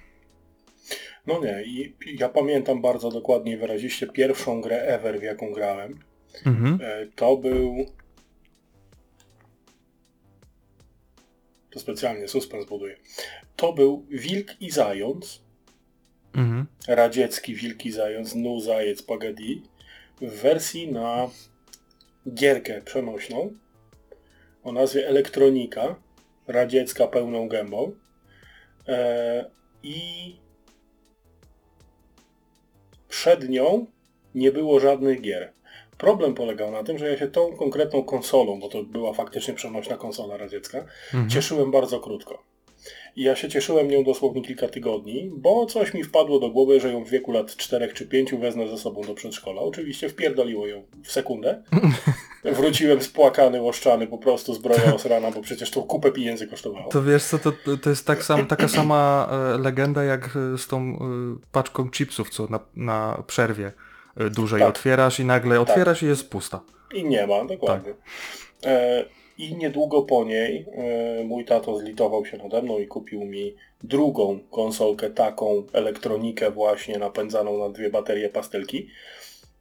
No 1.28 1.39
nie, 1.39 1.63
i 1.63 1.96
ja 2.19 2.30
pamiętam 2.30 2.82
bardzo 2.82 3.12
dokładnie 3.12 3.54
i 3.54 3.58
wyraziście 3.58 4.08
pierwszą 4.08 4.62
grę 4.62 4.82
ever, 4.82 5.19
w 5.19 5.24
jaką 5.24 5.52
grałem. 5.52 6.00
Mhm. 6.46 6.80
E, 6.82 7.06
To 7.15 7.38
był... 7.38 7.76
To 11.69 11.80
specjalnie 11.80 12.28
suspens 12.28 12.65
buduję. 12.65 12.96
To 13.56 13.74
był 13.74 14.06
Wilk 14.10 14.62
i 14.62 14.72
Zając, 14.72 15.41
Mhm. 16.36 16.65
radziecki 16.88 17.56
Wilk 17.56 17.86
i 17.86 17.91
Zając, 17.91 18.36
Nu 18.36 18.60
Zajec 18.60 19.02
Pagadi, 19.04 19.63
w 20.22 20.41
wersji 20.41 20.91
na 20.91 21.30
gierkę 22.34 22.82
przenośną 22.82 23.54
o 24.63 24.72
nazwie 24.72 25.08
Elektronika, 25.08 25.96
radziecka 26.48 27.08
pełną 27.08 27.48
gębą. 27.48 27.92
E, 28.88 29.46
I 29.84 30.00
przed 33.10 33.50
nią 33.50 33.86
nie 34.36 34.52
było 34.52 34.80
żadnych 34.80 35.22
gier. 35.22 35.52
Problem 35.98 36.34
polegał 36.34 36.72
na 36.72 36.84
tym, 36.84 36.98
że 36.98 37.10
ja 37.10 37.18
się 37.18 37.28
tą 37.28 37.56
konkretną 37.58 38.04
konsolą, 38.04 38.60
bo 38.60 38.70
to 38.70 38.84
była 38.84 39.14
faktycznie 39.14 39.54
przenośna 39.54 39.98
konsola 39.98 40.38
radziecka, 40.38 40.78
Mhm. 41.14 41.30
cieszyłem 41.30 41.72
bardzo 41.72 42.00
krótko. 42.00 42.44
I 43.16 43.24
ja 43.24 43.36
się 43.36 43.50
cieszyłem 43.50 43.88
nią 43.88 44.04
dosłownie 44.04 44.42
kilka 44.42 44.68
tygodni, 44.68 45.32
bo 45.38 45.66
coś 45.66 45.94
mi 45.94 46.04
wpadło 46.04 46.40
do 46.40 46.50
głowy, 46.50 46.80
że 46.80 46.92
ją 46.94 47.04
w 47.04 47.10
wieku 47.10 47.32
lat 47.32 47.56
4 47.56 47.94
czy 47.94 48.06
5 48.08 48.34
wezmę 48.34 48.68
ze 48.68 48.78
sobą 48.78 49.02
do 49.02 49.14
przedszkola. 49.14 49.62
Oczywiście 49.62 50.10
wpierdoliło 50.10 50.68
ją 50.68 50.84
w 51.04 51.12
sekundę. 51.12 51.64
Wróciłem 52.44 53.02
spłakany, 53.02 53.62
łoszczany, 53.62 54.08
po 54.08 54.18
prostu 54.18 54.54
zbroja 54.54 54.96
osrana, 54.96 55.32
bo 55.32 55.42
przecież 55.42 55.72
to 55.72 55.82
kupę 55.82 56.12
pieniędzy 56.12 56.48
kosztowało. 56.48 56.90
To 56.90 57.04
wiesz 57.04 57.24
co, 57.24 57.40
to, 57.40 57.52
to 57.82 57.90
jest 57.90 58.08
tak 58.08 58.24
sam, 58.24 58.48
taka 58.48 58.68
sama 58.68 59.30
e, 59.32 59.58
legenda 59.58 60.04
jak 60.04 60.26
e, 60.26 60.58
z 60.58 60.68
tą 60.68 60.80
e, 60.80 60.98
paczką 61.52 61.90
chipsów, 61.92 62.30
co 62.30 62.48
na, 62.48 62.60
na 62.76 63.24
przerwie 63.28 63.72
dużej 64.32 64.60
Tak. 64.60 64.70
otwierasz 64.70 65.20
i 65.20 65.26
nagle 65.26 65.60
otwierasz 65.60 66.04
i 66.04 66.06
jest 66.06 66.30
pusta. 66.30 66.62
I 66.94 67.06
nie 67.06 67.28
ma, 67.28 67.46
dokładnie. 67.46 67.94
E, 68.66 69.06
I 69.38 69.56
niedługo 69.56 70.02
po 70.02 70.26
niej 70.26 70.66
e, 70.72 71.24
mój 71.24 71.46
tato 71.46 71.78
zlitował 71.80 72.26
się 72.26 72.38
nade 72.38 72.62
mną 72.62 72.80
i 72.80 72.88
kupił 72.88 73.26
mi 73.26 73.56
drugą 73.84 74.40
konsolkę, 74.52 75.10
taką 75.10 75.64
elektronikę 75.74 76.52
właśnie 76.52 76.98
napędzaną 76.98 77.58
na 77.58 77.70
dwie 77.70 77.90
baterie 77.90 78.30
pastelki. 78.30 78.88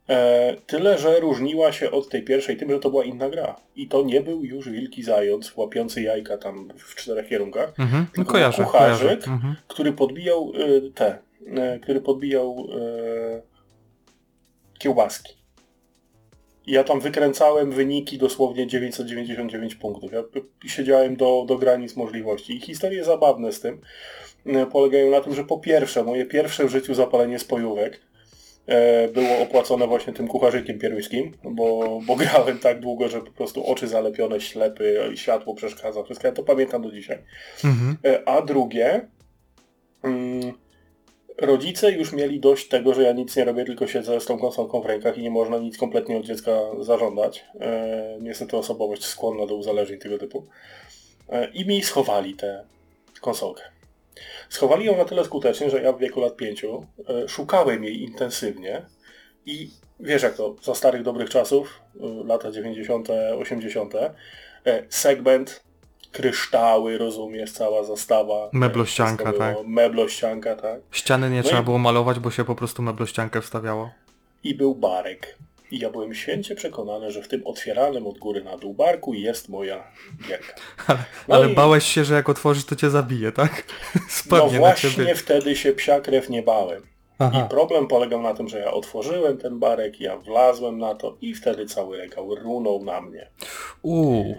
E, 0.08 0.56
tyle, 0.66 0.98
że 0.98 1.20
różniła 1.20 1.72
się 1.72 1.90
od 1.90 2.08
tej 2.08 2.22
pierwszej 2.22 2.56
tym, 2.56 2.70
że 2.70 2.78
to 2.78 2.90
była 2.90 3.04
inna 3.04 3.30
gra. 3.30 3.56
I 3.76 3.88
to 3.88 4.02
nie 4.02 4.20
był 4.20 4.44
już 4.44 4.68
wielki 4.68 5.02
zając 5.02 5.56
łapiący 5.56 6.02
jajka 6.02 6.38
tam 6.38 6.68
w 6.78 6.94
czterech 6.94 7.28
kierunkach, 7.28 7.72
Mhm. 7.78 8.06
No 8.08 8.14
Tylko 8.14 8.32
kojarzę, 8.32 8.64
kucharzyk. 8.64 9.08
kojarzę. 9.08 9.32
Mhm. 9.32 9.56
który 9.68 9.92
podbijał 9.92 10.52
e, 10.54 10.90
te, 10.94 11.18
e, 11.56 11.78
który 11.78 12.00
podbijał 12.00 12.66
kiełbaski. 14.78 15.34
Ja 16.66 16.84
tam 16.84 17.00
wykręcałem 17.00 17.70
wyniki 17.72 18.18
dosłownie 18.18 18.66
999 18.66 19.74
punktów. 19.74 20.12
Ja 20.12 20.22
siedziałem 20.66 21.16
do, 21.16 21.44
do 21.48 21.58
granic 21.58 21.96
możliwości. 21.96 22.56
I 22.56 22.60
historie 22.60 23.04
zabawne 23.04 23.52
z 23.52 23.60
tym 23.60 23.80
polegają 24.72 25.10
na 25.10 25.20
tym, 25.20 25.34
że 25.34 25.44
po 25.44 25.58
pierwsze, 25.58 26.04
moje 26.04 26.24
pierwsze 26.26 26.64
w 26.64 26.70
życiu 26.70 26.94
zapalenie 26.94 27.38
spojówek 27.38 28.00
było 29.12 29.38
opłacone 29.38 29.86
właśnie 29.86 30.12
tym 30.12 30.28
kucharzykiem 30.28 30.78
pieruńskim, 30.78 31.32
bo, 31.44 32.00
bo 32.06 32.16
grałem 32.22 32.58
tak 32.58 32.80
długo, 32.80 33.08
że 33.08 33.20
po 33.20 33.30
prostu 33.30 33.66
oczy 33.66 33.88
zalepione, 33.88 34.40
ślepy, 34.40 35.12
światło 35.14 35.54
przeszkadza, 35.54 36.02
wszystko. 36.02 36.26
Ja 36.26 36.32
to 36.32 36.42
pamiętam 36.42 36.82
do 36.82 36.92
dzisiaj. 36.92 37.18
Mhm. 37.64 37.96
E, 38.04 38.28
A 38.28 38.42
drugie, 38.42 39.08
mm, 40.02 40.52
rodzice 41.38 41.92
już 41.92 42.12
mieli 42.12 42.40
dość 42.40 42.68
tego, 42.68 42.94
że 42.94 43.02
ja 43.02 43.12
nic 43.12 43.36
nie 43.36 43.44
robię, 43.44 43.64
tylko 43.64 43.86
siedzę 43.86 44.20
z 44.20 44.26
tą 44.26 44.38
konsolką 44.38 44.80
w 44.80 44.86
rękach 44.86 45.18
i 45.18 45.22
nie 45.22 45.30
można 45.30 45.58
nic 45.58 45.78
kompletnie 45.78 46.16
od 46.16 46.24
dziecka 46.24 46.52
zażądać. 46.80 47.44
E, 47.60 48.18
niestety 48.20 48.56
osobowość 48.56 49.04
skłonna 49.04 49.46
do 49.46 49.56
uzależnień 49.56 49.98
tego 49.98 50.18
typu. 50.18 50.46
E, 51.28 51.50
I 51.50 51.66
mi 51.66 51.82
schowali 51.82 52.34
tę 52.34 52.64
konsolkę. 53.20 53.62
Schowali 54.48 54.86
ją 54.86 54.96
na 54.96 55.04
tyle 55.04 55.24
skutecznie, 55.24 55.70
że 55.70 55.82
ja 55.82 55.92
w 55.92 55.98
wieku 55.98 56.20
lat 56.20 56.36
pięciu 56.36 56.86
e, 57.08 57.28
szukałem 57.28 57.84
jej 57.84 58.02
intensywnie 58.02 58.82
i 59.46 59.70
wiesz 60.00 60.22
jak 60.22 60.34
to, 60.34 60.56
za 60.62 60.74
starych 60.74 61.02
dobrych 61.02 61.30
czasów, 61.30 61.80
e, 62.00 62.24
lata 62.26 62.50
90., 62.50 63.08
80., 63.40 63.94
e, 63.94 64.12
segment, 64.88 65.62
kryształy, 66.12 66.98
rozumiesz, 66.98 67.52
cała 67.52 67.84
zastawa. 67.84 68.50
Meblościanka, 68.52 69.32
tak. 69.32 69.56
Meblościanka, 69.66 70.56
tak. 70.56 70.80
Ściany 70.90 71.30
nie 71.30 71.36
No 71.36 71.42
trzeba 71.42 71.60
i- 71.60 71.64
było 71.64 71.78
malować, 71.78 72.18
bo 72.18 72.30
się 72.30 72.44
po 72.44 72.54
prostu 72.54 72.82
meblościankę 72.82 73.40
wstawiało. 73.42 73.90
I 74.44 74.54
był 74.54 74.74
barek. 74.74 75.38
I 75.72 75.78
ja 75.78 75.90
byłem 75.90 76.14
święcie 76.14 76.54
przekonany, 76.54 77.10
że 77.10 77.22
w 77.22 77.28
tym 77.28 77.46
otwieranym 77.46 78.06
od 78.06 78.18
góry 78.18 78.44
na 78.44 78.56
dół 78.56 78.74
barku 78.74 79.14
jest 79.14 79.48
moja 79.48 79.84
gierka. 80.28 80.54
No 81.28 81.34
Ale 81.34 81.50
i- 81.50 81.54
bałeś 81.54 81.84
się, 81.84 82.04
że 82.04 82.14
jak 82.14 82.28
otworzysz, 82.28 82.64
to 82.64 82.76
cię 82.76 82.90
zabije, 82.90 83.32
tak? 83.32 83.64
No 83.94 84.00
Spadnie 84.08 84.52
na 84.52 84.58
właśnie 84.58 85.14
wtedy 85.14 85.56
się 85.56 85.72
psia 85.72 86.00
krew 86.00 86.30
nie 86.30 86.42
bałem. 86.42 86.82
Aha. 87.18 87.44
I 87.46 87.50
problem 87.50 87.86
polegał 87.86 88.22
na 88.22 88.34
tym, 88.34 88.48
że 88.48 88.58
ja 88.58 88.72
otworzyłem 88.72 89.38
ten 89.38 89.58
barek, 89.58 90.00
ja 90.00 90.16
wlazłem 90.16 90.78
na 90.78 90.94
to 90.94 91.16
i 91.20 91.34
wtedy 91.34 91.66
cały 91.66 91.96
regał 91.96 92.34
runął 92.34 92.84
na 92.84 93.00
mnie. 93.00 93.28
Uuu. 93.82 94.36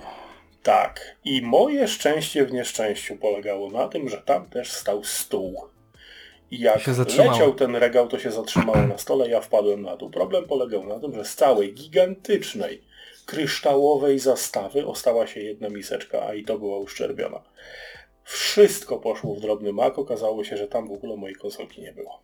Tak. 0.63 1.15
I 1.26 1.41
moje 1.41 1.88
szczęście 1.88 2.46
w 2.46 2.52
nieszczęściu 2.54 3.15
polegało 3.15 3.72
na 3.72 3.88
tym, 3.88 4.10
że 4.10 4.17
tam 4.17 4.46
też 4.50 4.72
stał 4.72 5.04
stół. 5.04 5.62
I 6.54 6.60
jak 6.60 6.82
się 6.82 6.94
zatrzymało. 6.94 7.32
leciał 7.32 7.54
ten 7.54 7.76
regał, 7.76 8.08
to 8.08 8.20
się 8.20 8.32
zatrzymało 8.32 8.82
na 8.88 8.98
stole, 8.98 9.30
ja 9.30 9.42
wpadłem 9.42 9.82
na 9.82 9.98
dół. 9.98 10.10
Problem 10.10 10.46
polegał 10.46 10.86
na 10.86 11.00
tym, 11.00 11.16
że 11.16 11.26
z 11.26 11.36
całej 11.36 11.74
gigantycznej, 11.74 12.82
kryształowej 13.26 14.20
zastawy 14.20 14.86
ostała 14.86 15.28
się 15.28 15.39
jedna 15.39 15.70
miseczka, 15.70 16.26
a 16.28 16.34
i 16.34 16.44
to 16.44 16.60
była 16.60 16.78
uszczerbiona. 16.78 17.39
Wszystko 18.24 18.98
poszło 18.98 19.36
w 19.36 19.40
drobny 19.40 19.74
mak, 19.74 20.00
okazało 20.00 20.44
się, 20.44 20.58
że 20.58 20.68
tam 20.68 20.88
w 20.88 20.92
ogóle 20.92 21.18
mojej 21.18 21.36
konsolki 21.36 21.82
nie 21.82 21.92
było. 21.94 22.20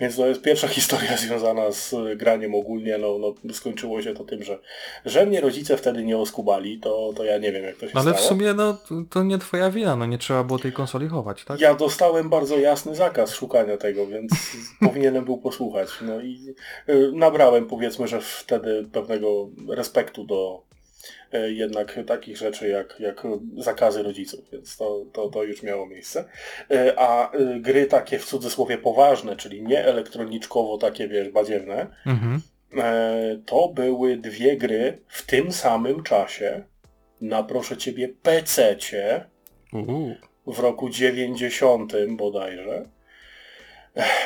Więc 0.00 0.16
to 0.16 0.26
jest 0.26 0.42
pierwsza 0.42 0.68
historia 0.78 1.16
związana 1.16 1.72
z 1.72 1.94
graniem 2.16 2.54
ogólnie. 2.54 2.98
No, 2.98 3.18
no, 3.18 3.34
skończyło 3.54 4.02
się 4.02 4.14
to 4.14 4.24
tym, 4.24 4.42
że, 4.42 4.58
że 5.04 5.26
mnie 5.26 5.40
rodzice 5.40 5.76
wtedy 5.76 6.04
nie 6.04 6.18
oskubali, 6.18 6.78
to, 6.80 7.12
to 7.16 7.24
ja 7.24 7.38
nie 7.38 7.52
wiem 7.52 7.64
jak 7.64 7.76
to 7.76 7.88
się 7.88 7.92
Ale 7.94 8.02
stało. 8.10 8.16
w 8.16 8.20
sumie 8.20 8.54
no 8.54 8.78
to- 9.10 9.22
nie 9.22 9.38
twoja 9.38 9.70
wina, 9.70 9.96
no 9.96 10.06
nie 10.06 10.18
trzeba 10.18 10.44
było 10.44 10.58
tej 10.58 10.72
konsoli 10.72 11.08
chować, 11.08 11.44
tak? 11.44 11.60
Ja 11.60 11.74
dostałem 11.74 12.28
bardzo 12.30 12.58
jasny 12.58 12.94
zakaz 12.94 13.34
szukania 13.34 13.76
tego, 13.76 14.06
więc 14.06 14.32
powinienem 14.86 15.24
był 15.24 15.38
posłuchać. 15.38 15.88
No 16.02 16.20
i 16.20 16.54
y, 16.88 17.12
nabrałem 17.14 17.66
powiedzmy, 17.66 18.08
że 18.08 18.20
wtedy 18.20 18.88
pewnego 18.92 19.48
respektu 19.68 20.24
do 20.24 20.69
jednak 21.32 21.98
takich 22.06 22.36
rzeczy 22.36 22.68
jak, 22.68 22.96
jak 22.98 23.26
zakazy 23.56 24.02
rodziców, 24.02 24.40
więc 24.52 24.76
to, 24.76 25.04
to, 25.12 25.28
to 25.28 25.42
już 25.42 25.62
miało 25.62 25.86
miejsce. 25.86 26.24
Y, 26.72 26.98
A 26.98 27.34
y, 27.36 27.60
gry 27.60 27.86
takie 27.86 28.18
w 28.18 28.24
cudzysłowie 28.24 28.78
poważne, 28.78 29.36
czyli 29.36 29.62
nie 29.62 29.84
elektroniczkowo 29.84 30.78
takie 30.78 31.08
wiesz, 31.08 31.28
badziewne, 31.28 31.86
Mhm. 32.06 32.40
e, 32.76 33.38
to 33.46 33.68
były 33.68 34.16
dwie 34.16 34.56
gry 34.56 34.98
w 35.08 35.26
tym 35.26 35.52
samym 35.52 36.02
czasie 36.02 36.64
na 37.20 37.42
proszę 37.42 37.76
ciebie 37.76 38.08
PC-cie 38.08 39.24
w 40.46 40.58
roku 40.58 40.90
90 40.90 41.92
bodajże. 42.16 42.88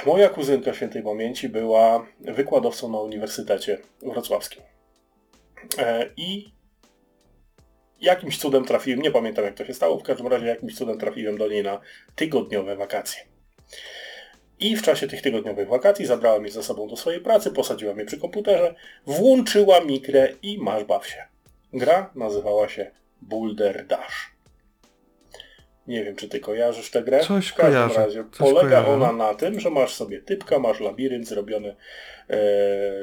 Moja 0.07 0.29
kuzynka 0.29 0.75
świętej 0.75 1.03
pamięci 1.03 1.49
była 1.49 2.07
wykładowcą 2.21 2.93
na 2.93 2.99
Uniwersytecie 2.99 3.79
Wrocławskim. 4.03 4.63
E, 5.79 6.07
I 6.17 6.53
jakimś 8.05 8.39
cudem 8.39 8.65
trafiłem, 8.65 9.03
nie 9.03 9.11
pamiętam 9.11 9.45
jak 9.45 9.55
to 9.55 9.65
się 9.65 9.75
stało, 9.75 9.99
w 9.99 10.03
każdym 10.03 10.27
razie 10.27 10.47
jakimś 10.47 10.75
cudem 10.75 10.99
trafiłem 10.99 11.39
do 11.39 11.49
niej 11.49 11.63
na 11.63 11.81
tygodniowe 12.17 12.77
wakacje. 12.77 13.23
I 14.61 14.77
w 14.77 14.83
czasie 14.83 15.09
tych 15.09 15.23
tygodniowych 15.23 15.69
wakacji 15.69 16.07
zabrała 16.07 16.39
mnie 16.39 16.51
ze 16.51 16.63
sobą 16.63 16.89
do 16.89 16.97
swojej 16.97 17.21
pracy, 17.21 17.51
posadziła 17.51 17.95
mnie 17.95 18.05
przy 18.05 18.19
komputerze, 18.19 18.75
włączyła 19.07 19.81
mi 19.81 20.01
grę 20.01 20.29
i 20.43 20.59
masz 20.59 20.85
baw 20.85 21.07
się. 21.07 21.25
Gra 21.73 22.11
nazywała 22.15 22.69
się 22.69 22.91
Boulder 23.23 23.87
Dash. 23.87 24.35
Nie 25.87 26.05
wiem, 26.05 26.17
czy 26.17 26.29
ty 26.29 26.41
kojarzysz 26.41 26.91
tę 26.91 27.03
grę. 27.03 27.21
Coś 27.21 27.49
w 27.49 27.55
każdym 27.55 27.75
kojarzę, 27.75 28.07
razie 28.07 28.25
coś 28.33 28.39
polega 28.39 28.69
kojarzę, 28.69 28.89
ona 28.89 29.13
na 29.13 29.35
tym, 29.35 29.61
że 29.61 29.71
masz 29.71 29.95
sobie 29.95 30.23
typka, 30.23 30.59
masz 30.59 30.81
labirynt 30.81 31.29
zrobiony 31.29 31.69
e, 31.69 31.77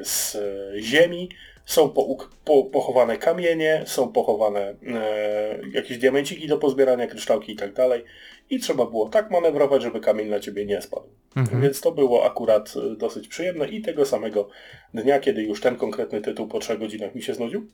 z 0.04 0.36
ziemi, 0.78 1.28
są 1.64 1.88
pouk- 1.88 2.28
po, 2.44 2.64
pochowane 2.64 3.18
kamienie, 3.18 3.82
są 3.86 4.12
pochowane 4.12 4.60
e, 4.60 5.60
jakieś 5.72 5.98
diamenciki 5.98 6.48
do 6.48 6.58
pozbierania, 6.58 7.06
kryształki 7.06 7.52
i 7.52 7.56
tak 7.56 7.72
dalej. 7.72 8.04
I 8.50 8.58
trzeba 8.60 8.86
było 8.86 9.08
tak 9.08 9.30
manewrować, 9.30 9.82
żeby 9.82 10.00
kamień 10.00 10.28
na 10.28 10.40
ciebie 10.40 10.66
nie 10.66 10.82
spadł. 10.82 11.08
Mhm. 11.36 11.62
Więc 11.62 11.80
to 11.80 11.92
było 11.92 12.24
akurat 12.24 12.74
e, 12.76 12.96
dosyć 12.96 13.28
przyjemne 13.28 13.68
i 13.68 13.82
tego 13.82 14.06
samego 14.06 14.48
dnia, 14.94 15.18
kiedy 15.18 15.42
już 15.42 15.60
ten 15.60 15.76
konkretny 15.76 16.20
tytuł 16.20 16.48
po 16.48 16.58
trzech 16.58 16.78
godzinach 16.78 17.14
mi 17.14 17.22
się 17.22 17.34
znudził, 17.34 17.66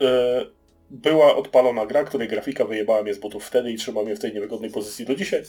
e, 0.00 0.46
była 0.90 1.36
odpalona 1.36 1.86
gra, 1.86 2.04
której 2.04 2.28
grafika 2.28 2.64
wyjebała 2.64 3.02
mnie 3.02 3.14
z 3.14 3.18
butów 3.18 3.44
wtedy 3.44 3.72
i 3.72 3.76
trzyma 3.76 4.02
mnie 4.02 4.16
w 4.16 4.20
tej 4.20 4.34
niewygodnej 4.34 4.70
pozycji 4.70 5.06
do 5.06 5.14
dzisiaj, 5.14 5.42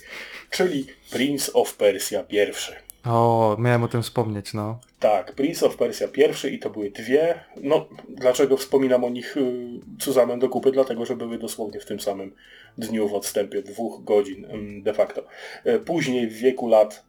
czyli 0.49 0.85
Prince 1.11 1.51
of 1.53 1.75
Persia 1.75 2.23
I. 2.29 2.86
O, 3.09 3.55
miałem 3.59 3.83
o 3.83 3.87
tym 3.87 4.03
wspomnieć, 4.03 4.53
no. 4.53 4.79
Tak, 4.99 5.33
Prince 5.33 5.63
of 5.63 5.77
Persia 5.77 6.05
I 6.47 6.53
i 6.53 6.59
to 6.59 6.69
były 6.69 6.91
dwie. 6.91 7.39
No, 7.61 7.87
dlaczego 8.09 8.57
wspominam 8.57 9.03
o 9.03 9.09
nich 9.09 9.37
y, 9.37 9.79
Cuzanem 9.99 10.39
do 10.39 10.49
kupy? 10.49 10.71
Dlatego, 10.71 11.05
że 11.05 11.15
były 11.15 11.37
dosłownie 11.37 11.79
w 11.79 11.85
tym 11.85 11.99
samym 11.99 12.35
dniu 12.77 13.07
w 13.07 13.13
odstępie 13.13 13.61
dwóch 13.61 14.03
godzin 14.03 14.45
ym, 14.45 14.83
de 14.83 14.93
facto. 14.93 15.23
E, 15.63 15.79
Później 15.79 16.27
w 16.27 16.33
wieku 16.33 16.67
lat 16.67 17.07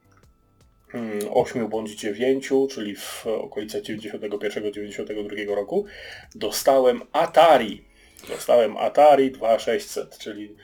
8 1.30 1.68
bądź 1.68 1.94
9, 1.94 2.48
czyli 2.70 2.96
w 2.96 3.26
okolicach 3.26 3.82
91-92 3.82 5.54
roku, 5.54 5.84
dostałem 6.34 7.02
Atari. 7.12 7.84
Dostałem 8.28 8.76
Atari 8.76 9.30
2600, 9.30 10.18
czyli 10.18 10.56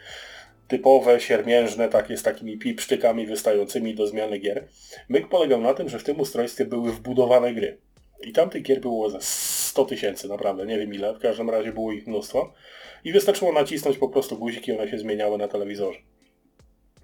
typowe, 0.69 1.21
siermiężne, 1.21 1.89
takie 1.89 2.17
z 2.17 2.23
takimi 2.23 2.59
pipsztykami 2.59 3.27
wystającymi 3.27 3.95
do 3.95 4.07
zmiany 4.07 4.39
gier. 4.39 4.65
Myk 5.09 5.29
polegał 5.29 5.61
na 5.61 5.75
tym, 5.75 5.89
że 5.89 5.99
w 5.99 6.05
tym 6.05 6.21
ustrojstwie 6.21 6.65
były 6.65 6.93
wbudowane 6.93 7.55
gry. 7.55 7.79
I 8.23 8.33
tamtych 8.33 8.63
gier 8.63 8.81
było 8.81 9.11
ze 9.11 9.19
100 9.21 9.85
tysięcy, 9.85 10.29
naprawdę, 10.29 10.67
nie 10.67 10.79
wiem 10.79 10.95
ile, 10.95 11.15
w 11.15 11.19
każdym 11.19 11.51
razie 11.51 11.73
było 11.73 11.93
ich 11.93 12.07
mnóstwo. 12.07 12.53
I 13.05 13.13
wystarczyło 13.13 13.53
nacisnąć 13.53 13.99
po 13.99 14.09
prostu 14.09 14.39
guzik 14.39 14.69
i 14.69 14.73
one 14.73 14.89
się 14.89 14.99
zmieniały 14.99 15.39
na 15.39 15.49
telewizorze. 15.49 15.99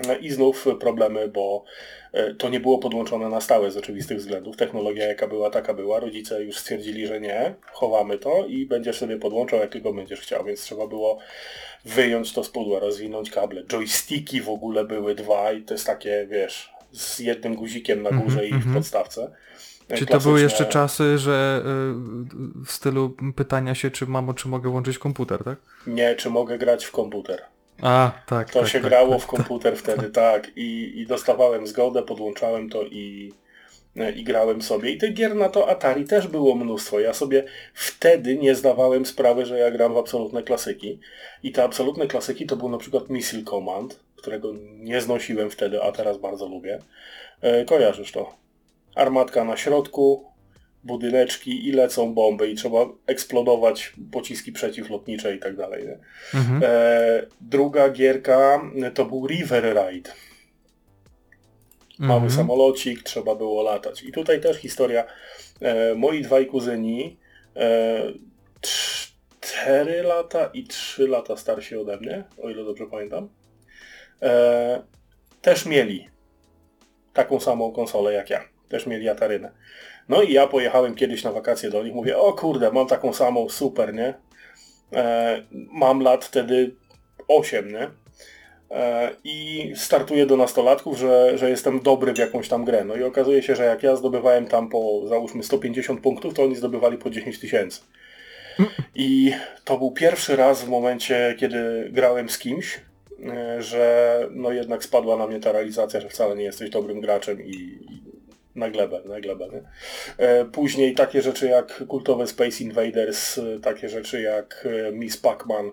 No 0.07 0.17
I 0.17 0.31
znów 0.31 0.67
problemy, 0.81 1.29
bo 1.29 1.65
e, 2.13 2.35
to 2.35 2.49
nie 2.49 2.61
było 2.61 2.79
podłączone 2.79 3.29
na 3.29 3.41
stałe 3.41 3.71
z 3.71 3.77
oczywistych 3.77 4.19
względów. 4.19 4.57
Technologia 4.57 5.07
jaka 5.07 5.29
była, 5.29 5.51
taka 5.51 5.75
była. 5.75 6.01
Rodzice 6.01 6.45
już 6.45 6.59
stwierdzili, 6.59 7.07
że 7.07 7.21
nie, 7.21 7.55
chowamy 7.73 8.19
to 8.19 8.47
i 8.47 8.67
będziesz 8.67 8.99
sobie 8.99 9.17
podłączał, 9.17 9.61
jak 9.61 9.73
tylko 9.73 9.93
będziesz 9.93 10.21
chciał. 10.21 10.45
Więc 10.45 10.63
trzeba 10.63 10.87
było 10.87 11.19
wyjąć 11.85 12.33
to 12.33 12.45
z 12.45 12.51
pudła, 12.51 12.81
rozwinąć 12.81 13.31
kable. 13.31 13.65
Joysticki 13.65 14.41
w 14.41 14.49
ogóle 14.49 14.85
były 14.85 15.15
dwa 15.15 15.53
i 15.53 15.63
to 15.63 15.75
jest 15.75 15.87
takie, 15.87 16.27
wiesz, 16.31 16.73
z 16.93 17.19
jednym 17.19 17.55
guzikiem 17.55 18.03
na 18.03 18.11
górze 18.11 18.47
i 18.47 18.51
w 18.51 18.55
mhm. 18.55 18.75
podstawce. 18.75 19.31
E, 19.89 19.97
Czy 19.97 20.07
to 20.07 20.21
były 20.21 20.41
jeszcze 20.41 20.67
czasy, 20.67 21.19
że 21.19 21.63
w 22.67 22.73
stylu 22.73 23.17
pytania 23.37 23.75
się, 23.75 23.91
czy 23.91 24.07
mamo, 24.07 24.35
czy 24.35 24.49
mogę 24.49 24.71
włączyć 24.71 24.99
komputer, 24.99 25.45
tak? 25.45 25.59
Nie, 25.87 26.15
czy 26.15 26.31
mogę 26.31 26.59
grać 26.59 26.85
w 26.85 26.93
komputer. 26.93 27.43
A, 27.83 28.13
tak, 28.27 28.51
To 28.51 28.61
tak, 28.61 28.69
się 28.69 28.81
tak, 28.81 28.89
grało 28.89 29.15
tak, 29.15 29.23
w 29.23 29.27
komputer 29.27 29.77
wtedy, 29.77 30.11
tak. 30.25 30.57
I, 30.57 30.93
I 31.01 31.07
dostawałem 31.07 31.67
zgodę, 31.67 32.03
podłączałem 32.03 32.71
to 32.71 32.83
i, 32.83 33.33
e, 33.97 34.13
i 34.13 34.25
grałem 34.25 34.63
sobie. 34.63 34.91
I 34.91 34.99
tych 34.99 35.15
gier 35.15 35.37
na 35.37 35.49
to 35.49 35.69
Atari 35.69 36.05
też 36.05 36.29
było 36.29 36.55
mnóstwo. 36.55 37.01
Ja 37.01 37.13
sobie 37.13 37.45
wtedy 37.75 38.37
nie 38.37 38.55
zdawałem 38.55 39.07
sprawy, 39.07 39.47
że 39.47 39.59
ja 39.59 39.71
gram 39.71 39.95
w 39.95 39.99
absolutne 39.99 40.43
klasyki. 40.43 41.01
I 41.43 41.53
te 41.53 41.65
absolutne 41.65 42.07
klasyki 42.07 42.47
to 42.47 42.57
był 42.57 42.69
na 42.69 42.79
przykład 42.79 43.11
Missile 43.11 43.45
Command, 43.45 44.01
którego 44.17 44.53
nie 44.79 45.01
znosiłem 45.01 45.51
wtedy, 45.51 45.83
a 45.83 45.93
teraz 45.93 46.19
bardzo 46.19 46.49
lubię. 46.49 46.79
E, 47.41 47.65
kojarzysz 47.65 48.13
to? 48.13 48.35
Armatka 48.95 49.45
na 49.45 49.57
środku, 49.57 50.30
budyneczki 50.85 51.69
i 51.69 51.73
lecą 51.73 52.15
bomby 52.15 52.51
i 52.51 52.55
trzeba 52.55 52.79
eksplodować 53.07 53.93
pociski 54.13 54.53
przeciwlotnicze 54.53 55.35
i 55.35 55.39
tak 55.39 55.57
dalej. 55.57 55.89
Mhm. 56.35 56.61
E, 56.65 57.23
druga 57.41 57.91
gierka 57.91 58.63
to 58.95 59.05
był 59.05 59.27
River 59.27 59.65
Ride. 59.65 60.11
Mały 61.99 62.21
Mhm. 62.21 62.37
samolocik, 62.37 63.03
trzeba 63.03 63.35
było 63.35 63.63
latać. 63.63 64.03
I 64.03 64.13
tutaj 64.13 64.41
też 64.41 64.57
historia. 64.57 65.05
E, 65.61 65.95
moi 65.95 66.23
dwaj 66.23 66.47
kuzyni, 66.47 67.19
e, 67.57 68.03
cztery 68.61 70.03
lata 70.03 70.51
i 70.55 70.65
trzy 70.65 71.09
lata 71.09 71.37
starsi 71.37 71.77
ode 71.77 71.97
mnie, 71.97 72.25
o 72.43 72.51
ile 72.51 72.65
dobrze 72.65 72.87
pamiętam, 72.87 73.29
e, 74.23 74.83
też 75.43 75.67
mieli 75.67 76.09
taką 77.13 77.41
samą 77.41 77.73
konsolę 77.73 78.13
jak 78.13 78.31
ja. 78.31 78.45
Też 78.69 78.87
mieli 78.87 79.09
Atarynę. 79.09 79.51
No 80.11 80.23
i 80.23 80.33
ja 80.33 80.47
pojechałem 80.47 80.95
kiedyś 80.95 81.25
na 81.25 81.33
wakacje 81.33 81.71
do 81.71 81.83
nich, 81.83 81.95
mówię, 81.95 82.19
o 82.19 82.33
kurde, 82.33 82.73
mam 82.73 82.87
taką 82.87 83.13
samą, 83.13 83.49
super, 83.49 83.95
nie? 83.95 84.15
E, 84.93 85.43
mam 85.53 86.01
lat 86.01 86.25
wtedy 86.25 86.75
8, 87.29 87.73
nie? 87.73 87.91
E, 88.71 89.11
I 89.25 89.73
startuję 89.77 90.27
do 90.27 90.37
nastolatków, 90.37 90.99
że, 90.99 91.39
że 91.39 91.51
jestem 91.51 91.81
dobry 91.81 92.13
w 92.13 92.19
jakąś 92.19 92.49
tam 92.49 92.65
grę. 92.65 92.85
No 92.85 92.97
i 92.97 93.03
okazuje 93.03 93.43
się, 93.43 93.57
że 93.57 93.65
jak 93.65 93.83
ja 93.83 93.97
zdobywałem 93.97 94.47
tam 94.47 94.69
po 94.69 95.03
załóżmy 95.09 95.43
150 95.43 96.01
punktów, 96.01 96.35
to 96.35 96.43
oni 96.43 96.57
zdobywali 96.57 96.99
po 96.99 97.11
10 97.11 97.39
tysięcy. 97.39 97.81
I 98.95 99.33
to 99.65 99.79
był 99.79 99.91
pierwszy 99.91 100.37
raz 100.37 100.65
w 100.65 100.69
momencie, 100.69 101.35
kiedy 101.39 101.89
grałem 101.93 102.29
z 102.29 102.39
kimś, 102.39 102.81
e, 103.27 103.63
że 103.63 104.27
no 104.31 104.53
jednak 104.53 104.85
spadła 104.85 105.17
na 105.17 105.27
mnie 105.27 105.41
ta 105.41 105.53
realizacja, 105.53 106.01
że 106.01 106.09
wcale 106.09 106.37
nie 106.37 106.45
jesteś 106.45 106.71
dobrym 106.71 107.01
graczem 107.01 107.43
i, 107.43 107.51
i 107.51 108.10
na 108.55 108.71
glebę, 108.71 109.01
na 109.05 109.21
glebę, 109.21 109.49
nie? 109.53 109.63
E, 110.27 110.45
Później 110.45 110.95
takie 110.95 111.23
rzeczy 111.23 111.47
jak 111.47 111.85
kultowe 111.89 112.27
Space 112.27 112.65
Invaders, 112.65 113.39
e, 113.39 113.61
takie 113.61 113.89
rzeczy 113.89 114.21
jak 114.21 114.67
e, 114.89 114.93
Miss 114.93 115.23
Pac-Man, 115.23 115.71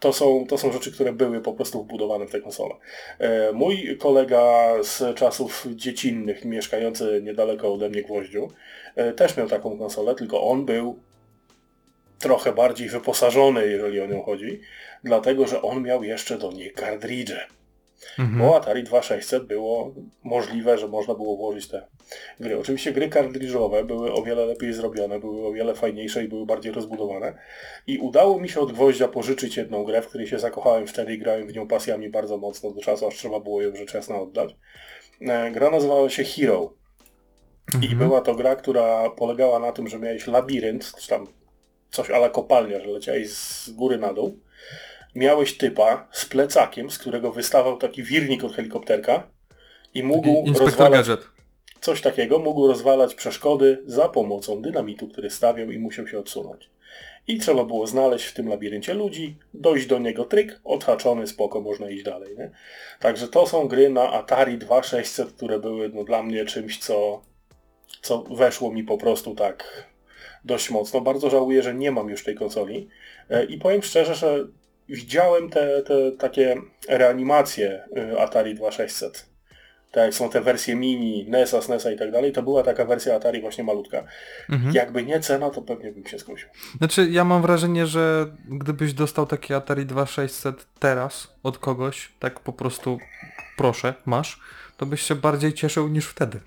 to 0.00 0.12
są, 0.12 0.46
to 0.46 0.58
są 0.58 0.72
rzeczy, 0.72 0.92
które 0.92 1.12
były 1.12 1.40
po 1.40 1.52
prostu 1.52 1.82
wbudowane 1.82 2.26
w 2.26 2.30
tę 2.30 2.40
konsolę. 2.40 2.74
Mój 3.52 3.96
kolega 3.98 4.74
z 4.82 5.16
czasów 5.16 5.66
dziecinnych, 5.74 6.44
mieszkający 6.44 7.20
niedaleko 7.24 7.74
ode 7.74 7.88
mnie 7.88 8.02
Gwoździu, 8.02 8.48
też 9.16 9.36
miał 9.36 9.48
taką 9.48 9.78
konsolę, 9.78 10.14
tylko 10.14 10.42
on 10.42 10.64
był 10.66 10.98
trochę 12.18 12.52
bardziej 12.52 12.88
wyposażony, 12.88 13.66
jeżeli 13.68 14.00
o 14.00 14.06
nią 14.06 14.22
chodzi, 14.22 14.60
dlatego, 15.04 15.46
że 15.46 15.62
on 15.62 15.82
miał 15.82 16.04
jeszcze 16.04 16.38
do 16.38 16.52
niej 16.52 16.72
kartridże. 16.72 17.57
Mhm. 18.18 18.38
Bo 18.38 18.56
Atari 18.56 18.82
2600 18.82 19.46
było 19.46 19.94
możliwe, 20.22 20.78
że 20.78 20.88
można 20.88 21.14
było 21.14 21.36
włożyć 21.36 21.68
te 21.68 21.86
gry. 22.40 22.58
Oczywiście 22.58 22.92
gry 22.92 23.08
kartridżowe 23.08 23.84
były 23.84 24.12
o 24.12 24.22
wiele 24.22 24.46
lepiej 24.46 24.72
zrobione, 24.72 25.20
były 25.20 25.46
o 25.46 25.52
wiele 25.52 25.74
fajniejsze 25.74 26.24
i 26.24 26.28
były 26.28 26.46
bardziej 26.46 26.72
rozbudowane. 26.72 27.38
I 27.86 27.98
udało 27.98 28.40
mi 28.40 28.48
się 28.48 28.60
od 28.60 28.72
Gwoździa 28.72 29.08
pożyczyć 29.08 29.56
jedną 29.56 29.84
grę, 29.84 30.02
w 30.02 30.08
której 30.08 30.26
się 30.26 30.38
zakochałem 30.38 30.86
wtedy 30.86 31.14
i 31.14 31.18
grałem 31.18 31.46
w 31.48 31.54
nią 31.54 31.68
pasjami 31.68 32.10
bardzo 32.10 32.36
mocno 32.38 32.70
do 32.70 32.80
czasu, 32.80 33.06
aż 33.06 33.14
trzeba 33.14 33.40
było 33.40 33.62
ją 33.62 33.76
rzecz 33.76 33.94
jasna 33.94 34.20
oddać. 34.20 34.56
E, 35.20 35.50
Gra 35.50 35.70
nazywała 35.70 36.10
się 36.10 36.24
Hero. 36.24 36.72
I 37.82 37.86
Mhm. 37.86 37.98
była 37.98 38.20
to 38.20 38.34
gra, 38.34 38.56
która 38.56 39.10
polegała 39.10 39.58
na 39.58 39.72
tym, 39.72 39.88
że 39.88 39.98
miałeś 39.98 40.26
labirynt, 40.26 40.92
czy 40.98 41.08
tam 41.08 41.26
coś 41.90 42.10
ala 42.10 42.28
kopalnia, 42.28 42.80
że 42.80 42.86
leciałeś 42.86 43.30
z 43.30 43.70
góry 43.70 43.98
na 43.98 44.12
dół. 44.12 44.38
Miałeś 45.14 45.56
typa 45.56 46.08
z 46.12 46.26
plecakiem, 46.26 46.90
z 46.90 46.98
którego 46.98 47.32
wystawał 47.32 47.76
taki 47.76 48.02
wirnik 48.02 48.44
od 48.44 48.52
helikopterka 48.52 49.30
i 49.94 50.02
mógł 50.02 50.52
rozwalać 50.58 51.08
Gadżet. 51.08 51.26
coś 51.80 52.00
takiego, 52.00 52.38
mógł 52.38 52.66
rozwalać 52.66 53.14
przeszkody 53.14 53.82
za 53.86 54.08
pomocą 54.08 54.62
dynamitu, 54.62 55.08
który 55.08 55.30
stawiał 55.30 55.70
i 55.70 55.78
musiał 55.78 56.08
się 56.08 56.18
odsunąć. 56.18 56.70
I 57.28 57.38
trzeba 57.38 57.64
było 57.64 57.86
znaleźć 57.86 58.26
w 58.26 58.34
tym 58.34 58.48
labiryncie 58.48 58.94
ludzi, 58.94 59.36
dojść 59.54 59.86
do 59.86 59.98
niego 59.98 60.24
tryk, 60.24 60.60
odhaczony, 60.64 61.26
spoko, 61.26 61.60
można 61.60 61.90
iść 61.90 62.04
dalej. 62.04 62.36
Nie? 62.38 62.50
Także 63.00 63.28
to 63.28 63.46
są 63.46 63.68
gry 63.68 63.90
na 63.90 64.12
Atari 64.12 64.58
2600, 64.58 65.32
które 65.32 65.58
były 65.58 65.88
no, 65.88 66.04
dla 66.04 66.22
mnie 66.22 66.44
czymś, 66.44 66.78
co, 66.78 67.22
co 68.02 68.22
weszło 68.22 68.72
mi 68.72 68.84
po 68.84 68.98
prostu 68.98 69.34
tak 69.34 69.88
dość 70.44 70.70
mocno. 70.70 71.00
Bardzo 71.00 71.30
żałuję, 71.30 71.62
że 71.62 71.74
nie 71.74 71.90
mam 71.90 72.08
już 72.08 72.24
tej 72.24 72.34
konsoli. 72.34 72.88
E, 73.30 73.44
I 73.44 73.58
powiem 73.58 73.82
szczerze, 73.82 74.14
że 74.14 74.46
widziałem 74.88 75.50
te, 75.50 75.82
te 75.82 76.12
takie 76.12 76.56
reanimacje 76.88 77.84
y, 78.12 78.20
Atari 78.20 78.54
2600. 78.54 79.26
Tak 79.92 80.04
jak 80.04 80.14
są 80.14 80.30
te 80.30 80.40
wersje 80.40 80.76
mini, 80.76 81.26
NESa, 81.28 81.62
SNESa 81.62 81.90
i 81.90 81.98
tak 81.98 82.10
dalej, 82.12 82.32
to 82.32 82.42
była 82.42 82.62
taka 82.62 82.84
wersja 82.84 83.14
Atari 83.14 83.40
właśnie 83.40 83.64
malutka. 83.64 84.04
Mhm. 84.50 84.74
Jakby 84.74 85.02
nie 85.04 85.20
cena, 85.20 85.50
to 85.50 85.62
pewnie 85.62 85.92
bym 85.92 86.06
się 86.06 86.18
skusił. 86.18 86.48
Znaczy, 86.78 87.08
ja 87.10 87.24
mam 87.24 87.42
wrażenie, 87.42 87.86
że 87.86 88.26
gdybyś 88.48 88.92
dostał 88.92 89.26
taki 89.26 89.54
Atari 89.54 89.86
2600 89.86 90.66
teraz 90.78 91.34
od 91.42 91.58
kogoś, 91.58 92.12
tak 92.18 92.40
po 92.40 92.52
prostu 92.52 92.98
proszę, 93.56 93.94
masz, 94.06 94.40
to 94.76 94.86
byś 94.86 95.02
się 95.02 95.14
bardziej 95.14 95.52
cieszył 95.52 95.88
niż 95.88 96.06
wtedy. 96.06 96.40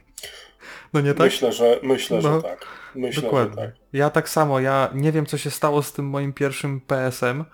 no 0.92 1.00
nie 1.00 1.14
tak? 1.14 1.26
Myślę, 1.26 1.52
że 1.52 1.80
myślę, 1.82 2.20
No, 2.22 2.36
że 2.36 2.42
tak. 2.42 2.66
Myślę, 2.94 3.22
Dokładnie. 3.22 3.56
tak. 3.56 3.70
Ja 3.92 4.10
tak 4.10 4.28
samo, 4.28 4.60
ja 4.60 4.90
nie 4.94 5.12
wiem 5.12 5.26
co 5.26 5.38
się 5.38 5.50
stało 5.50 5.82
z 5.82 5.92
tym 5.92 6.06
moim 6.06 6.32
pierwszym 6.32 6.80
PSM, 6.80 7.44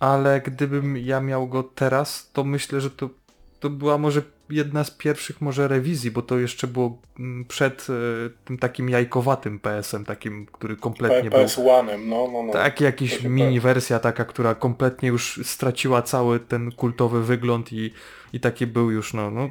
ale 0.00 0.40
gdybym 0.40 0.96
ja 0.96 1.20
miał 1.20 1.48
go 1.48 1.62
teraz, 1.62 2.30
to 2.32 2.44
myślę, 2.44 2.80
że 2.80 2.90
to, 2.90 3.10
to 3.60 3.70
była 3.70 3.98
może 3.98 4.22
jedna 4.50 4.84
z 4.84 4.90
pierwszych 4.90 5.40
może 5.40 5.68
rewizji, 5.68 6.10
bo 6.10 6.22
to 6.22 6.38
jeszcze 6.38 6.66
było 6.66 6.98
mm, 7.18 7.44
przed 7.44 7.86
e, 7.90 7.94
tym 8.44 8.58
takim 8.58 8.88
jajkowatym 8.88 9.58
PSM, 9.58 10.04
takim, 10.04 10.46
który 10.46 10.76
kompletnie 10.76 11.30
był... 11.30 11.40
PS1, 11.40 12.06
no, 12.06 12.28
no, 12.32 12.42
no. 12.42 12.52
Tak, 12.52 12.80
jakiś 12.80 13.22
mini 13.22 13.60
wersja 13.60 13.98
taka, 13.98 14.24
która 14.24 14.54
kompletnie 14.54 15.08
już 15.08 15.40
straciła 15.44 16.02
cały 16.02 16.40
ten 16.40 16.72
kultowy 16.72 17.22
wygląd 17.22 17.72
i, 17.72 17.92
i 18.32 18.40
taki 18.40 18.66
był 18.66 18.90
już, 18.90 19.14
no, 19.14 19.30
no, 19.30 19.50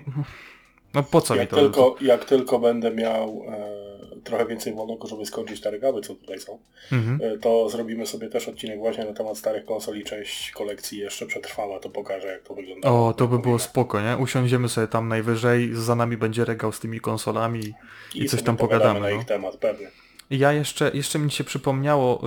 no 0.93 1.03
po 1.03 1.22
co 1.22 1.34
mi 1.34 1.39
Jak 1.39 1.49
to? 1.49 1.55
tylko, 1.55 1.95
jak 2.01 2.26
tylko 2.26 2.59
będę 2.59 2.91
miał 2.91 3.43
e, 3.47 3.89
trochę 4.24 4.45
więcej 4.45 4.74
wolnego, 4.76 5.07
żeby 5.07 5.26
skończyć 5.26 5.61
te 5.61 5.72
regały, 5.72 6.01
co 6.01 6.15
tutaj 6.15 6.39
są, 6.39 6.59
Mhm. 6.91 7.20
e, 7.34 7.38
to 7.38 7.70
zrobimy 7.70 8.05
sobie 8.05 8.30
też 8.30 8.47
odcinek 8.47 8.80
właśnie 8.80 9.05
na 9.05 9.13
temat 9.13 9.38
starych 9.38 9.65
konsol 9.65 9.97
i 9.97 10.03
część 10.03 10.51
kolekcji 10.51 10.99
jeszcze 10.99 11.26
przetrwała, 11.26 11.80
to 11.80 11.89
pokażę 11.89 12.28
jak 12.28 12.41
to 12.43 12.53
wygląda. 12.53 12.89
O, 12.91 13.13
to 13.17 13.28
by 13.28 13.39
było 13.39 13.59
spoko, 13.59 14.01
nie? 14.01 14.17
Usiądziemy 14.17 14.70
sobie 14.70 14.88
tam 14.88 15.07
najwyżej, 15.07 15.70
za 15.74 15.95
nami 15.95 16.17
będzie 16.17 16.45
regał 16.45 16.72
z 16.72 16.80
tymi 16.80 16.99
konsolami 16.99 17.74
i 18.15 18.22
coś 18.26 18.30
sobie 18.30 18.43
tam 18.43 18.57
pogadamy 18.57 18.99
na 18.99 19.09
no. 19.09 19.15
ich 19.15 19.26
temat, 19.26 19.57
pewnie. 19.57 19.88
I 20.32 20.38
ja 20.39 20.53
jeszcze, 20.53 20.91
jeszcze 20.93 21.20
mi 21.20 21.32
się 21.32 21.43
przypomniało, 21.43 22.22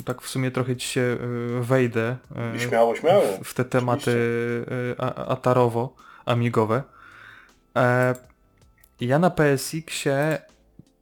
y, 0.00 0.04
tak 0.04 0.22
w 0.22 0.28
sumie 0.28 0.50
trochę 0.50 0.76
ci 0.76 0.88
się 0.88 1.00
y, 1.00 1.16
wejdę 1.60 2.16
y, 2.56 2.60
Śmiało, 2.60 2.96
śmiało. 2.96 3.22
w, 3.44 3.54
te 3.54 3.64
tematy 3.64 4.16
a- 4.98 5.14
atarowo, 5.26 5.94
amigowe. 6.24 6.82
E, 7.76 8.14
ja 9.00 9.18
na 9.18 9.30
PSX-ie 9.30 10.38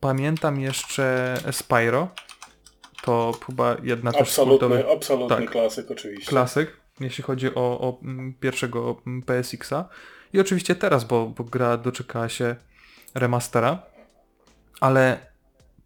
pamiętam 0.01 0.61
jeszcze 0.61 1.37
Spyro. 1.51 2.09
To 3.03 3.33
chyba 3.47 3.77
jedna 3.83 4.13
też 4.13 4.31
z 4.31 4.37
kultowych 4.37 4.81
Absolutny, 4.81 4.97
absolutny 4.97 5.37
tak. 5.37 5.51
klasyk 5.51 5.91
oczywiście. 5.91 6.29
klasyk, 6.29 6.77
jeśli 7.01 7.25
chodzi 7.25 7.55
o, 7.55 7.81
o 7.81 7.99
mm, 8.03 8.35
pierwszego 8.41 8.97
mm, 9.07 9.23
PSX-a. 9.23 9.89
I 10.33 10.41
oczywiście 10.41 10.75
teraz, 10.75 11.05
bo, 11.05 11.27
bo 11.27 11.45
gra 11.45 11.77
doczekała 11.77 12.29
się 12.29 12.57
remastera, 13.15 13.83
ale 14.81 15.27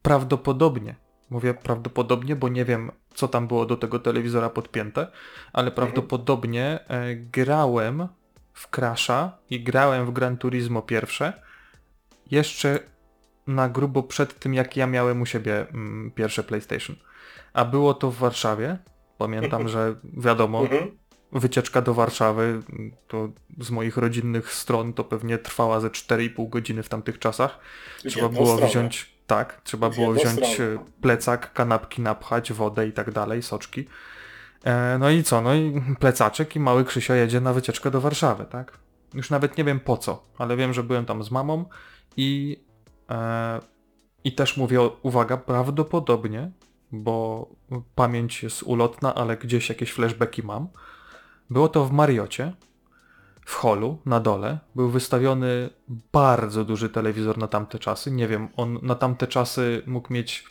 prawdopodobnie, 0.02 0.94
mówię 1.30 1.54
prawdopodobnie, 1.54 2.36
bo 2.36 2.48
nie 2.48 2.64
wiem 2.64 2.92
co 3.14 3.28
tam 3.28 3.48
było 3.48 3.66
do 3.66 3.76
tego 3.76 3.98
telewizora 3.98 4.50
podpięte, 4.50 5.06
ale 5.52 5.70
prawdopodobnie 5.70 6.78
e, 6.88 7.14
grałem 7.16 8.08
w 8.52 8.68
Crasha 8.76 9.38
i 9.50 9.62
grałem 9.62 10.06
w 10.06 10.12
Gran 10.12 10.36
Turismo 10.36 10.82
pierwsze 10.82 11.42
jeszcze 12.30 12.78
na 13.47 13.68
grubo 13.68 14.03
przed 14.03 14.38
tym 14.38 14.55
jak 14.55 14.76
ja 14.76 14.86
miałem 14.86 15.22
u 15.22 15.26
siebie 15.26 15.66
mm, 15.68 16.11
pierwsze 16.11 16.43
PlayStation. 16.43 16.97
A 17.53 17.64
było 17.64 17.95
to 17.95 18.11
w 18.11 18.16
Warszawie. 18.16 18.78
Pamiętam, 19.18 19.68
że 19.68 19.95
wiadomo, 20.16 20.61
Mhm. 20.61 20.90
wycieczka 21.32 21.82
do 21.82 21.95
Warszawy, 21.95 22.61
to 23.09 23.28
z 23.61 23.70
moich 23.70 23.97
rodzinnych 23.97 24.53
stron 24.53 24.93
to 24.93 25.05
pewnie 25.05 25.38
trwała 25.38 25.80
ze 25.80 25.88
4,5 25.90 26.49
godziny 26.49 26.82
w 26.82 26.88
tamtych 26.88 27.18
czasach. 27.18 27.59
Trzeba 28.09 28.28
było 28.28 28.57
wziąć, 28.68 29.12
tak, 29.26 29.61
trzeba 29.64 29.90
było 29.90 30.12
wziąć 30.12 30.61
e, 30.61 30.78
plecak, 31.01 31.53
kanapki 31.53 32.03
napchać, 32.03 32.53
wodę 32.53 32.86
i 32.88 32.93
tak 32.93 33.11
dalej, 33.11 33.43
soczki. 33.43 33.86
E, 34.64 34.97
no 35.01 35.11
i 35.11 35.22
co, 35.22 35.40
no 35.40 35.55
i 35.55 35.82
plecaczek 36.01 36.57
i 36.57 36.61
mały 36.61 36.84
Krzysio 36.84 37.14
jedzie 37.14 37.40
na 37.40 37.53
wycieczkę 37.53 37.90
do 37.90 38.01
Warszawy, 38.01 38.45
tak? 38.45 38.78
Już 39.14 39.30
nawet 39.30 39.59
nie 39.59 39.64
wiem 39.64 39.80
po 39.80 39.97
co, 39.97 40.26
ale 40.38 40.57
wiem, 40.57 40.72
że 40.72 40.82
byłem 40.82 41.05
tam 41.05 41.22
z 41.22 41.30
mamą 41.30 41.64
i 42.16 42.59
i 44.24 44.32
też 44.32 44.57
mówię, 44.57 44.80
uwaga, 45.03 45.36
prawdopodobnie, 45.36 46.50
bo 46.92 47.46
pamięć 47.94 48.42
jest 48.42 48.62
ulotna, 48.62 49.14
ale 49.14 49.36
gdzieś 49.36 49.68
jakieś 49.68 49.92
flashbacki 49.92 50.42
mam. 50.42 50.68
Było 51.50 51.68
to 51.68 51.84
w 51.84 51.92
Mariocie, 51.92 52.53
w 53.46 53.55
holu, 53.55 53.98
na 54.07 54.20
dole. 54.20 54.59
Był 54.74 54.90
wystawiony 54.90 55.70
bardzo 56.12 56.64
duży 56.64 56.88
telewizor 56.88 57.38
na 57.38 57.48
tamte 57.48 57.78
czasy. 57.78 58.11
Nie 58.11 58.28
wiem, 58.28 58.48
on 58.57 58.78
na 58.82 58.94
tamte 58.94 59.26
czasy 59.26 59.82
mógł 59.86 60.12
mieć 60.12 60.44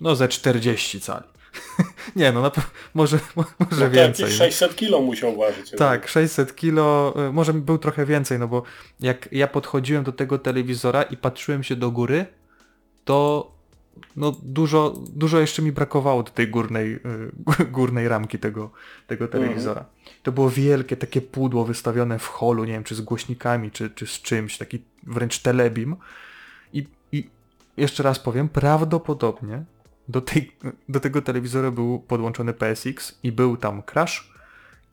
no 0.00 0.16
ze 0.16 0.28
40 0.28 1.00
cali. 1.00 1.26
nie 2.16 2.32
no, 2.32 2.42
na 2.42 2.48
pe- 2.50 2.70
może, 2.94 3.18
może 3.36 3.84
No 3.84 3.90
więcej. 3.90 4.26
no. 4.26 4.32
600 4.32 4.76
kilo 4.76 5.00
musiał 5.00 5.36
ważyć. 5.36 5.70
Tak, 5.70 6.08
600 6.08 6.56
kilo, 6.56 7.14
y, 7.28 7.32
może 7.32 7.54
był 7.54 7.78
trochę 7.78 8.06
więcej, 8.06 8.38
no 8.38 8.48
bo 8.48 8.62
jak 9.00 9.28
ja 9.32 9.46
podchodziłem 9.46 10.04
do 10.04 10.12
tego 10.12 10.38
telewizora 10.38 11.02
i 11.02 11.16
patrzyłem 11.16 11.62
się 11.62 11.76
do 11.76 11.90
góry, 11.90 12.26
to 13.04 13.50
no 14.16 14.36
dużo, 14.42 14.94
dużo 15.14 15.40
jeszcze 15.40 15.62
mi 15.62 15.72
brakowało 15.72 16.22
do 16.22 16.30
tej 16.30 16.48
górnej, 16.48 16.92
y, 17.60 17.64
górnej 17.70 18.08
ramki 18.08 18.38
tego, 18.38 18.70
tego 19.06 19.28
telewizora. 19.28 19.84
To 20.22 20.32
było 20.32 20.50
wielkie 20.50 20.96
takie 20.96 21.20
pudło 21.20 21.64
wystawione 21.64 22.18
w 22.18 22.26
holu, 22.26 22.64
nie 22.64 22.72
wiem 22.72 22.84
czy 22.84 22.94
z 22.94 23.00
głośnikami, 23.00 23.70
czy, 23.70 23.90
czy 23.90 24.06
z 24.06 24.10
czymś, 24.10 24.58
taki 24.58 24.82
wręcz 25.02 25.38
telebim. 25.38 25.96
I, 26.72 26.86
I 27.12 27.30
jeszcze 27.76 28.02
raz 28.02 28.18
powiem, 28.18 28.48
prawdopodobnie 28.48 29.64
do, 30.10 30.20
tej, 30.20 30.52
do 30.88 31.00
tego 31.00 31.22
telewizora 31.22 31.70
był 31.70 31.98
podłączony 31.98 32.52
PSX 32.52 33.18
i 33.22 33.32
był 33.32 33.56
tam 33.56 33.82
Crash 33.82 34.30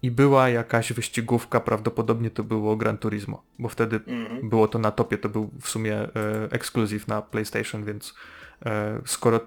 i 0.01 0.11
była 0.11 0.49
jakaś 0.49 0.93
wyścigówka, 0.93 1.59
prawdopodobnie 1.59 2.29
to 2.31 2.43
było 2.43 2.75
Gran 2.75 2.97
Turismo, 2.97 3.43
bo 3.59 3.69
wtedy 3.69 3.99
Mhm. 4.07 4.49
było 4.49 4.67
to 4.67 4.79
na 4.79 4.91
topie, 4.91 5.17
to 5.17 5.29
był 5.29 5.49
w 5.61 5.69
sumie 5.69 5.95
e, 5.95 6.09
ekskluzyw 6.51 7.07
na 7.07 7.21
PlayStation, 7.21 7.83
więc 7.85 8.13
e, 8.65 9.01
skoro 9.05 9.39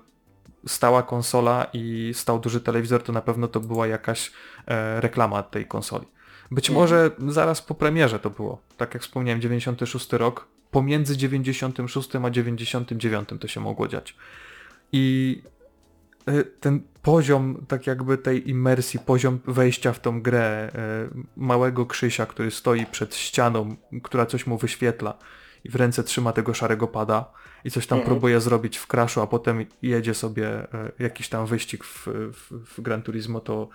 stała 0.66 1.02
konsola 1.02 1.66
i 1.72 2.10
stał 2.14 2.38
duży 2.38 2.60
telewizor, 2.60 3.02
to 3.02 3.12
na 3.12 3.20
pewno 3.20 3.48
to 3.48 3.60
była 3.60 3.86
jakaś 3.86 4.32
e, 4.66 5.00
reklama 5.00 5.42
tej 5.42 5.66
konsoli. 5.66 6.06
Być 6.50 6.70
Mhm. 6.70 6.82
może 6.82 7.10
zaraz 7.28 7.62
po 7.62 7.74
premierze 7.74 8.18
to 8.18 8.30
było, 8.30 8.60
tak 8.76 8.94
jak 8.94 9.02
wspomniałem, 9.02 9.40
96 9.40 10.12
rok, 10.12 10.46
pomiędzy 10.70 11.16
96 11.16 12.16
a 12.24 12.30
99 12.30 13.28
to 13.40 13.48
się 13.48 13.60
mogło 13.60 13.88
dziać. 13.88 14.16
I 14.92 15.42
ten 16.60 16.80
poziom, 17.02 17.66
tak 17.68 17.86
jakby 17.86 18.18
tej 18.18 18.50
imersji, 18.50 19.00
poziom 19.00 19.38
wejścia 19.46 19.92
w 19.92 20.00
tą 20.00 20.22
grę 20.22 20.40
e, 20.42 20.70
małego 21.36 21.86
Krzysia, 21.86 22.26
który 22.26 22.50
stoi 22.50 22.86
przed 22.86 23.14
ścianą, 23.14 23.76
która 24.02 24.26
coś 24.26 24.46
mu 24.46 24.58
wyświetla 24.58 25.14
i 25.64 25.70
w 25.70 25.76
ręce 25.76 26.04
trzyma 26.04 26.32
tego 26.32 26.54
szarego 26.54 26.88
pada 26.88 27.32
i 27.64 27.70
coś 27.70 27.86
tam 27.86 27.98
Mhm. 27.98 28.14
próbuje 28.14 28.40
zrobić 28.40 28.78
w 28.78 28.86
crashu, 28.86 29.20
a 29.20 29.26
potem 29.26 29.66
jedzie 29.82 30.14
sobie 30.14 30.48
e, 30.48 30.92
jakiś 30.98 31.28
tam 31.28 31.46
wyścig 31.46 31.84
w, 31.84 32.06
w, 32.32 32.74
w 32.74 32.80
Gran 32.80 33.02
Turismo, 33.02 33.40
to 33.40 33.68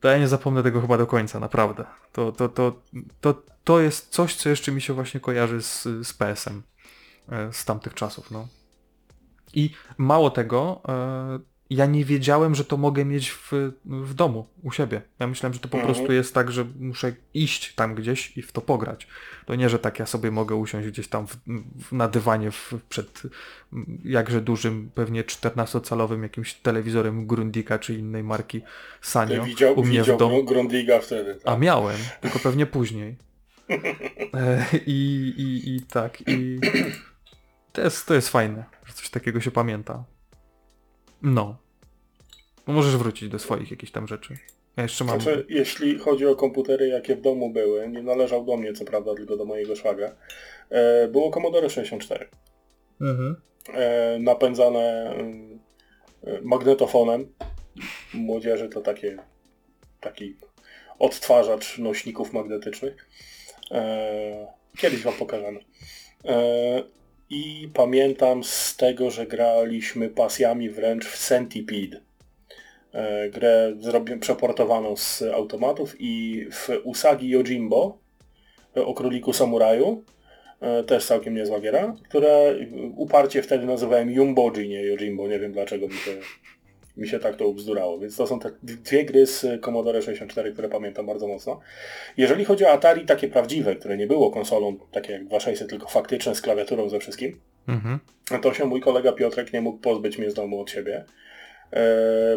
to 0.00 0.08
ja 0.08 0.18
nie 0.18 0.28
zapomnę 0.28 0.62
tego 0.62 0.80
chyba 0.80 0.98
do 0.98 1.06
końca, 1.06 1.40
naprawdę. 1.40 1.84
To, 2.12 2.32
to, 2.32 2.48
to, 2.48 2.82
to, 3.20 3.42
to 3.64 3.80
jest 3.80 4.08
coś, 4.08 4.34
co 4.34 4.48
jeszcze 4.48 4.72
mi 4.72 4.80
się 4.80 4.92
właśnie 4.92 5.20
kojarzy 5.20 5.62
z, 5.62 5.82
z 5.82 6.12
PS-em 6.12 6.62
z 7.52 7.64
tamtych 7.64 7.94
czasów, 7.94 8.30
no. 8.30 8.48
I 9.54 9.70
mało 9.98 10.30
tego, 10.30 10.80
e, 10.88 11.54
ja 11.70 11.86
nie 11.86 12.04
wiedziałem, 12.04 12.54
że 12.54 12.64
to 12.64 12.76
mogę 12.76 13.04
mieć 13.04 13.30
w, 13.30 13.52
w 13.84 14.14
domu, 14.14 14.46
u 14.62 14.72
siebie. 14.72 15.02
Ja 15.18 15.26
myślałem, 15.26 15.54
że 15.54 15.60
to 15.60 15.68
po 15.68 15.78
Mhm. 15.78 15.94
prostu 15.94 16.12
jest 16.12 16.34
tak, 16.34 16.52
że 16.52 16.64
muszę 16.80 17.12
iść 17.34 17.74
tam 17.74 17.94
gdzieś 17.94 18.36
i 18.38 18.42
w 18.42 18.52
to 18.52 18.60
pograć. 18.60 19.06
To 19.46 19.54
nie, 19.54 19.68
że 19.68 19.78
tak 19.78 19.98
ja 19.98 20.06
sobie 20.06 20.30
mogę 20.30 20.54
usiąść 20.54 20.88
gdzieś 20.88 21.08
tam 21.08 21.26
w, 21.26 21.36
w, 21.88 21.92
na 21.92 22.08
dywanie 22.08 22.50
w, 22.50 22.74
przed 22.88 23.22
jakże 24.04 24.40
dużym, 24.40 24.90
pewnie 24.94 25.24
14-calowym 25.24 26.22
jakimś 26.22 26.54
telewizorem 26.54 27.26
Grundika 27.26 27.78
czy 27.78 27.94
innej 27.94 28.22
marki 28.24 28.60
Sanyo 29.00 29.44
Widział, 29.44 29.78
u 29.78 29.84
mnie 29.84 29.98
widział 29.98 30.16
w 30.16 30.18
domu. 30.18 30.42
Gr- 30.42 30.48
Grundiga 30.48 31.00
wtedy. 31.00 31.38
A 31.44 31.50
Tak. 31.50 31.60
miałem, 31.60 31.96
tylko 32.20 32.38
pewnie 32.38 32.66
później. 32.66 33.16
E, 34.34 34.64
I, 34.86 35.32
i, 35.36 35.74
I 35.76 35.80
tak, 35.82 36.22
i 36.28 36.58
to 37.74 37.80
jest, 37.80 38.06
to 38.06 38.14
jest 38.14 38.28
fajne, 38.28 38.64
że 38.84 38.92
coś 38.92 39.10
takiego 39.10 39.40
się 39.40 39.50
pamięta. 39.50 40.04
No. 41.22 41.56
No 42.66 42.74
Możesz 42.74 42.96
wrócić 42.96 43.28
do 43.28 43.38
swoich 43.38 43.70
jakichś 43.70 43.92
tam 43.92 44.06
rzeczy. 44.06 44.38
Ja 44.76 44.82
jeszcze 44.82 45.04
mam... 45.04 45.20
Znaczy, 45.20 45.46
jeśli 45.48 45.98
chodzi 45.98 46.26
o 46.26 46.36
komputery, 46.36 46.88
jakie 46.88 47.16
w 47.16 47.20
domu 47.20 47.50
były, 47.50 47.88
nie 47.88 48.02
należał 48.02 48.44
do 48.44 48.56
mnie, 48.56 48.72
co 48.72 48.84
prawda, 48.84 49.14
tylko 49.14 49.36
do 49.36 49.44
mojego 49.44 49.76
szwaga, 49.76 50.16
e, 50.70 51.08
było 51.08 51.30
Commodore 51.30 51.70
64. 51.70 52.28
Mhm. 53.00 53.36
e, 53.74 54.18
napędzane 54.18 55.14
e, 56.24 56.40
magnetofonem. 56.42 57.32
Młodzieży 58.14 58.68
to 58.68 58.80
takie, 58.80 59.16
taki 60.00 60.36
odtwarzacz 60.98 61.78
nośników 61.78 62.32
magnetycznych. 62.32 63.08
Kiedyś 64.76 65.02
wam 65.02 65.14
pokażemy. 65.14 65.60
I 67.34 67.68
pamiętam 67.74 68.44
z 68.44 68.76
tego, 68.76 69.10
że 69.10 69.26
graliśmy 69.26 70.08
pasjami 70.08 70.70
wręcz 70.70 71.06
w 71.06 71.18
Centipede. 71.18 72.00
E, 72.92 73.28
grę 73.30 73.72
przeportowaną 74.20 74.96
z 74.96 75.22
automatów 75.22 75.96
i 75.98 76.46
w 76.50 76.68
Usagi 76.84 77.28
Yojimbo 77.28 77.98
e, 78.76 78.84
o 78.84 78.94
króliku 78.94 79.32
samuraju 79.32 80.04
e, 80.60 80.84
też 80.84 81.06
całkiem 81.06 81.34
niezła 81.34 81.60
giera, 81.60 81.96
które 82.04 82.54
uparcie 82.96 83.42
wtedy 83.42 83.66
nazywałem 83.66 84.10
Yumboji, 84.10 84.68
nie 84.68 84.82
Yojimbo, 84.82 85.28
nie 85.28 85.38
wiem 85.38 85.52
dlaczego 85.52 85.88
mi 85.88 85.94
się, 85.94 86.10
mi 86.96 87.08
się 87.08 87.18
tak 87.18 87.36
to 87.36 87.48
ubzdurało, 87.48 87.98
więc 87.98 88.16
to 88.16 88.26
są 88.26 88.38
te 88.40 88.50
dwie 88.62 89.04
gry 89.04 89.26
z 89.26 89.46
Commodore 89.64 90.02
64, 90.02 90.52
które 90.52 90.68
pamiętam 90.68 91.06
bardzo 91.06 91.28
mocno. 91.28 91.60
Jeżeli 92.16 92.44
chodzi 92.44 92.64
o 92.64 92.70
Atari 92.70 93.06
takie 93.06 93.28
prawdziwe, 93.28 93.76
które 93.76 93.96
nie 93.96 94.06
było 94.06 94.30
konsolą 94.30 94.76
takie 94.92 95.12
jak 95.12 95.24
2600, 95.24 95.70
tylko 95.70 95.88
faktyczne 95.88 96.34
z 96.34 96.40
klawiaturą 96.40 96.88
ze 96.88 96.98
wszystkim, 97.00 97.40
Mhm. 97.68 97.98
to 98.42 98.54
się 98.54 98.64
mój 98.64 98.80
kolega 98.80 99.12
Piotrek 99.12 99.52
nie 99.52 99.60
mógł 99.60 99.78
pozbyć 99.78 100.18
mnie 100.18 100.30
z 100.30 100.34
domu 100.34 100.60
od 100.60 100.70
siebie, 100.70 101.04
e, 101.72 101.84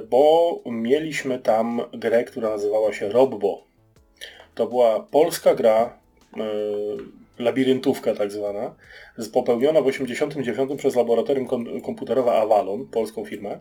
bo 0.09 0.61
mieliśmy 0.65 1.39
tam 1.39 1.81
grę, 1.93 2.23
która 2.23 2.49
nazywała 2.49 2.93
się 2.93 3.09
Robbo. 3.09 3.63
To 4.55 4.67
była 4.67 4.99
polska 4.99 5.55
gra, 5.55 5.99
e, 6.37 6.43
labiryntówka 7.39 8.15
tak 8.15 8.31
zwana, 8.31 8.75
popełniona 9.33 9.81
w 9.81 9.85
1989 9.85 10.77
przez 10.77 10.95
laboratorium 10.95 11.47
kom- 11.47 11.81
komputerowe 11.81 12.31
Avalon, 12.31 12.85
polską 12.87 13.25
firmę, 13.25 13.59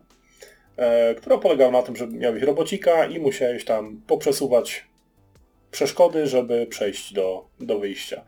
która 1.16 1.39
polegała 1.39 1.70
na 1.72 1.83
tym, 1.83 1.97
że 1.97 2.07
miałeś 2.07 2.43
robocika 2.43 3.07
i 3.07 3.18
musiałeś 3.18 3.64
tam 3.64 4.01
poprzesuwać 4.07 4.85
przeszkody, 5.70 6.27
żeby 6.27 6.66
przejść 6.66 7.12
do, 7.12 7.47
do 7.61 7.79
wyjścia. 7.79 8.24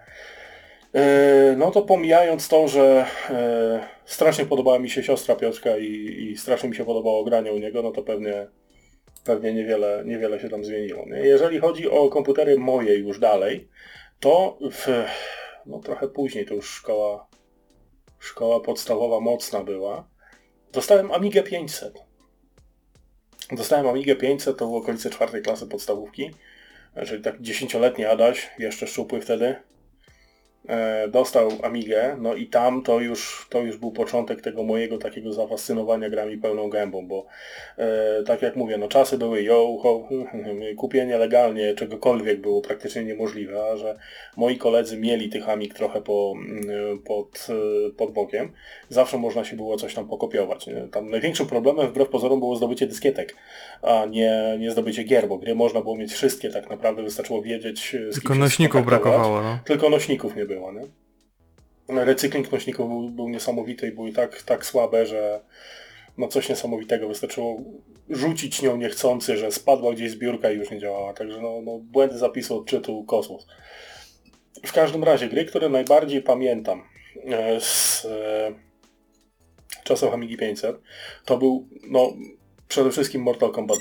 E, 0.95 1.55
No 1.57 1.71
to 1.71 1.83
pomijając 1.83 2.49
to, 2.49 2.69
że 2.69 3.07
e, 3.31 3.89
strasznie 4.05 4.47
podobała 4.47 4.79
mi 4.79 4.91
się 4.91 5.03
siostra 5.03 5.37
Piotrka 5.37 5.79
i, 5.79 5.87
i 6.31 6.37
strasznie 6.37 6.69
mi 6.69 6.77
się 6.77 6.85
podobało 6.85 7.25
granie 7.25 7.53
u 7.53 7.59
niego, 7.59 7.83
no 7.83 7.91
to 7.91 8.03
pewnie, 8.03 8.47
pewnie 9.25 9.53
niewiele, 9.55 10.03
niewiele 10.07 10.41
się 10.41 10.49
tam 10.49 10.65
zmieniło. 10.65 11.07
Nie? 11.07 11.19
Jeżeli 11.19 11.59
chodzi 11.59 11.91
o 11.91 12.09
komputery 12.09 12.59
moje 12.59 12.95
już 12.95 13.19
dalej, 13.19 13.69
to 14.21 14.59
w, 14.71 15.05
no 15.67 15.79
trochę 15.79 16.09
później, 16.09 16.47
to 16.47 16.55
już 16.55 16.71
szkoła, 16.71 17.27
szkoła 18.19 18.61
podstawowa 18.61 19.21
mocna 19.21 19.65
była, 19.65 20.09
dostałem 20.73 21.13
Amigę 21.13 21.43
500. 21.43 22.08
Dostałem 23.53 23.87
Amigę 23.87 24.17
500, 24.17 24.59
to 24.59 24.69
w 24.69 24.75
okolicy 24.75 25.11
czwartej 25.11 25.43
klasy 25.43 25.67
podstawówki, 25.67 26.31
czyli 27.07 27.23
tak 27.23 27.41
dziesięcioletni 27.43 28.05
Adaś, 28.05 28.51
jeszcze 28.59 28.87
szczupły 28.87 29.21
wtedy, 29.21 29.57
dostał 31.09 31.51
Amigę, 31.63 32.17
no 32.21 32.35
i 32.35 32.47
tam 32.47 32.83
to 32.83 33.01
już, 33.01 33.47
to 33.51 33.61
już 33.61 33.77
był 33.77 33.93
początek 33.93 34.41
tego 34.41 34.63
mojego 34.63 34.99
takiego 34.99 35.33
zafascynowania 35.33 36.11
grami 36.11 36.39
pełną 36.39 36.71
gębą, 36.71 37.07
bo 37.07 37.27
e, 37.79 38.23
tak 38.27 38.43
jak 38.43 38.57
mówię, 38.57 38.79
no 38.79 38.89
czasy 38.89 39.19
były 39.19 39.43
yo, 39.43 39.79
ho, 39.83 40.09
kupienie 40.77 41.19
legalnie 41.19 41.75
czegokolwiek 41.75 42.41
było 42.41 42.61
praktycznie 42.61 43.05
niemożliwe, 43.05 43.65
a 43.73 43.77
że 43.77 43.99
moi 44.37 44.57
koledzy 44.57 44.97
mieli 44.97 45.29
tych 45.29 45.49
Amig 45.49 45.75
trochę 45.75 46.03
po, 46.03 46.35
mm, 46.37 46.99
pod, 46.99 47.47
e, 47.51 47.91
pod 47.91 48.13
bokiem, 48.13 48.53
zawsze 48.89 49.19
można 49.19 49.45
się 49.45 49.57
było 49.57 49.77
coś 49.77 49.95
tam 49.95 50.09
pokopiować. 50.09 50.67
Tam 50.93 51.11
największym 51.11 51.47
problemem 51.47 51.89
wbrew 51.89 52.09
pozorom 52.09 52.39
było 52.39 52.57
zdobycie 52.57 52.87
dyskietek, 52.87 53.37
a 53.83 54.07
nie, 54.11 54.57
nie 54.61 54.71
zdobycie 54.71 55.05
gier, 55.05 55.29
bo 55.29 55.39
gry 55.39 55.55
można 55.55 55.81
było 55.81 55.97
mieć 55.97 56.13
wszystkie 56.13 56.51
tak 56.51 56.71
naprawdę, 56.71 57.03
wystarczyło 57.03 57.43
wiedzieć 57.43 57.95
e, 57.95 58.13
z 58.13 58.15
Tylko 58.15 58.35
nośników 58.35 58.87
brakowało, 58.87 59.43
no. 59.43 59.59
Tylko 59.65 59.91
nośników 59.91 60.37
nie 60.37 60.48
było, 60.49 60.73
nie? 60.73 60.83
Recykling 61.89 62.53
nośników 62.53 62.89
był, 62.89 63.11
był 63.11 63.29
niesamowity 63.29 63.89
i 63.89 63.93
były 63.93 64.13
tak, 64.13 64.43
tak 64.43 64.67
słabe, 64.67 65.07
że 65.07 65.41
no 66.19 66.29
coś 66.29 66.49
niesamowitego. 66.49 67.09
Wystarczyło 67.09 67.63
rzucić 68.11 68.63
nią 68.63 68.77
niechcący, 68.77 69.37
że 69.37 69.53
spadła 69.53 69.93
gdzieś 69.93 70.11
zbiórka 70.11 70.51
i 70.51 70.57
już 70.57 70.71
nie 70.71 70.79
działała. 70.79 71.15
Także 71.15 71.41
no, 71.41 71.61
no 71.63 71.79
błędy 71.79 72.19
zapisu 72.19 72.59
odczytu 72.59 73.05
kosmos. 73.05 73.47
W 74.67 74.73
każdym 74.73 75.05
razie 75.05 75.29
gry, 75.29 75.45
które 75.45 75.69
najbardziej 75.69 76.23
pamiętam 76.23 76.83
e, 77.25 77.61
z 77.61 78.05
e, 78.05 78.53
czasów 79.85 80.15
Amigi 80.15 80.37
500, 80.37 80.77
to 81.25 81.39
był 81.39 81.69
no 81.91 82.13
przede 82.69 82.91
wszystkim 82.91 83.23
Mortal 83.23 83.53
Kombat 83.53 83.79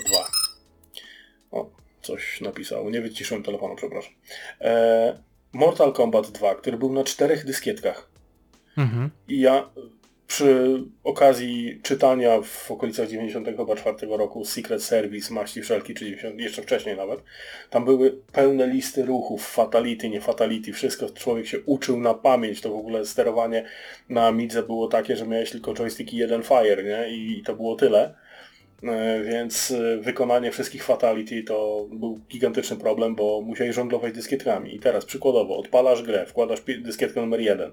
2. 1.50 1.60
O, 1.60 1.70
coś 2.02 2.40
napisało. 2.40 2.90
Nie 2.90 3.00
wyciszyłem 3.00 3.42
telefonu, 3.42 3.76
przepraszam. 3.76 4.12
E, 4.60 5.27
Mortal 5.52 5.92
Kombat 5.92 6.30
2, 6.30 6.54
który 6.54 6.76
był 6.76 6.92
na 6.92 7.04
czterech 7.04 7.44
dyskietkach. 7.44 8.10
Mhm. 8.76 9.10
I 9.28 9.40
ja 9.40 9.70
przy 10.28 10.82
okazji 11.04 11.80
czytania 11.82 12.40
w 12.42 12.70
okolicach 12.70 13.08
94 13.08 13.96
roku 14.16 14.44
Secret 14.44 14.82
Service, 14.82 15.34
maści 15.34 15.62
wszelki, 15.62 15.94
czy 15.94 16.04
90, 16.04 16.40
jeszcze 16.40 16.62
wcześniej 16.62 16.96
nawet, 16.96 17.20
tam 17.70 17.84
były 17.84 18.18
pełne 18.32 18.66
listy 18.66 19.04
ruchów, 19.04 19.46
fatality, 19.46 20.08
nie 20.08 20.20
fatality, 20.20 20.72
wszystko 20.72 21.10
człowiek 21.10 21.46
się 21.46 21.60
uczył 21.60 22.00
na 22.00 22.14
pamięć, 22.14 22.60
to 22.60 22.70
w 22.70 22.76
ogóle 22.76 23.06
sterowanie 23.06 23.64
na 24.08 24.26
Amidze 24.26 24.62
było 24.62 24.88
takie, 24.88 25.16
że 25.16 25.26
miałeś 25.26 25.50
tylko 25.50 25.74
joystick 25.74 26.12
i 26.12 26.16
jeden 26.16 26.42
fire, 26.42 26.84
nie? 26.84 27.16
I 27.16 27.42
to 27.42 27.54
było 27.54 27.76
tyle. 27.76 28.14
E, 28.82 29.22
Więc 29.22 29.70
e, 29.70 29.96
wykonanie 29.96 30.50
wszystkich 30.50 30.84
fatality 30.84 31.42
to 31.42 31.86
był 31.90 32.20
gigantyczny 32.30 32.76
problem, 32.76 33.14
bo 33.14 33.40
musiałeś 33.40 33.74
żonglować 33.74 34.14
dyskietkami. 34.14 34.74
I 34.74 34.80
teraz 34.80 35.04
przykładowo 35.04 35.56
odpalasz 35.58 36.02
grę, 36.02 36.26
wkładasz 36.26 36.60
dyskietkę 36.78 37.20
numer 37.20 37.40
1. 37.40 37.72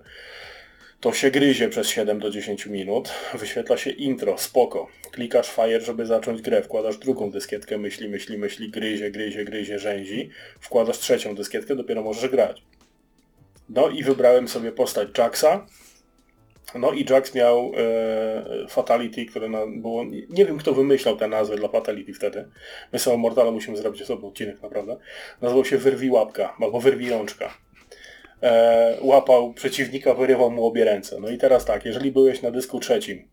To 0.99 1.13
się 1.13 1.31
gryzie 1.31 1.69
przez 1.69 1.87
7 1.87 2.19
do 2.19 2.29
10 2.29 2.65
minut, 2.65 3.13
wyświetla 3.39 3.77
się 3.77 3.89
intro, 3.89 4.37
spoko. 4.37 4.87
Klikasz 5.11 5.49
fire, 5.49 5.81
żeby 5.81 6.05
zacząć 6.05 6.41
grę, 6.41 6.61
wkładasz 6.63 6.97
drugą 6.97 7.31
dyskietkę, 7.31 7.77
myśli, 7.77 8.09
myśli, 8.09 8.37
myśli, 8.37 8.69
gryzie, 8.69 9.11
gryzie, 9.11 9.45
gryzie, 9.45 9.79
rzęzi. 9.79 10.29
Wkładasz 10.59 10.97
trzecią 10.97 11.35
dyskietkę, 11.35 11.75
dopiero 11.75 12.03
możesz 12.03 12.29
grać. 12.29 12.63
No 13.69 13.89
i 13.89 14.03
wybrałem 14.03 14.47
sobie 14.47 14.71
postać 14.71 15.17
Jacksa, 15.17 15.65
no 16.75 16.91
i 16.91 17.05
Jax 17.09 17.35
miał 17.35 17.71
e, 17.77 18.67
Fatality, 18.67 19.25
które 19.25 19.49
na, 19.49 19.59
było... 19.67 20.05
Nie, 20.29 20.45
wiem 20.45 20.57
kto 20.57 20.73
wymyślał 20.73 21.17
te 21.17 21.27
nazwy 21.27 21.55
dla 21.55 21.67
Fatality 21.67 22.13
wtedy. 22.13 22.49
My 22.93 22.99
sobie 22.99 23.17
o 23.43 23.51
musimy 23.51 23.77
zrobić 23.77 24.01
osobny 24.01 24.27
odcinek 24.27 24.61
naprawdę. 24.61 24.97
Nazywał 25.41 25.65
się 25.65 25.77
Wyrwi 25.77 26.09
Łapka, 26.09 26.55
albo 26.61 26.79
Wyrwi 26.79 27.09
Rączka. 27.09 27.57
E, 28.43 28.97
łapał 29.01 29.53
przeciwnika, 29.53 30.13
wyrywał 30.13 30.51
mu 30.51 30.65
obie 30.65 30.85
ręce. 30.85 31.19
No 31.19 31.29
i 31.29 31.37
teraz 31.37 31.65
tak, 31.65 31.85
jeżeli 31.85 32.11
byłeś 32.11 32.41
na 32.41 32.51
dysku 32.51 32.79
trzecim 32.79 33.27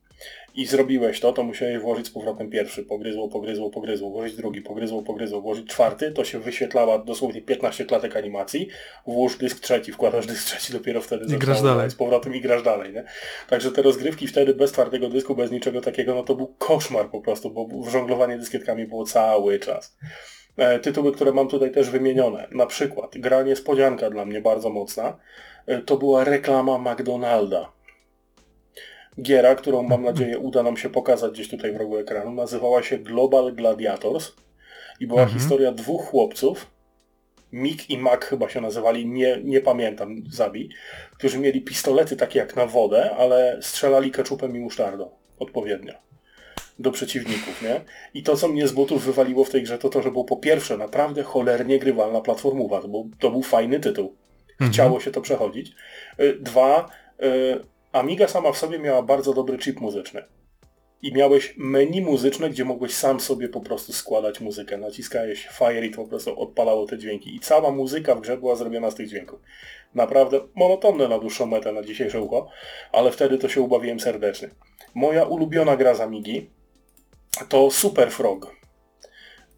i 0.55 0.67
zrobiłeś 0.67 1.21
to, 1.21 1.33
to 1.33 1.43
musiałeś 1.43 1.79
włożyć 1.79 2.07
z 2.07 2.11
powrotem 2.11 2.51
pierwszy. 2.51 2.83
Pogryzło, 2.85 3.29
pogryzło, 3.29 3.71
pogryzło, 3.71 4.11
włożyć 4.11 4.37
drugi, 4.37 4.63
pogryzło, 4.63 5.03
pogryzło, 5.03 5.41
włożyć 5.41 5.67
czwarty, 5.67 6.13
to 6.13 6.25
się 6.25 6.39
wyświetlała 6.39 6.99
dosłownie 6.99 7.43
15 7.43 7.85
klatek 7.85 8.17
animacji, 8.17 8.69
włóż 9.07 9.37
dysk 9.37 9.61
trzeci, 9.61 9.93
wkładasz 9.93 10.27
dysk 10.27 10.45
trzeci, 10.45 10.73
dopiero 10.73 11.01
wtedy 11.01 11.25
grasz 11.27 11.41
zaczynało 11.41 11.77
dalej. 11.77 11.91
z 11.91 11.95
powrotem 11.95 12.35
i 12.35 12.41
grasz 12.41 12.63
dalej, 12.63 12.93
nie? 12.93 13.05
Także 13.49 13.73
te 13.73 13.83
rozgrywki 13.83 14.27
wtedy 14.27 14.55
bez 14.55 14.73
twardego 14.73 15.09
dysku, 15.09 15.35
bez 15.35 15.51
niczego 15.51 15.81
takiego, 15.81 16.15
no 16.15 16.23
to 16.23 16.35
był 16.35 16.55
koszmar 16.59 17.11
po 17.11 17.21
prostu, 17.21 17.51
bo 17.51 17.91
żonglowanie 17.91 18.39
dyskietkami 18.39 18.87
było 18.87 19.05
cały 19.05 19.59
czas. 19.59 19.97
E, 20.57 20.79
Tytuły, 20.79 21.13
które 21.13 21.33
mam 21.33 21.49
tutaj 21.49 21.71
też 21.71 21.91
wymienione, 21.91 22.49
na 22.51 22.67
przykład 22.67 23.19
gra 23.19 23.43
niespodzianka 23.43 24.11
dla 24.11 24.25
mnie 24.25 24.41
bardzo 24.41 24.71
mocna, 24.71 25.19
e, 25.67 25.79
to 25.79 25.97
była 25.97 26.25
reklama 26.25 26.79
McDonalda. 26.79 27.73
Giera, 29.21 29.55
którą 29.55 29.83
mam 29.83 30.03
nadzieję 30.03 30.39
uda 30.39 30.63
nam 30.63 30.77
się 30.77 30.91
pokazać 30.91 31.33
gdzieś 31.33 31.49
tutaj 31.49 31.73
w 31.73 31.77
rogu 31.77 31.97
ekranu, 31.99 32.33
nazywała 32.33 32.83
się 32.83 32.99
Global 32.99 33.53
Gladiators 33.55 34.33
i 35.01 35.07
była 35.07 35.23
Mhm. 35.23 35.39
historia 35.41 35.73
dwóch 35.73 36.05
chłopców, 36.05 36.67
Mick 37.53 37.91
i 37.91 37.99
Mac 37.99 38.25
chyba 38.25 38.49
się 38.49 38.61
nazywali, 38.61 39.07
nie, 39.07 39.39
nie 39.45 39.61
pamiętam, 39.61 40.23
zabij, 40.31 40.69
którzy 41.19 41.39
mieli 41.39 41.61
pistolety 41.61 42.17
takie 42.17 42.39
jak 42.39 42.57
na 42.57 42.67
wodę, 42.67 43.11
ale 43.19 43.59
strzelali 43.61 44.11
keczupem 44.11 44.57
i 44.57 44.61
musztardą 44.61 45.11
odpowiednio 45.39 45.93
do 46.79 46.91
przeciwników, 46.91 47.63
nie? 47.63 47.81
I 48.15 48.23
to, 48.23 48.37
co 48.37 48.49
mnie 48.49 48.69
z 48.69 48.73
butów 48.73 49.05
wywaliło 49.05 49.45
w 49.45 49.51
tej 49.51 49.63
grze, 49.63 49.79
to 49.79 49.89
to, 49.89 50.03
że 50.03 50.11
było 50.11 50.25
po 50.25 50.37
pierwsze 50.37 50.77
naprawdę 50.77 51.23
cholernie 51.23 51.79
grywalna 51.79 52.21
platformowa, 52.21 52.81
to 52.83 52.89
był, 52.89 53.11
to 53.19 53.31
był 53.31 53.43
fajny 53.43 53.81
tytuł. 53.81 54.17
Chciało 54.71 55.01
się 55.01 55.11
to 55.11 55.21
przechodzić. 55.21 55.73
Y, 56.21 56.39
Dwa, 56.41 56.89
y, 57.23 57.61
Amiga 57.93 58.29
sama 58.29 58.53
w 58.53 58.59
sobie 58.59 58.79
miała 58.79 59.03
bardzo 59.03 59.35
dobry 59.35 59.59
chip 59.59 59.81
muzyczny. 59.81 60.25
i 61.03 61.13
miałeś 61.15 61.55
menu 61.57 62.01
muzyczne, 62.01 62.51
gdzie 62.51 62.65
mogłeś 62.65 62.95
sam 62.95 63.21
sobie 63.21 63.49
po 63.49 63.61
prostu 63.61 63.93
składać 63.93 64.41
muzykę. 64.41 64.79
Naciskałeś 64.79 65.49
Fire 65.49 65.87
i 65.87 65.91
to 65.91 65.97
po 65.97 66.09
prostu 66.09 66.41
odpalało 66.41 66.87
te 66.87 66.99
dźwięki. 66.99 67.37
I 67.37 67.41
cała 67.41 67.71
muzyka 67.71 68.15
w 68.15 68.21
grze 68.21 68.37
była 68.37 68.57
zrobiona 68.57 68.91
z 68.91 68.95
tych 68.95 69.09
dźwięków. 69.09 69.41
Naprawdę 69.95 70.41
monotonne 70.55 71.09
na 71.09 71.19
dłuższą 71.19 71.47
metę, 71.47 71.73
na 71.73 71.83
dzisiejsze 71.83 72.21
ucho, 72.21 72.49
ale 72.93 73.11
wtedy 73.11 73.39
to 73.39 73.49
się 73.49 73.61
ubawiłem 73.61 74.01
serdecznie. 74.01 74.49
Moja 74.95 75.25
ulubiona 75.25 75.77
gra 75.77 75.95
z 75.95 76.01
Amigi 76.01 76.51
to 77.49 77.71
Super 77.71 78.11
Frog. 78.11 78.57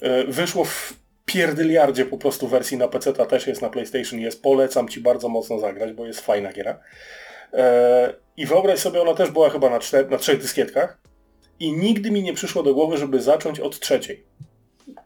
E, 0.01 0.25
Wyszło 0.25 0.65
w 0.65 0.95
pierdyliardzie 1.25 2.07
po 2.07 2.19
prostu 2.19 2.49
wersji 2.49 2.77
na 2.77 2.89
PC, 2.89 3.13
ta 3.13 3.27
też 3.27 3.47
jest 3.47 3.63
na 3.63 3.69
PlayStation, 3.71 4.21
jest, 4.21 4.43
polecam 4.43 4.89
Ci 4.89 5.01
bardzo 5.01 5.29
mocno 5.29 5.59
zagrać, 5.59 5.93
bo 5.93 6.07
jest 6.07 6.21
fajna 6.21 6.53
giera. 6.53 6.81
E, 7.53 8.15
I 8.37 8.47
wyobraź 8.47 8.79
sobie, 8.79 9.03
ona 9.03 9.15
też 9.15 9.31
była 9.31 9.51
chyba 9.51 9.71
na, 9.71 9.79
czter, 9.79 10.11
na 10.11 10.17
trzech 10.19 10.41
dyskietkach 10.41 10.99
i 11.61 11.73
nigdy 11.73 12.11
mi 12.11 12.23
nie 12.23 12.33
przyszło 12.35 12.63
do 12.63 12.75
głowy, 12.75 12.97
żeby 12.97 13.23
zacząć 13.23 13.61
od 13.61 13.81
trzeciej. 13.81 14.25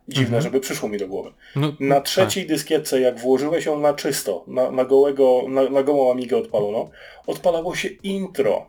Dziwne, 0.09 0.27
Mhm. 0.27 0.43
żeby 0.43 0.61
przyszło 0.61 0.89
mi 0.89 0.99
do 0.99 1.09
głowy. 1.09 1.33
No, 1.57 1.73
Na 1.81 2.01
trzeciej 2.01 2.47
dyskietce, 2.47 3.01
jak 3.01 3.19
włożyłeś 3.19 3.67
ją 3.67 3.79
na 3.79 3.95
czysto, 3.95 4.45
na, 4.47 4.71
na, 4.71 4.85
gołego, 4.85 5.43
na, 5.49 5.71
na 5.71 5.83
gołą 5.83 6.11
amigę 6.13 6.37
odpaloną, 6.37 6.91
odpalało 7.27 7.75
się 7.75 7.89
intro. 7.89 8.67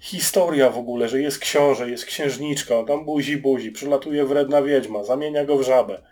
Historia 0.00 0.70
w 0.70 0.78
ogóle, 0.78 1.08
że 1.08 1.20
jest 1.20 1.38
książę, 1.38 1.90
jest 1.90 2.04
księżniczka, 2.04 2.84
tam 2.84 3.04
buzi 3.04 3.36
buzi, 3.36 3.72
przylatuje 3.72 4.24
wredna 4.24 4.62
wiedźma, 4.62 5.04
zamienia 5.04 5.44
go 5.44 5.58
w 5.58 5.62
żabę. 5.62 6.02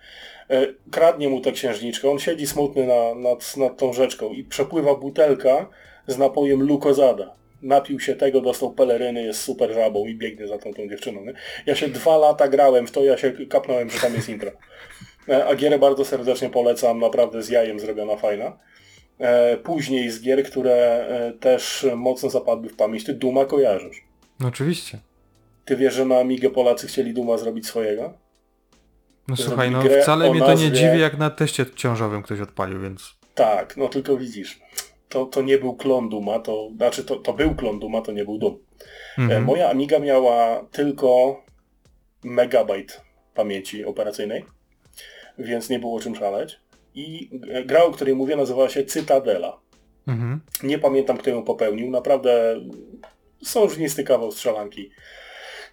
E, 0.51 0.67
kradnie 0.91 1.29
mu 1.29 1.41
tę 1.41 1.53
księżniczkę, 1.53 2.11
on 2.11 2.19
siedzi 2.19 2.47
smutny 2.47 2.87
na, 2.87 3.15
nad, 3.31 3.57
nad 3.57 3.77
tą 3.79 3.93
rzeczką 3.93 4.33
i 4.33 4.45
przepływa 4.45 4.95
butelka 4.95 5.69
z 6.07 6.19
napojem 6.19 6.63
Lukozada. 6.63 7.35
Napił 7.63 8.01
się 8.01 8.15
tego, 8.15 8.41
dostał 8.41 8.73
peleryny, 8.73 9.23
jest 9.23 9.41
super 9.41 9.75
żabą 9.75 10.07
i 10.07 10.15
biegnie 10.15 10.47
za 10.47 10.59
tą, 10.59 10.75
tą 10.75 10.89
dziewczyną. 10.89 11.25
Nie? 11.25 11.33
Ja 11.67 11.75
się 11.75 11.89
dwa 11.89 12.17
lata 12.17 12.49
grałem 12.49 12.87
w 12.87 12.91
to, 12.91 13.05
ja 13.05 13.17
się 13.17 13.33
kapnąłem, 13.33 13.91
że 13.91 13.99
tam 13.99 14.15
jest 14.15 14.29
intro. 14.29 14.51
E, 15.29 15.47
A 15.47 15.55
gierę 15.55 15.79
bardzo 15.79 16.05
serdecznie 16.05 16.51
polecam, 16.51 16.99
naprawdę 16.99 17.43
z 17.43 17.49
jajem 17.49 17.81
zrobiona 17.81 18.17
fajna. 18.17 18.59
E, 19.19 19.57
Później 19.57 20.11
z 20.11 20.21
gier, 20.23 20.45
które 20.45 20.75
e, 20.75 21.33
też 21.33 21.87
mocno 21.97 22.31
zapadły 22.31 22.69
w 22.69 22.77
pamięć, 22.77 23.05
ty 23.05 23.15
Duma 23.15 23.45
kojarzysz. 23.45 24.05
No 24.41 24.49
oczywiście. 24.49 24.99
Ty 25.65 25.77
wiesz, 25.77 25.95
że 25.95 26.05
na 26.05 26.19
Amigę 26.19 26.51
Polacy 26.51 26.87
chcieli 26.87 27.15
Duma 27.15 27.39
zrobić 27.39 27.67
swojego? 27.67 28.15
No 29.29 29.37
słuchaj, 29.37 29.71
no 29.71 29.83
wcale 30.03 30.31
mnie 30.31 30.41
to 30.41 30.55
nie 30.55 30.73
dziwi, 30.73 31.01
jak 31.01 31.19
na 31.19 31.31
teście 31.31 31.67
ciążowym 31.75 32.23
ktoś 32.23 32.41
odpalił, 32.41 32.81
więc... 32.81 33.17
Tak, 33.35 33.77
no 33.77 33.89
tylko 33.89 34.17
widzisz, 34.17 34.61
to, 35.09 35.27
to 35.27 35.43
nie 35.43 35.59
był 35.59 35.77
klon 35.77 36.09
Duma, 36.09 36.39
to 36.39 36.71
znaczy 36.77 37.05
to, 37.05 37.17
to 37.17 37.33
był 37.33 37.55
klon 37.55 37.79
Duma, 37.79 38.01
to 38.01 38.13
nie 38.13 38.25
był 38.25 38.39
Dum. 38.39 38.59
E, 39.19 39.23
Mhm. 39.23 39.45
Moja 39.45 39.71
Amiga 39.71 39.99
miała 39.99 40.67
tylko 40.73 41.43
megabajt 42.25 43.01
pamięci 43.35 43.85
operacyjnej, 43.85 44.45
więc 45.39 45.71
nie 45.71 45.79
było 45.79 46.01
czym 46.01 46.17
szaleć. 46.17 46.61
I 46.95 47.31
e, 47.51 47.65
gra, 47.65 47.85
o 47.85 47.91
której 47.91 48.15
mówię, 48.15 48.37
nazywała 48.37 48.69
się 48.69 48.85
Cytadela. 48.85 49.61
Mhm. 50.07 50.41
Nie 50.63 50.79
pamiętam, 50.79 51.19
kto 51.19 51.31
ją 51.31 51.43
popełnił. 51.45 51.91
Naprawdę 51.91 52.61
sążnisty 53.45 54.05
kawał 54.05 54.33
strzelanki. 54.33 54.91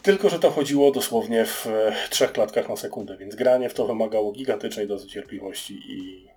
Tylko, 0.01 0.29
że 0.29 0.39
to 0.39 0.51
chodziło 0.51 0.91
dosłownie 0.91 1.45
w 1.45 1.67
e, 1.67 1.93
trzech 2.09 2.31
klatkach 2.31 2.69
na 2.69 2.75
sekundę, 2.75 3.17
więc 3.17 3.35
granie 3.35 3.69
w 3.69 3.73
to 3.73 3.87
wymagało 3.87 4.31
gigantycznej 4.31 4.87
dozy 4.87 5.07
cierpliwości 5.07 5.79
i, 5.87 6.27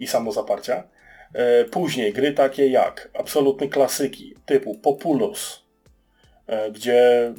i 0.00 0.06
samozaparcia. 0.06 0.84
E, 1.34 1.64
Później 1.64 2.12
gry 2.12 2.32
takie 2.32 2.68
jak 2.68 3.10
absolutne 3.18 3.68
klasyki 3.68 4.34
typu 4.46 4.74
Populus, 4.74 5.64
e, 6.46 6.70
gdzie 6.70 7.32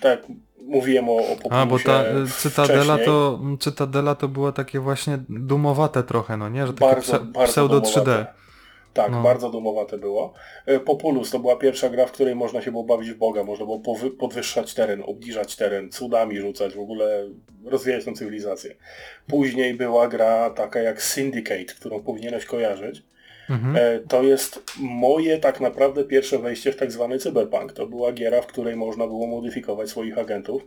tak 0.00 0.26
mówiłem 0.62 1.08
o, 1.08 1.16
o 1.16 1.36
Populusie 1.36 1.56
A, 1.62 1.66
bo 1.66 1.78
ta 1.78 2.04
y, 2.04 2.26
Cytadela 2.26 2.98
to, 2.98 3.40
Cytadela 3.60 4.14
to 4.14 4.28
było 4.28 4.52
takie 4.52 4.80
właśnie 4.80 5.18
dumowate 5.28 6.02
trochę, 6.02 6.36
no 6.36 6.48
nie? 6.48 6.66
Że 6.66 6.72
takie 6.72 6.86
bardzo, 6.86 7.12
pse, 7.12 7.24
bardzo 7.24 7.52
pseudo 7.52 7.80
domowate. 7.80 8.00
3D. 8.10 8.26
Tak, 8.92 9.10
No. 9.12 9.22
bardzo 9.22 9.50
domowate 9.50 9.98
było. 9.98 10.32
E, 10.66 10.80
Populus 10.80 11.30
to 11.30 11.38
była 11.38 11.56
pierwsza 11.56 11.88
gra, 11.88 12.06
w 12.06 12.12
której 12.12 12.34
można 12.34 12.62
się 12.62 12.70
było 12.70 12.84
bawić 12.84 13.10
w 13.10 13.16
Boga, 13.16 13.44
można 13.44 13.66
było 13.66 13.82
podwyższać 14.18 14.74
teren, 14.74 15.02
obniżać 15.06 15.56
teren, 15.56 15.90
cudami 15.90 16.40
rzucać, 16.40 16.74
w 16.74 16.80
ogóle 16.80 17.28
rozwijać 17.64 18.04
tę 18.04 18.12
cywilizację. 18.12 18.74
Później 19.26 19.74
była 19.74 20.08
gra 20.08 20.50
taka 20.50 20.80
jak 20.80 21.02
Syndicate, 21.02 21.74
którą 21.80 22.02
powinieneś 22.02 22.44
kojarzyć. 22.44 23.02
Mhm. 23.50 23.76
E, 23.76 24.00
To 24.08 24.22
jest 24.22 24.62
moje 24.78 25.38
tak 25.38 25.60
naprawdę 25.60 26.04
pierwsze 26.04 26.38
wejście 26.38 26.72
w 26.72 26.76
tak 26.76 26.92
zwany 26.92 27.18
cyberpunk. 27.18 27.72
To 27.72 27.86
była 27.86 28.12
giera, 28.12 28.42
w 28.42 28.46
której 28.46 28.76
można 28.76 29.06
było 29.06 29.26
modyfikować 29.26 29.88
swoich 29.88 30.18
agentów. 30.18 30.62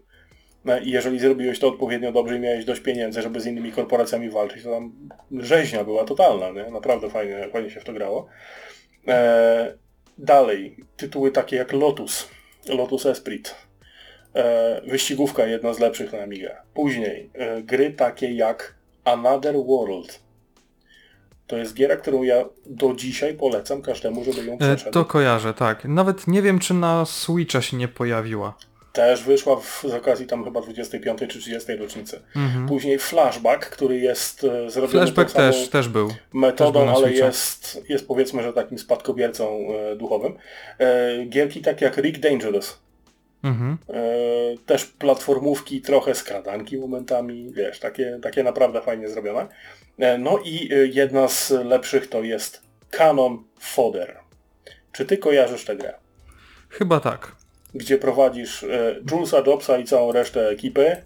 E, 0.65 0.83
I 0.83 0.91
jeżeli 0.91 1.19
zrobiłeś 1.19 1.59
to 1.59 1.67
odpowiednio 1.67 2.11
dobrze 2.11 2.35
i 2.35 2.39
miałeś 2.39 2.65
dość 2.65 2.81
pieniędzy, 2.81 3.21
żeby 3.21 3.39
z 3.39 3.45
innymi 3.45 3.71
korporacjami 3.71 4.29
walczyć, 4.29 4.63
to 4.63 4.71
tam 4.71 5.09
rzeźnia 5.31 5.83
była 5.83 6.05
totalna, 6.05 6.49
nie? 6.51 6.71
Naprawdę 6.71 7.09
fajnie, 7.09 7.49
fajnie 7.51 7.69
się 7.69 7.79
w 7.79 7.83
to 7.83 7.93
grało. 7.93 8.27
E, 9.07 9.73
dalej, 10.17 10.77
tytuły 10.97 11.31
takie 11.31 11.55
jak 11.55 11.73
Lotus, 11.73 12.29
Lotus 12.67 13.05
Esprit. 13.05 13.55
E, 14.35 14.81
wyścigówka 14.87 15.45
jedna 15.45 15.73
z 15.73 15.79
lepszych 15.79 16.13
na 16.13 16.19
Amigę. 16.19 16.55
Później 16.73 17.29
e, 17.33 17.61
gry 17.61 17.91
takie 17.91 18.31
jak 18.31 18.75
Another 19.03 19.55
World. 19.55 20.28
To 21.49 21.57
jest 21.57 21.73
giera, 21.73 21.95
którą 21.95 22.23
ja 22.23 22.45
do 22.65 22.93
dzisiaj 22.93 23.33
polecam 23.33 23.81
każdemu, 23.81 24.23
żeby 24.23 24.45
ją 24.45 24.53
E, 24.53 24.57
przeszedł. 24.57 24.91
To 24.91 25.05
kojarzę, 25.05 25.53
tak. 25.53 25.85
Nawet 25.85 26.27
nie 26.27 26.41
wiem, 26.41 26.59
czy 26.59 26.73
na 26.73 27.05
Switcha 27.05 27.61
się 27.61 27.77
nie 27.77 27.87
pojawiła. 27.87 28.57
Też 28.93 29.23
wyszła 29.23 29.55
w, 29.55 29.85
z 29.87 29.93
okazji 29.93 30.27
tam 30.27 30.43
chyba 30.43 30.61
25 30.61 31.19
czy 31.19 31.39
30 31.39 31.75
rocznicy. 31.75 32.21
Mhm. 32.35 32.67
Później 32.67 32.99
Flashback, 32.99 33.69
który 33.69 33.97
jest 33.97 34.43
e, 34.43 34.69
zrobiony 34.69 35.05
Flashback 35.05 35.31
też, 35.31 35.69
też 35.69 35.89
był. 35.89 36.13
metodą, 36.33 36.79
też 36.79 36.89
był 36.89 36.97
ale 36.97 37.13
jest, 37.13 37.81
jest 37.89 38.07
powiedzmy, 38.07 38.43
że 38.43 38.53
takim 38.53 38.79
spadkobiercą 38.79 39.59
e, 39.91 39.95
duchowym. 39.95 40.33
E, 40.79 41.25
gierki 41.25 41.61
takie 41.61 41.85
jak 41.85 41.97
Rick 41.97 42.19
Dangerous. 42.19 42.79
Mhm. 43.43 43.77
E, 43.89 44.03
też 44.65 44.85
platformówki, 44.85 45.81
trochę 45.81 46.15
skradanki 46.15 46.77
momentami, 46.77 47.53
wiesz, 47.53 47.79
takie, 47.79 48.19
takie 48.21 48.43
naprawdę 48.43 48.81
fajnie 48.81 49.09
zrobione. 49.09 49.47
E, 49.99 50.17
no 50.17 50.39
i 50.45 50.73
e, 50.73 50.75
jedna 50.75 51.27
z 51.27 51.51
lepszych 51.51 52.07
to 52.07 52.23
jest 52.23 52.61
Canon 52.89 53.43
Fodder. 53.59 54.17
Czy 54.91 55.05
ty 55.05 55.17
kojarzysz 55.17 55.65
tę 55.65 55.75
grę? 55.75 55.93
Chyba 56.69 56.99
tak. 56.99 57.35
gdzie 57.75 57.97
prowadzisz 57.97 58.63
e, 58.63 58.95
Julesa 59.11 59.43
Jobsa 59.47 59.77
i 59.77 59.83
całą 59.85 60.11
resztę 60.11 60.49
ekipy 60.49 60.97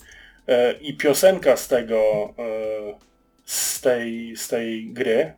e, 0.48 0.74
i 0.74 0.98
piosenka 0.98 1.58
z 1.58 1.68
tego 1.68 2.34
e, 2.40 2.44
z, 3.46 3.82
tej, 3.82 4.36
z 4.36 4.48
tej 4.48 4.94
gry 4.94 5.34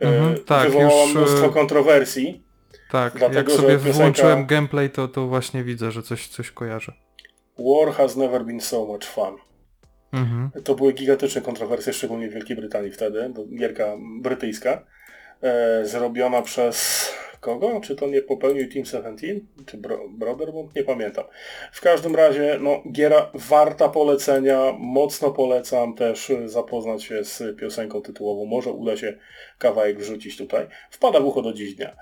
e, 0.00 0.06
Mhm, 0.06 0.44
tak, 0.44 0.70
wywołała 0.70 1.04
już, 1.04 1.14
mnóstwo 1.14 1.50
kontrowersji. 1.50 2.42
Tak, 2.92 3.18
Dlatego, 3.18 3.38
jak 3.38 3.50
sobie 3.60 3.76
piosenka- 3.78 3.92
włączyłem 3.92 4.46
gameplay, 4.46 4.90
to, 4.90 5.08
to 5.08 5.26
właśnie 5.26 5.64
widzę, 5.64 5.90
że 5.90 6.02
coś, 6.02 6.28
coś 6.28 6.50
kojarzę. 6.50 6.92
War 7.58 7.94
has 7.94 8.16
never 8.16 8.44
been 8.44 8.60
so 8.60 8.84
much 8.84 9.04
fun. 9.04 9.36
Mhm. 10.12 10.50
To 10.64 10.74
były 10.74 10.92
gigantyczne 10.92 11.40
kontrowersje, 11.42 11.92
szczególnie 11.92 12.28
w 12.28 12.32
Wielkiej 12.32 12.56
Brytanii 12.56 12.90
wtedy, 12.90 13.32
gierka 13.58 13.96
brytyjska, 14.20 14.84
e, 15.42 15.86
zrobiona 15.86 16.42
przez 16.42 17.08
kogo? 17.40 17.80
Czy 17.80 17.96
to 17.96 18.06
nie 18.06 18.22
popełnił 18.22 18.68
Team 18.72 18.84
17? 18.84 19.40
Czy 19.66 19.76
Bro 19.76 19.98
Brotherhood? 20.08 20.74
Nie 20.74 20.84
pamiętam. 20.84 21.24
W 21.72 21.80
każdym 21.80 22.14
razie, 22.16 22.58
no, 22.60 22.82
giera 22.92 23.30
warta 23.34 23.88
polecenia, 23.88 24.72
mocno 24.78 25.30
polecam 25.30 25.94
też 25.94 26.30
e, 26.30 26.48
zapoznać 26.48 27.02
się 27.02 27.24
z 27.24 27.58
piosenką 27.58 28.02
tytułową, 28.02 28.46
może 28.46 28.70
uda 28.70 28.96
się 28.96 29.18
kawałek 29.58 29.98
wrzucić 29.98 30.36
tutaj. 30.36 30.66
Wpada 30.90 31.20
w 31.20 31.26
ucho 31.26 31.42
do 31.42 31.52
dziś 31.52 31.74
dnia. 31.74 31.96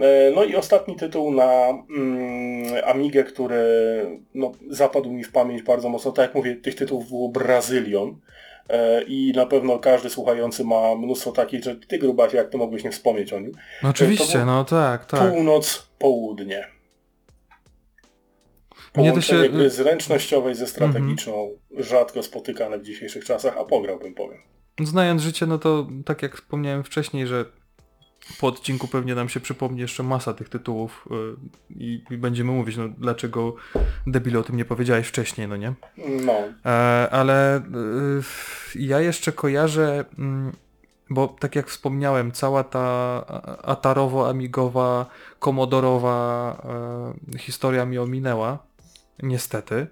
E, 0.00 0.30
No 0.34 0.44
i 0.44 0.56
ostatni 0.56 0.96
tytuł 0.96 1.30
na 1.34 1.68
mm, 1.68 2.84
Amigę, 2.84 3.24
który 3.24 3.60
no, 4.34 4.52
zapadł 4.70 5.10
mi 5.10 5.24
w 5.24 5.32
pamięć 5.32 5.62
bardzo 5.62 5.88
mocno. 5.88 6.12
Tak 6.12 6.22
jak 6.22 6.34
mówię, 6.34 6.56
tych 6.56 6.74
tytułów 6.74 7.08
było 7.08 7.28
Brazylion. 7.28 8.20
E, 8.68 9.02
I 9.02 9.32
na 9.36 9.46
pewno 9.46 9.78
każdy 9.78 10.10
słuchający 10.10 10.64
ma 10.64 10.94
mnóstwo 10.94 11.32
takich, 11.32 11.64
że 11.64 11.76
ty 11.76 11.98
grubasie, 11.98 12.36
jak 12.36 12.48
to 12.50 12.58
mogłeś 12.58 12.84
nie 12.84 12.90
wspomnieć 12.90 13.32
o 13.32 13.40
nim. 13.40 13.52
No 13.82 13.88
oczywiście, 13.88 14.44
no 14.44 14.64
tak, 14.64 15.04
tak. 15.04 15.32
Północ, 15.32 15.88
południe. 15.98 16.66
Połączenie 18.92 19.44
się- 19.44 19.48
gry 19.50 19.70
zręcznościowej 19.70 20.54
ze 20.54 20.66
strategiczną, 20.66 21.50
rzadko 21.78 22.22
spotykane 22.22 22.78
w 22.78 22.82
dzisiejszych 22.82 23.24
czasach, 23.24 23.56
a 23.58 23.64
pograłbym, 23.64 24.14
powiem. 24.14 24.38
Znając 24.84 25.22
życie, 25.22 25.46
no 25.46 25.58
to 25.58 25.86
tak 26.04 26.22
jak 26.22 26.36
wspomniałem 26.36 26.84
wcześniej, 26.84 27.26
że 27.26 27.44
po 28.40 28.46
odcinku 28.46 28.88
pewnie 28.88 29.14
nam 29.14 29.28
się 29.28 29.40
przypomni 29.40 29.80
jeszcze 29.80 30.02
masa 30.02 30.34
tych 30.34 30.48
tytułów 30.48 31.08
y, 31.70 31.74
i, 31.74 32.04
i 32.10 32.16
będziemy 32.18 32.52
mówić, 32.52 32.76
no 32.76 32.88
dlaczego 32.88 33.54
debil 34.06 34.36
o 34.36 34.42
tym 34.42 34.56
nie 34.56 34.64
powiedziałeś 34.64 35.06
wcześniej, 35.06 35.48
no 35.48 35.56
nie? 35.56 35.74
No, 36.26 36.32
E, 36.66 37.08
ale 37.10 37.58
y, 37.58 37.62
ja 38.74 39.00
jeszcze 39.00 39.32
kojarzę, 39.32 40.04
mm, 40.18 40.52
bo 41.10 41.28
tak 41.28 41.56
jak 41.56 41.68
wspomniałem, 41.68 42.32
cała 42.32 42.64
ta 42.64 43.24
atarowo-amigowa, 43.62 45.06
komodorowa 45.38 46.56
e, 47.34 47.38
historia 47.38 47.84
mi 47.84 47.98
ominęła. 47.98 48.58
niestety. 49.22 49.86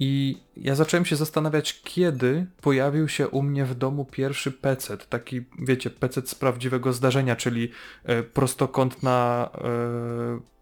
I 0.00 0.38
ja 0.56 0.74
zacząłem 0.74 1.04
się 1.04 1.16
zastanawiać, 1.16 1.80
kiedy 1.84 2.46
pojawił 2.60 3.08
się 3.08 3.28
u 3.28 3.42
mnie 3.42 3.64
w 3.64 3.74
domu 3.74 4.04
pierwszy 4.04 4.52
PC, 4.52 4.96
taki, 4.96 5.44
wiecie, 5.58 5.90
PC 5.90 6.22
z 6.26 6.34
prawdziwego 6.34 6.92
zdarzenia, 6.92 7.36
czyli 7.36 7.70
e, 8.04 8.22
prostokątna 8.22 9.48
e, 9.54 10.56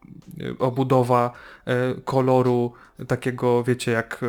obudowa 0.58 1.32
e, 1.66 1.94
koloru 2.04 2.72
takiego, 3.08 3.64
wiecie, 3.64 3.92
jak 3.92 4.20
e, 4.22 4.26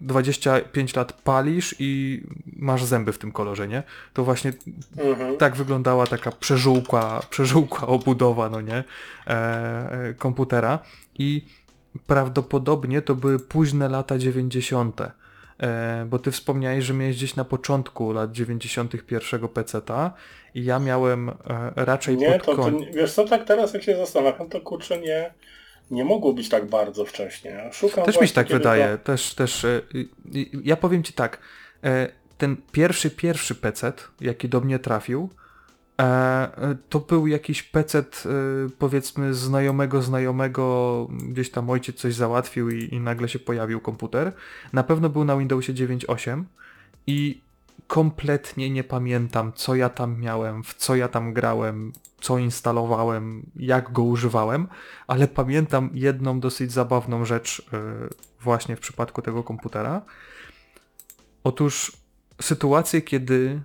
25 0.00 0.96
lat 0.96 1.12
palisz 1.12 1.74
i 1.78 2.22
masz 2.56 2.84
zęby 2.84 3.12
w 3.12 3.18
tym 3.18 3.32
kolorze, 3.32 3.68
nie? 3.68 3.82
To 4.12 4.24
właśnie 4.24 4.52
Mhm. 4.98 5.36
tak 5.36 5.56
wyglądała 5.56 6.06
taka 6.06 6.32
przeżółkła, 6.32 7.22
przeżółkła 7.30 7.88
obudowa, 7.88 8.50
no 8.50 8.60
nie, 8.60 8.84
komputera 10.18 10.78
i 11.18 11.44
prawdopodobnie 12.06 13.02
to 13.02 13.14
były 13.14 13.38
późne 13.38 13.88
lata 13.88 14.18
90. 14.18 15.00
E, 15.60 16.06
bo 16.08 16.18
ty 16.18 16.30
wspomniałeś, 16.30 16.84
że 16.84 16.94
miałeś 16.94 17.16
gdzieś 17.16 17.36
na 17.36 17.44
początku 17.44 18.12
lat 18.12 18.32
90. 18.32 19.06
pierwszego 19.06 19.48
PC-ta 19.48 20.12
i 20.54 20.64
ja 20.64 20.78
miałem 20.78 21.28
e, 21.28 21.34
raczej 21.76 22.16
Nie, 22.16 22.32
pod 22.32 22.44
to, 22.46 22.56
to 22.56 22.62
koniec. 22.62 22.94
wiesz 22.96 23.12
co, 23.12 23.24
tak 23.24 23.44
teraz 23.44 23.74
jak 23.74 23.82
się 23.82 23.96
zastanawiam, 23.96 24.48
to 24.48 24.60
kurczę 24.60 24.98
nie, 25.00 25.34
nie 25.90 26.04
mogło 26.04 26.32
być 26.32 26.48
tak 26.48 26.66
bardzo 26.66 27.04
wcześnie. 27.04 27.68
Szukam 27.72 28.04
Też 28.04 28.20
mi 28.20 28.28
się 28.28 28.34
tak 28.34 28.48
wydaje, 28.48 28.98
też, 29.04 29.34
też. 29.34 29.64
e, 29.64 29.80
Ja 30.64 30.76
powiem 30.76 31.02
ci 31.02 31.12
tak, 31.12 31.38
ten 32.38 32.56
pierwszy, 32.72 33.10
pierwszy 33.10 33.54
PC, 33.54 33.92
jaki 34.20 34.48
do 34.48 34.60
mnie 34.60 34.78
trafił, 34.78 35.30
to 36.88 37.00
był 37.00 37.26
jakiś 37.26 37.62
PC, 37.62 37.98
e, 37.98 38.04
powiedzmy, 38.78 39.34
znajomego 39.34 40.02
znajomego, 40.02 41.08
gdzieś 41.10 41.50
tam 41.50 41.70
ojciec 41.70 41.96
coś 41.96 42.14
załatwił 42.14 42.70
i, 42.70 42.94
i 42.94 43.00
nagle 43.00 43.28
się 43.28 43.38
pojawił 43.38 43.80
komputer. 43.80 44.32
Na 44.72 44.82
pewno 44.82 45.08
był 45.08 45.24
na 45.24 45.36
Windowsie 45.36 45.74
9.8 45.74 46.44
i 47.06 47.40
kompletnie 47.86 48.70
nie 48.70 48.84
pamiętam, 48.84 49.52
co 49.54 49.74
ja 49.74 49.88
tam 49.88 50.20
miałem, 50.20 50.62
w 50.62 50.74
co 50.74 50.96
ja 50.96 51.08
tam 51.08 51.32
grałem, 51.32 51.92
co 52.20 52.38
instalowałem, 52.38 53.46
jak 53.56 53.92
go 53.92 54.02
używałem, 54.02 54.68
ale 55.06 55.28
pamiętam 55.28 55.90
jedną 55.94 56.40
dosyć 56.40 56.72
zabawną 56.72 57.24
rzecz 57.24 57.68
e, 57.72 57.78
właśnie 58.40 58.76
w 58.76 58.80
przypadku 58.80 59.22
tego 59.22 59.42
komputera. 59.42 60.02
Otóż 61.44 61.92
sytuację, 62.40 63.02
kiedy 63.02 63.60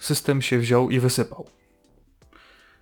system 0.00 0.42
się 0.42 0.58
wziął 0.58 0.90
i 0.90 1.00
wysypał. 1.00 1.57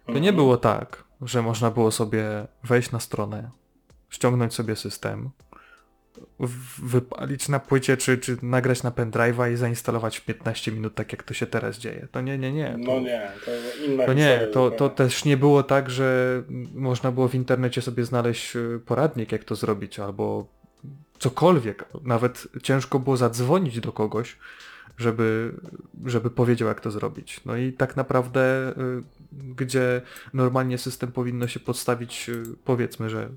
To 0.07 0.19
nie 0.19 0.33
było 0.33 0.57
tak, 0.57 1.05
że 1.23 1.43
można 1.43 1.71
było 1.71 1.91
sobie 1.91 2.47
wejść 2.65 2.91
na 2.91 3.01
stronę, 3.01 3.51
ściągnąć 4.11 4.55
sobie 4.55 4.77
system, 4.77 5.31
wypalić 6.79 7.49
na 7.49 7.61
płycie, 7.61 7.97
czy, 7.97 8.19
czy 8.19 8.37
nagrać 8.43 8.83
na 8.83 8.91
pendrive'a 8.91 9.53
i 9.53 9.57
zainstalować 9.57 10.17
w 10.17 10.25
15 10.25 10.73
minut, 10.73 10.95
tak 10.95 11.13
jak 11.13 11.23
to 11.23 11.35
się 11.35 11.47
teraz 11.47 11.79
dzieje. 11.79 12.09
To 12.13 12.21
nie, 12.21 12.39
nie, 12.39 12.53
nie. 12.53 12.73
To, 12.73 12.79
No 12.79 13.01
nie, 13.01 13.31
to 13.45 13.51
inna 13.87 14.07
to 14.07 14.13
nie, 14.13 14.49
to, 14.53 14.71
to 14.71 14.89
też 14.89 15.25
nie 15.25 15.37
było 15.37 15.63
tak, 15.63 15.91
że 15.91 16.43
można 16.75 17.13
było 17.13 17.29
w 17.29 17.35
internecie 17.35 17.83
sobie 17.83 18.05
znaleźć 18.05 18.57
y, 18.57 18.81
poradnik, 18.87 19.33
jak 19.33 19.45
to 19.45 19.55
zrobić, 19.55 19.99
albo 19.99 20.47
cokolwiek. 21.19 21.85
Nawet 22.03 22.49
ciężko 22.63 22.99
było 22.99 23.17
zadzwonić 23.17 23.81
do 23.81 23.93
kogoś, 23.93 24.37
żeby, 24.99 25.55
żeby 26.05 26.31
powiedział, 26.31 26.69
jak 26.69 26.81
to 26.81 26.91
zrobić. 26.91 27.41
No 27.45 27.57
i 27.57 27.73
tak 27.73 27.97
naprawdę, 27.97 28.69
y, 28.69 29.16
gdzie 29.33 30.03
normalnie 30.35 30.79
system 30.79 31.12
powinno 31.12 31.49
się 31.49 31.61
podstawić, 31.61 32.29
y, 32.29 32.43
powiedzmy, 32.64 33.11
że 33.11 33.31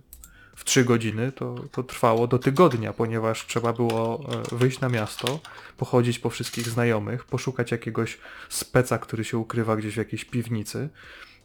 w 0.55 0.63
3 0.63 0.85
godziny, 0.85 1.31
to, 1.31 1.55
to 1.71 1.83
trwało 1.83 2.27
do 2.27 2.39
tygodnia, 2.39 2.93
ponieważ 2.93 3.45
trzeba 3.45 3.73
było 3.73 4.29
e, 4.51 4.55
wyjść 4.55 4.79
na 4.79 4.89
miasto, 4.89 5.39
pochodzić 5.77 6.19
po 6.19 6.29
wszystkich 6.29 6.67
znajomych, 6.67 7.25
poszukać 7.25 7.71
jakiegoś 7.71 8.17
speca, 8.49 8.97
który 8.97 9.23
się 9.23 9.37
ukrywa 9.37 9.75
gdzieś 9.75 9.93
w 9.93 9.97
jakiejś 9.97 10.25
piwnicy 10.25 10.89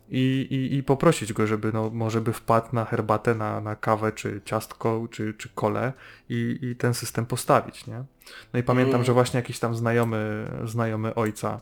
i, 0.09 0.47
i, 0.51 0.77
i 0.77 0.83
poprosić 0.83 1.33
go, 1.33 1.47
żeby 1.47 1.73
no, 1.73 1.91
może 1.91 2.21
by 2.21 2.33
wpadł 2.33 2.69
na 2.73 2.85
herbatę, 2.85 3.35
na, 3.35 3.61
na 3.61 3.77
kawę, 3.77 4.13
czy 4.13 4.41
ciastko, 4.45 5.09
czy, 5.11 5.35
czy 5.35 5.49
kole 5.49 5.93
i, 6.29 6.59
i 6.63 6.77
ten 6.77 6.95
system 6.95 7.27
postawić, 7.27 7.87
nie? 7.87 8.05
No 8.53 8.61
i 8.61 8.63
pamiętam, 8.63 8.95
Mm. 8.95 9.05
że 9.05 9.13
właśnie 9.13 9.37
jakiś 9.37 9.59
tam 9.59 9.75
znajomy, 9.75 10.51
znajomy 10.65 11.15
ojca 11.15 11.61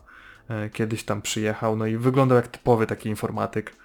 kiedyś 0.73 1.03
tam 1.03 1.21
przyjechał, 1.21 1.75
no 1.75 1.85
i 1.85 1.97
wyglądał 1.97 2.35
jak 2.35 2.47
typowy 2.47 2.87
taki 2.87 3.09
informatyk 3.09 3.75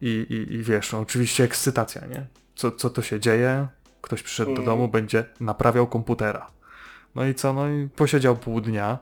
i, 0.00 0.06
i, 0.30 0.54
i 0.54 0.62
wiesz, 0.62 0.92
no 0.92 0.98
oczywiście 1.00 1.44
ekscytacja, 1.44 2.06
nie? 2.06 2.26
Co, 2.54 2.70
co 2.72 2.90
to 2.90 3.02
się 3.02 3.20
dzieje? 3.20 3.66
Ktoś 4.02 4.22
przyszedł 4.22 4.50
do 4.50 4.54
Mm. 4.62 4.64
domu, 4.66 4.88
będzie 4.88 5.24
naprawiał 5.40 5.86
komputera. 5.86 6.50
No 7.14 7.24
i 7.26 7.34
co? 7.34 7.52
No 7.52 7.68
i 7.68 7.88
posiedział 7.96 8.36
pół 8.36 8.60
dnia, 8.60 8.98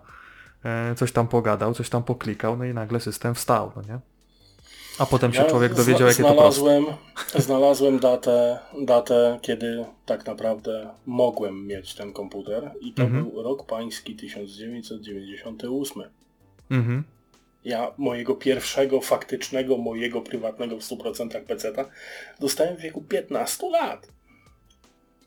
e, 0.65 0.95
coś 0.95 1.13
tam 1.13 1.29
pogadał, 1.29 1.75
coś 1.75 1.89
tam 1.89 2.03
poklikał, 2.03 2.57
no 2.57 2.65
i 2.65 2.75
nagle 2.75 3.01
system 3.01 3.35
wstał, 3.35 3.73
no 3.77 3.83
nie? 3.83 3.99
A 4.99 5.07
potem 5.07 5.33
się 5.33 5.43
Ja 5.43 5.51
człowiek 5.51 5.75
dowiedział, 5.75 6.09
jakie 6.09 6.23
to 6.23 6.35
proste. 6.35 6.61
znalazłem, 6.61 6.85
znalazłem 7.35 7.99
datę, 7.99 8.59
datę, 8.83 9.39
kiedy 9.43 9.85
tak 10.07 10.27
naprawdę 10.27 10.91
mogłem 11.07 11.67
mieć 11.67 11.95
ten 11.95 12.13
komputer 12.13 12.71
i 12.81 12.93
to 12.93 13.03
Mhm. 13.03 13.25
był 13.25 13.43
rok 13.43 13.67
pański 13.67 14.17
1998. 14.17 16.03
Mhm. 16.71 17.05
Ja 17.65 17.91
mojego 17.99 18.35
pierwszego, 18.35 19.01
faktycznego, 19.01 19.77
mojego 19.79 20.21
prywatnego 20.21 20.77
w 20.77 20.81
100% 20.81 21.41
peceta 21.45 21.85
dostałem 22.41 22.77
w 22.77 22.81
wieku 22.81 23.03
15 23.03 23.71
lat. 23.71 24.09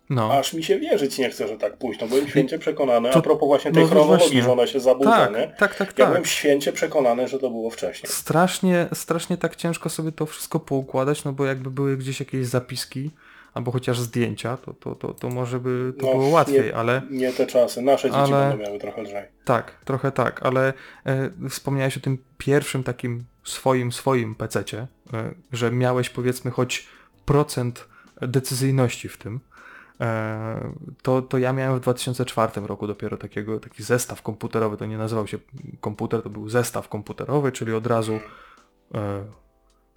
No. 0.10 0.34
Aż 0.34 0.54
mi 0.54 0.64
się 0.64 0.80
wierzyć 0.80 1.18
nie 1.18 1.30
chce, 1.30 1.48
że 1.48 1.58
tak 1.58 1.78
późno. 1.78 2.08
Byłem 2.08 2.28
święcie 2.28 2.60
przekonany, 2.60 3.10
To- 3.10 3.20
a 3.20 3.22
propos 3.22 3.48
właśnie 3.48 3.72
tej 3.72 3.84
no 3.84 3.90
chronologii, 3.90 4.18
właśnie. 4.26 4.44
że 4.44 4.52
ona 4.52 4.68
się 4.68 4.80
zabudza, 4.80 5.12
tak, 5.12 5.36
nie? 5.36 5.48
tak, 5.58 5.76
tak, 5.76 5.88
Ja 5.88 5.94
tak. 5.96 6.08
byłem 6.08 6.26
święcie 6.26 6.72
przekonany, 6.74 7.28
że 7.28 7.40
to 7.40 7.50
było 7.50 7.70
wcześniej. 7.70 8.12
Strasznie, 8.12 8.88
strasznie 8.94 9.38
tak 9.38 9.56
ciężko 9.56 9.90
sobie 9.90 10.12
to 10.12 10.26
wszystko 10.26 10.60
poukładać, 10.60 11.24
no 11.24 11.34
bo 11.34 11.46
jakby 11.46 11.72
były 11.72 11.98
gdzieś 11.98 12.20
jakieś 12.20 12.46
zapiski, 12.48 13.12
albo 13.58 13.72
chociaż 13.72 14.00
zdjęcia, 14.00 14.58
to, 14.58 14.74
to, 14.74 14.96
to, 14.96 15.14
to 15.14 15.30
może 15.30 15.60
by 15.60 15.94
to 16.00 16.06
No, 16.06 16.12
było 16.14 16.28
łatwiej, 16.28 16.64
nie- 16.66 16.76
ale 16.76 17.02
Nie 17.10 17.34
te 17.34 17.48
czasy. 17.48 17.82
Nasze 17.82 18.08
dzieci 18.12 18.20
Ale- 18.34 18.50
będą 18.50 18.64
miały 18.64 18.80
trochę 18.80 19.02
lżej. 19.02 19.24
tak, 19.46 19.72
trochę 19.86 20.12
tak, 20.12 20.46
ale 20.46 20.74
e, 21.06 21.30
wspomniałeś 21.50 21.98
o 21.98 22.00
tym 22.00 22.18
pierwszym 22.38 22.84
takim 22.84 23.24
swoim, 23.44 23.92
swoim 23.92 24.36
pececie, 24.36 24.88
e, 25.14 25.34
że 25.52 25.72
miałeś 25.72 26.10
powiedzmy 26.10 26.52
choć 26.52 26.88
procent 27.26 27.88
decyzyjności 28.22 29.10
w 29.10 29.18
tym. 29.18 29.40
E, 30.02 30.74
to, 31.02 31.22
to 31.22 31.38
ja 31.38 31.54
miałem 31.54 31.78
w 31.78 31.82
2004 31.82 32.68
roku 32.68 32.88
dopiero 32.88 33.18
takiego, 33.18 33.60
taki 33.60 33.84
zestaw 33.84 34.22
komputerowy, 34.22 34.78
to 34.78 34.86
nie 34.86 34.98
nazywał 34.98 35.28
się 35.28 35.38
komputer, 35.82 36.22
to 36.22 36.30
był 36.30 36.50
zestaw 36.50 36.90
komputerowy, 36.90 37.52
czyli 37.52 37.74
od 37.74 37.88
razu 37.88 38.14
e, 38.96 39.26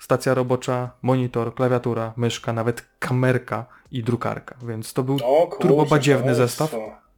stacja 0.00 0.34
robocza, 0.34 0.90
monitor, 1.02 1.54
klawiatura, 1.54 2.12
myszka, 2.16 2.52
nawet 2.52 2.84
kamerka 2.98 3.66
i 3.90 4.02
drukarka, 4.02 4.56
więc 4.62 4.92
to 4.92 5.02
był 5.02 5.18
turbobadziewny 5.60 6.34
zestaw. 6.34 6.74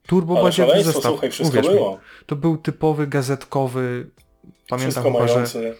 Turbobadziewny 0.07 0.83
zestaw. 0.83 1.03
słuchaj, 1.13 1.31
wszystko 1.31 1.59
Uwierz 1.59 1.75
mi. 1.75 1.81
To 2.27 2.37
był 2.37 2.57
typowy 2.57 3.07
gazetkowy, 3.07 4.11
pamiętam 4.69 4.79
Wszystko 4.93 5.13
chyba, 5.13 5.29
że, 5.29 5.35
mający. 5.35 5.77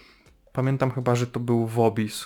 pamiętam 0.53 0.91
chyba, 0.91 1.15
że 1.15 1.27
to 1.27 1.39
był 1.39 1.65
Wobis, 1.67 2.25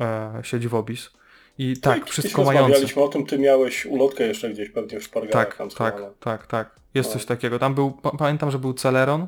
e, 0.00 0.40
sieć 0.42 0.68
Wobis. 0.68 1.10
I 1.58 1.74
No 1.76 1.80
tak, 1.92 2.10
wszystko 2.10 2.44
mający. 2.44 2.62
rozmawialiśmy 2.68 3.02
o 3.02 3.08
tym, 3.08 3.26
ty 3.26 3.38
miałeś 3.38 3.86
ulotkę 3.86 4.24
jeszcze 4.26 4.50
gdzieś 4.50 4.70
pewnie 4.70 5.00
w 5.00 5.04
szpargalach 5.04 5.56
Tak, 5.56 5.68
tak, 5.74 6.00
tak, 6.20 6.46
tak. 6.46 6.70
Jest 6.94 7.08
No. 7.08 7.12
coś 7.12 7.24
takiego. 7.24 7.58
Tam 7.58 7.74
był, 7.74 7.90
pa- 7.90 8.10
pamiętam, 8.10 8.50
że 8.50 8.58
był 8.58 8.74
Celeron, 8.74 9.26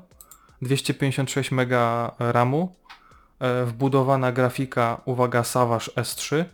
256 0.62 1.50
mega 1.50 2.14
RAMu, 2.18 2.76
wbudowana 3.66 4.32
grafika, 4.32 5.00
uwaga, 5.04 5.44
Savage 5.44 5.86
S3. 5.86 6.44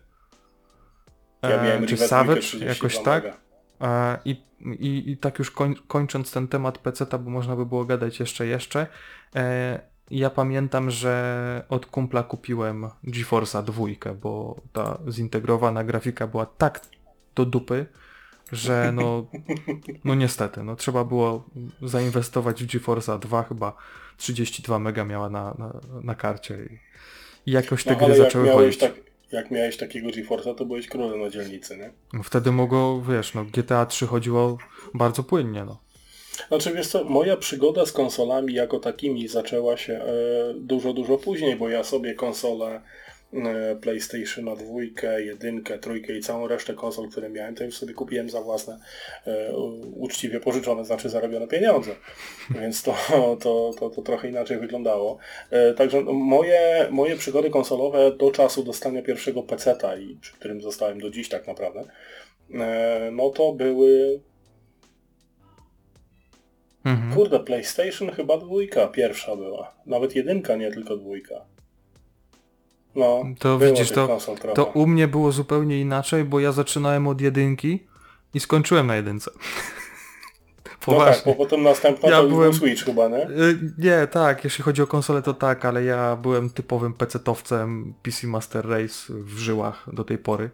Ja 1.43 1.49
e, 1.49 1.87
czy 1.87 1.97
Savage, 1.97 2.41
32 2.41 2.67
jakoś 2.67 2.99
tak. 2.99 3.25
E, 3.81 4.19
I, 4.25 4.43
i, 4.61 5.11
I 5.11 5.17
tak 5.17 5.39
już 5.39 5.51
koń, 5.51 5.75
kończąc 5.87 6.33
ten 6.33 6.49
temat 6.49 6.79
PC-ta, 6.79 7.19
bo 7.19 7.31
można 7.31 7.57
by 7.57 7.67
było 7.67 7.85
gadać 7.85 8.21
jeszcze, 8.21 8.47
jeszcze. 8.47 8.87
E, 9.37 9.81
ja 10.11 10.31
pamiętam, 10.31 10.91
że 10.91 11.65
od 11.69 11.87
kumpla 11.87 12.23
kupiłem 12.23 12.91
GeForce'a 13.05 13.63
dwójkę, 13.63 14.15
bo 14.15 14.61
ta 14.73 14.99
zintegrowana 15.09 15.85
grafika 15.85 16.27
była 16.27 16.47
tak 16.47 16.81
do 17.35 17.45
dupy, 17.45 17.87
że 18.53 18.93
no, 18.95 19.27
no 20.05 20.15
niestety, 20.15 20.63
no 20.63 20.77
trzeba 20.77 21.05
było 21.05 21.45
zainwestować 21.83 22.65
w 22.65 22.67
GeForce'a 22.67 23.19
2, 23.19 23.43
chyba 23.43 23.77
32 24.17 24.79
mega 24.79 25.05
miała 25.05 25.31
na, 25.31 25.55
na, 25.59 25.81
na 26.03 26.15
karcie 26.15 26.59
i, 27.47 27.53
jakoś 27.53 27.85
te 27.85 27.97
No, 28.01 28.07
gry 28.07 28.17
zaczęły 28.17 28.49
chodzić. 28.51 28.79
tak, 28.81 28.93
jak 29.33 29.51
miałeś 29.51 29.77
takiego 29.77 30.09
GeForce'a, 30.09 30.55
to 30.55 30.65
byłeś 30.65 30.89
królem 30.89 31.21
na 31.21 31.31
dzielnicy, 31.31 31.77
nie? 31.77 32.23
Wtedy 32.23 32.53
mogło, 32.53 33.03
wiesz, 33.03 33.35
no 33.35 33.45
GTA 33.45 33.87
3 33.87 34.07
chodziło 34.07 34.59
bardzo 34.95 35.23
płynnie, 35.23 35.65
no. 35.65 35.79
Znaczy 36.49 36.73
wiesz 36.75 36.89
co, 36.89 37.05
moja 37.05 37.37
przygoda 37.37 37.87
z 37.87 37.93
konsolami 37.93 38.55
jako 38.55 38.79
takimi 38.79 39.29
zaczęła 39.29 39.77
się 39.77 39.93
e, 39.93 40.07
dużo, 40.55 40.93
dużo 40.93 41.19
później, 41.19 41.57
bo 41.57 41.69
ja 41.69 41.85
sobie 41.85 42.15
konsolę 42.15 42.81
e, 43.33 43.77
PlayStationa 43.77 44.57
dwójkę, 44.57 45.23
jedynkę, 45.23 45.79
trójkę 45.79 46.17
i 46.17 46.21
całą 46.21 46.49
resztę 46.49 46.75
konsol, 46.75 47.09
które 47.09 47.31
miałem, 47.31 47.55
to 47.55 47.65
już 47.65 47.79
sobie 47.79 47.95
kupiłem 47.95 48.31
za 48.31 48.41
własne 48.41 48.79
e, 49.27 49.57
uczciwie 49.95 50.41
pożyczone, 50.41 50.85
znaczy 50.85 51.09
zarobione 51.09 51.49
pieniądze. 51.49 51.91
Więc 52.61 52.83
to, 52.83 52.97
to, 53.41 53.71
to, 53.79 53.91
to 53.91 54.03
trochę 54.03 54.29
inaczej 54.29 54.59
wyglądało. 54.59 55.19
E, 55.51 55.75
także 55.75 56.01
moje, 56.01 56.89
moje 56.91 57.17
przygody 57.17 57.51
konsolowe 57.51 58.13
do 58.13 58.31
czasu 58.31 58.65
dostania 58.65 59.03
pierwszego 59.03 59.43
peceta 59.43 59.97
i 59.97 60.17
przy 60.21 60.33
którym 60.33 60.63
zostałem 60.63 61.01
do 61.01 61.11
dziś 61.11 61.29
tak 61.29 61.47
naprawdę, 61.47 61.85
no 63.13 63.31
to 63.31 63.53
były 63.53 64.21
Mhm. 66.87 67.15
Kurde, 67.15 67.41
PlayStation 67.41 68.11
chyba 68.11 68.39
dwójka 68.39 68.89
pierwsza 68.89 69.37
była. 69.37 69.75
Nawet 69.87 70.17
jedynka, 70.17 70.57
nie 70.57 70.71
tylko 70.71 70.97
dwójka. 70.97 71.45
No, 72.97 73.25
To 73.39 73.59
widzisz, 73.59 73.91
to, 73.91 74.19
to 74.55 74.65
u 74.65 74.87
mnie 74.87 75.09
było 75.09 75.33
zupełnie 75.33 75.81
inaczej, 75.81 76.25
bo 76.25 76.41
ja 76.41 76.53
zaczynałem 76.53 77.07
od 77.09 77.21
jedynki 77.21 77.87
i 78.35 78.41
skończyłem 78.41 78.87
na 78.87 78.97
jedynce. 78.97 79.31
no 79.37 79.43
tak, 80.65 80.79
Poważnie. 80.81 81.23
bo 81.33 81.35
potem 81.45 81.63
następna 81.63 82.09
Ja 82.09 82.17
to 82.21 82.29
byłem- 82.29 82.51
był 82.51 82.59
Switch 82.61 82.85
chyba, 82.85 83.09
nie? 83.09 83.23
Y, 83.31 83.59
Nie, 83.79 84.07
tak, 84.07 84.45
jeśli 84.45 84.65
chodzi 84.65 84.83
o 84.83 84.87
konsolę 84.87 85.23
to 85.23 85.35
tak, 85.35 85.65
ale 85.65 85.85
ja 85.85 86.17
byłem 86.17 86.51
typowym 86.51 86.95
PC-towcem 86.95 87.93
PC 88.03 88.27
Master 88.27 88.69
Race 88.69 88.95
w 89.09 89.39
żyłach 89.39 89.87
do 89.93 90.05
tej 90.05 90.19
pory. 90.19 90.51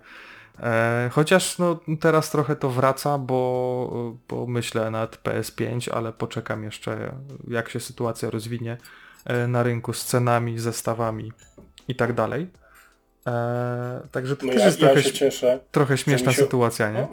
E, 0.60 1.10
chociaż 1.12 1.58
no, 1.58 1.78
teraz 2.00 2.30
trochę 2.30 2.56
to 2.56 2.70
wraca, 2.70 3.18
bo, 3.18 4.14
bo 4.28 4.46
myślę 4.46 4.90
nad 4.90 5.16
PS5, 5.24 5.90
ale 5.92 6.12
poczekam 6.12 6.64
jeszcze 6.64 7.14
jak 7.48 7.68
się 7.68 7.80
sytuacja 7.80 8.30
rozwinie 8.30 8.76
e, 9.24 9.46
na 9.46 9.62
rynku 9.62 9.92
z 9.92 10.04
cenami, 10.04 10.58
zestawami 10.58 11.32
i 11.88 11.94
tak 11.94 12.12
dalej. 12.12 12.46
E, 13.26 14.00
także 14.12 14.36
to 14.36 14.46
No 14.46 14.52
też 14.52 14.60
ja, 14.60 14.66
jest 14.66 14.80
ja 14.80 14.88
trochę, 14.88 15.12
cieszę. 15.12 15.58
trochę 15.72 15.98
śmieszna 15.98 16.28
mi 16.28 16.34
się- 16.36 16.42
sytuacja, 16.42 16.90
nie? 16.90 17.00
No. 17.00 17.08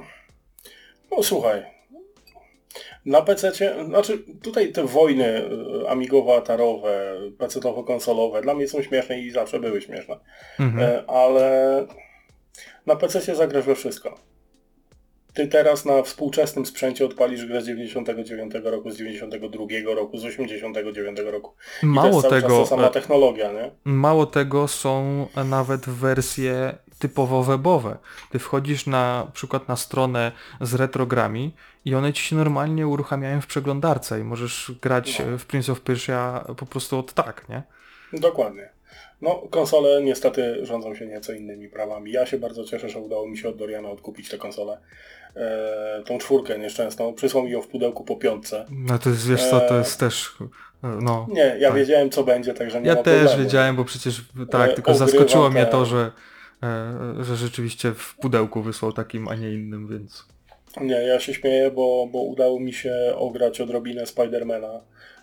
No 1.18 1.24
słuchaj, 1.24 1.64
na 3.06 3.22
PC, 3.22 3.52
znaczy 3.86 4.20
tutaj 4.42 4.72
te 4.72 4.84
wojny 4.84 5.38
y, 5.38 5.90
amigowo-atarowe, 5.90 7.16
PC-towo-konsolowe 7.38 8.42
dla 8.42 8.54
mnie 8.54 8.68
są 8.68 8.82
śmieszne 8.82 9.20
i 9.20 9.32
zawsze 9.32 9.60
były 9.60 9.82
śmieszne. 9.82 10.18
Mhm. 10.60 10.84
E, 10.90 11.10
ale 11.10 11.86
na 12.86 12.96
PC 12.96 13.36
zagrasz 13.36 13.66
we 13.66 13.76
wszystko. 13.76 14.20
Ty 15.40 15.48
teraz 15.48 15.86
na 15.86 16.04
współczesnym 16.04 16.66
sprzęcie 16.66 17.06
odpalisz 17.06 17.46
grę 17.46 17.62
z 17.62 17.66
99 17.66 18.54
roku, 18.64 18.92
z 18.92 18.98
92 18.98 19.66
roku, 19.96 20.18
z 20.18 20.26
89 20.26 21.20
roku. 21.20 21.54
I 21.84 21.86
Mało 21.86 22.22
tego, 22.24 22.66
sama 22.66 22.88
e, 22.88 22.92
technologia, 22.92 23.52
nie? 23.52 23.72
Mało 23.84 24.26
tego 24.26 24.68
są 24.68 25.28
nawet 25.46 25.90
wersje 25.90 26.76
typowo 27.00 27.44
webowe. 27.44 27.98
Ty 28.32 28.40
wchodzisz 28.40 28.88
na 28.88 29.28
przykład 29.34 29.68
na 29.68 29.76
stronę 29.76 30.32
z 30.62 30.74
retrogrami 30.74 31.56
i 31.86 31.96
one 31.96 32.14
ci 32.14 32.24
się 32.24 32.36
normalnie 32.36 32.88
uruchamiają 32.88 33.42
w 33.42 33.48
przeglądarce 33.48 34.20
i 34.20 34.24
możesz 34.24 34.72
grać 34.82 35.20
No. 35.20 35.38
w 35.38 35.46
Prince 35.46 35.70
of 35.70 35.82
Persia 35.82 36.46
po 36.58 36.66
prostu 36.66 37.00
od 37.00 37.14
tak, 37.14 37.50
nie? 37.50 37.64
Dokładnie. 38.14 38.70
No, 39.22 39.36
konsole 39.50 40.04
niestety 40.04 40.66
rządzą 40.66 40.96
się 40.96 41.08
nieco 41.08 41.34
innymi 41.34 41.70
prawami. 41.70 42.12
Ja 42.12 42.26
się 42.26 42.38
bardzo 42.38 42.64
cieszę, 42.64 42.90
że 42.90 43.00
udało 43.00 43.28
mi 43.28 43.38
się 43.38 43.50
od 43.50 43.58
Doriana 43.58 43.90
odkupić 43.90 44.30
tę 44.30 44.38
konsolę. 44.38 44.78
E, 45.36 46.04
tą 46.06 46.18
czwórkę 46.18 46.60
nieszczęsną. 46.60 47.14
Przysłał 47.14 47.44
mi 47.44 47.52
ją 47.52 47.62
w 47.62 47.68
pudełku 47.68 48.04
po 48.04 48.16
piątce. 48.16 48.66
No 48.72 49.00
to 49.00 49.10
jest, 49.10 49.28
wiesz 49.30 49.44
co, 49.50 49.60
to 49.60 49.70
Eee. 49.74 49.78
jest 49.78 50.00
też, 50.00 50.34
no... 51.02 51.28
Nie, 51.32 51.56
ja 51.60 51.70
Tak. 51.70 51.78
wiedziałem 51.78 52.10
co 52.10 52.24
będzie, 52.24 52.54
także 52.54 52.82
nie 52.82 52.88
Ja 52.88 52.96
ma 52.96 53.04
też 53.04 53.20
problemu. 53.20 53.44
wiedziałem, 53.44 53.76
bo 53.76 53.86
przecież 53.86 54.22
tak, 54.52 54.72
E, 54.72 54.74
tylko 54.74 54.94
zaskoczyło 54.94 55.50
mnie 55.50 55.66
te- 55.66 55.72
to, 55.72 55.86
że, 55.86 56.12
e, 56.64 57.24
że 57.24 57.36
rzeczywiście 57.36 57.92
w 57.92 58.16
pudełku 58.16 58.62
wysłał 58.62 58.92
takim, 58.94 59.28
a 59.28 59.36
nie 59.36 59.52
innym, 59.52 59.88
więc... 59.88 60.26
Nie, 60.82 60.96
ja 60.96 61.20
się 61.20 61.34
śmieję, 61.34 61.72
bo, 61.72 62.08
bo 62.12 62.22
udało 62.22 62.60
mi 62.60 62.74
się 62.74 62.94
ograć 63.16 63.62
odrobinę 63.62 64.06
Spidermana, 64.06 64.82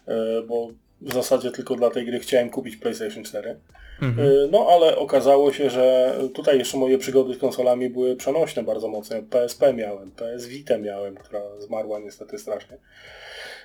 e, 0.08 0.42
bo 0.48 0.68
w 1.00 1.12
zasadzie 1.12 1.50
tylko 1.50 1.74
dla 1.74 1.90
tej 1.90 2.06
gry 2.06 2.20
chciałem 2.20 2.50
kupić 2.50 2.76
PlayStation 2.76 3.24
4. 3.24 3.60
Mhm. 4.02 4.28
E, 4.28 4.32
No 4.50 4.66
ale 4.70 4.96
okazało 4.98 5.52
się, 5.52 5.70
że 5.70 6.16
tutaj 6.34 6.58
jeszcze 6.58 6.78
moje 6.78 6.98
przygody 6.98 7.34
z 7.34 7.38
konsolami 7.38 7.90
były 7.90 8.16
przenośne 8.16 8.62
bardzo 8.62 8.88
mocno. 8.88 9.16
PSP 9.30 9.72
miałem, 9.74 10.10
PS 10.10 10.46
Vita 10.46 10.78
miałem, 10.78 11.14
która 11.16 11.40
zmarła 11.58 11.98
niestety 11.98 12.38
strasznie. 12.38 12.78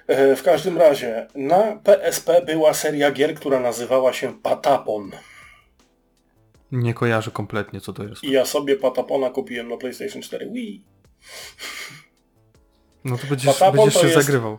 E, 0.08 0.36
W 0.36 0.44
każdym 0.44 0.78
razie, 0.78 1.28
na 1.36 1.76
PSP 1.84 2.42
była 2.46 2.74
seria 2.74 3.12
gier, 3.12 3.36
która 3.36 3.60
nazywała 3.60 4.14
się 4.14 4.34
Patapon. 4.44 5.12
Nie 6.72 6.94
kojarzę 6.94 7.32
kompletnie, 7.32 7.82
co 7.82 7.94
to 7.94 8.04
jest. 8.04 8.24
I 8.24 8.32
ja 8.32 8.46
sobie 8.46 8.76
Patapona 8.76 9.30
kupiłem 9.30 9.68
na 9.68 9.78
PlayStation 9.78 10.22
4 10.22 10.50
Wii. 10.50 10.84
No 13.06 13.18
to 13.18 13.28
będziesz, 13.28 13.54
Patapon 13.54 13.76
będziesz 13.76 13.94
to 13.94 14.00
się 14.02 14.08
jest- 14.08 14.20
zagrywał. 14.26 14.58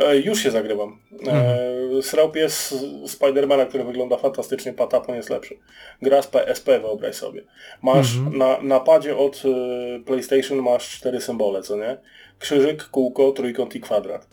E, 0.00 0.16
już 0.16 0.42
się 0.42 0.50
zagrywam. 0.50 0.98
E, 1.26 2.02
srał 2.02 2.30
pies 2.32 2.74
Spidermana, 3.06 3.66
który 3.66 3.84
wygląda 3.84 4.16
fantastycznie, 4.16 4.72
Patapon 4.72 5.16
jest 5.16 5.30
lepszy. 5.30 5.58
Gra 6.02 6.22
z 6.22 6.26
PSP, 6.26 6.80
wyobraź 6.80 7.14
sobie. 7.14 7.42
Masz 7.82 8.16
Mhm. 8.16 8.38
na, 8.38 8.60
na 8.62 8.80
padzie 8.80 9.16
od 9.16 9.42
e, 9.44 10.00
PlayStation 10.04 10.58
masz 10.62 10.90
cztery 10.98 11.20
symbole, 11.20 11.62
co 11.62 11.76
nie? 11.76 11.96
Krzyżyk, 12.38 12.84
kółko, 12.84 13.32
trójkąt 13.32 13.74
i 13.76 13.80
kwadrat. 13.80 14.28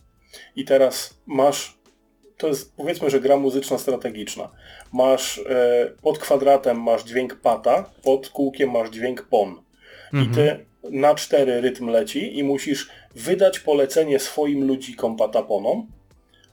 I 0.55 0.65
teraz 0.65 1.19
masz, 1.25 1.77
to 2.37 2.47
jest 2.47 2.75
powiedzmy, 2.75 3.09
że 3.09 3.19
gra 3.19 3.37
muzyczno-strategiczna. 3.37 4.49
Masz 4.93 5.37
e, 5.49 5.91
pod 6.01 6.19
kwadratem 6.19 6.81
masz 6.81 7.03
dźwięk 7.03 7.35
pata, 7.35 7.89
pod 8.03 8.29
kółkiem 8.29 8.71
masz 8.71 8.89
dźwięk 8.89 9.27
pon. 9.29 9.55
I 10.13 10.27
ty 10.35 10.65
na 10.91 11.15
cztery 11.15 11.61
rytm 11.61 11.87
leci 11.89 12.39
i 12.39 12.43
musisz 12.43 12.89
wydać 13.17 13.59
polecenie 13.59 14.19
swoim 14.19 14.67
ludzikom 14.67 15.17
pataponom, 15.17 15.87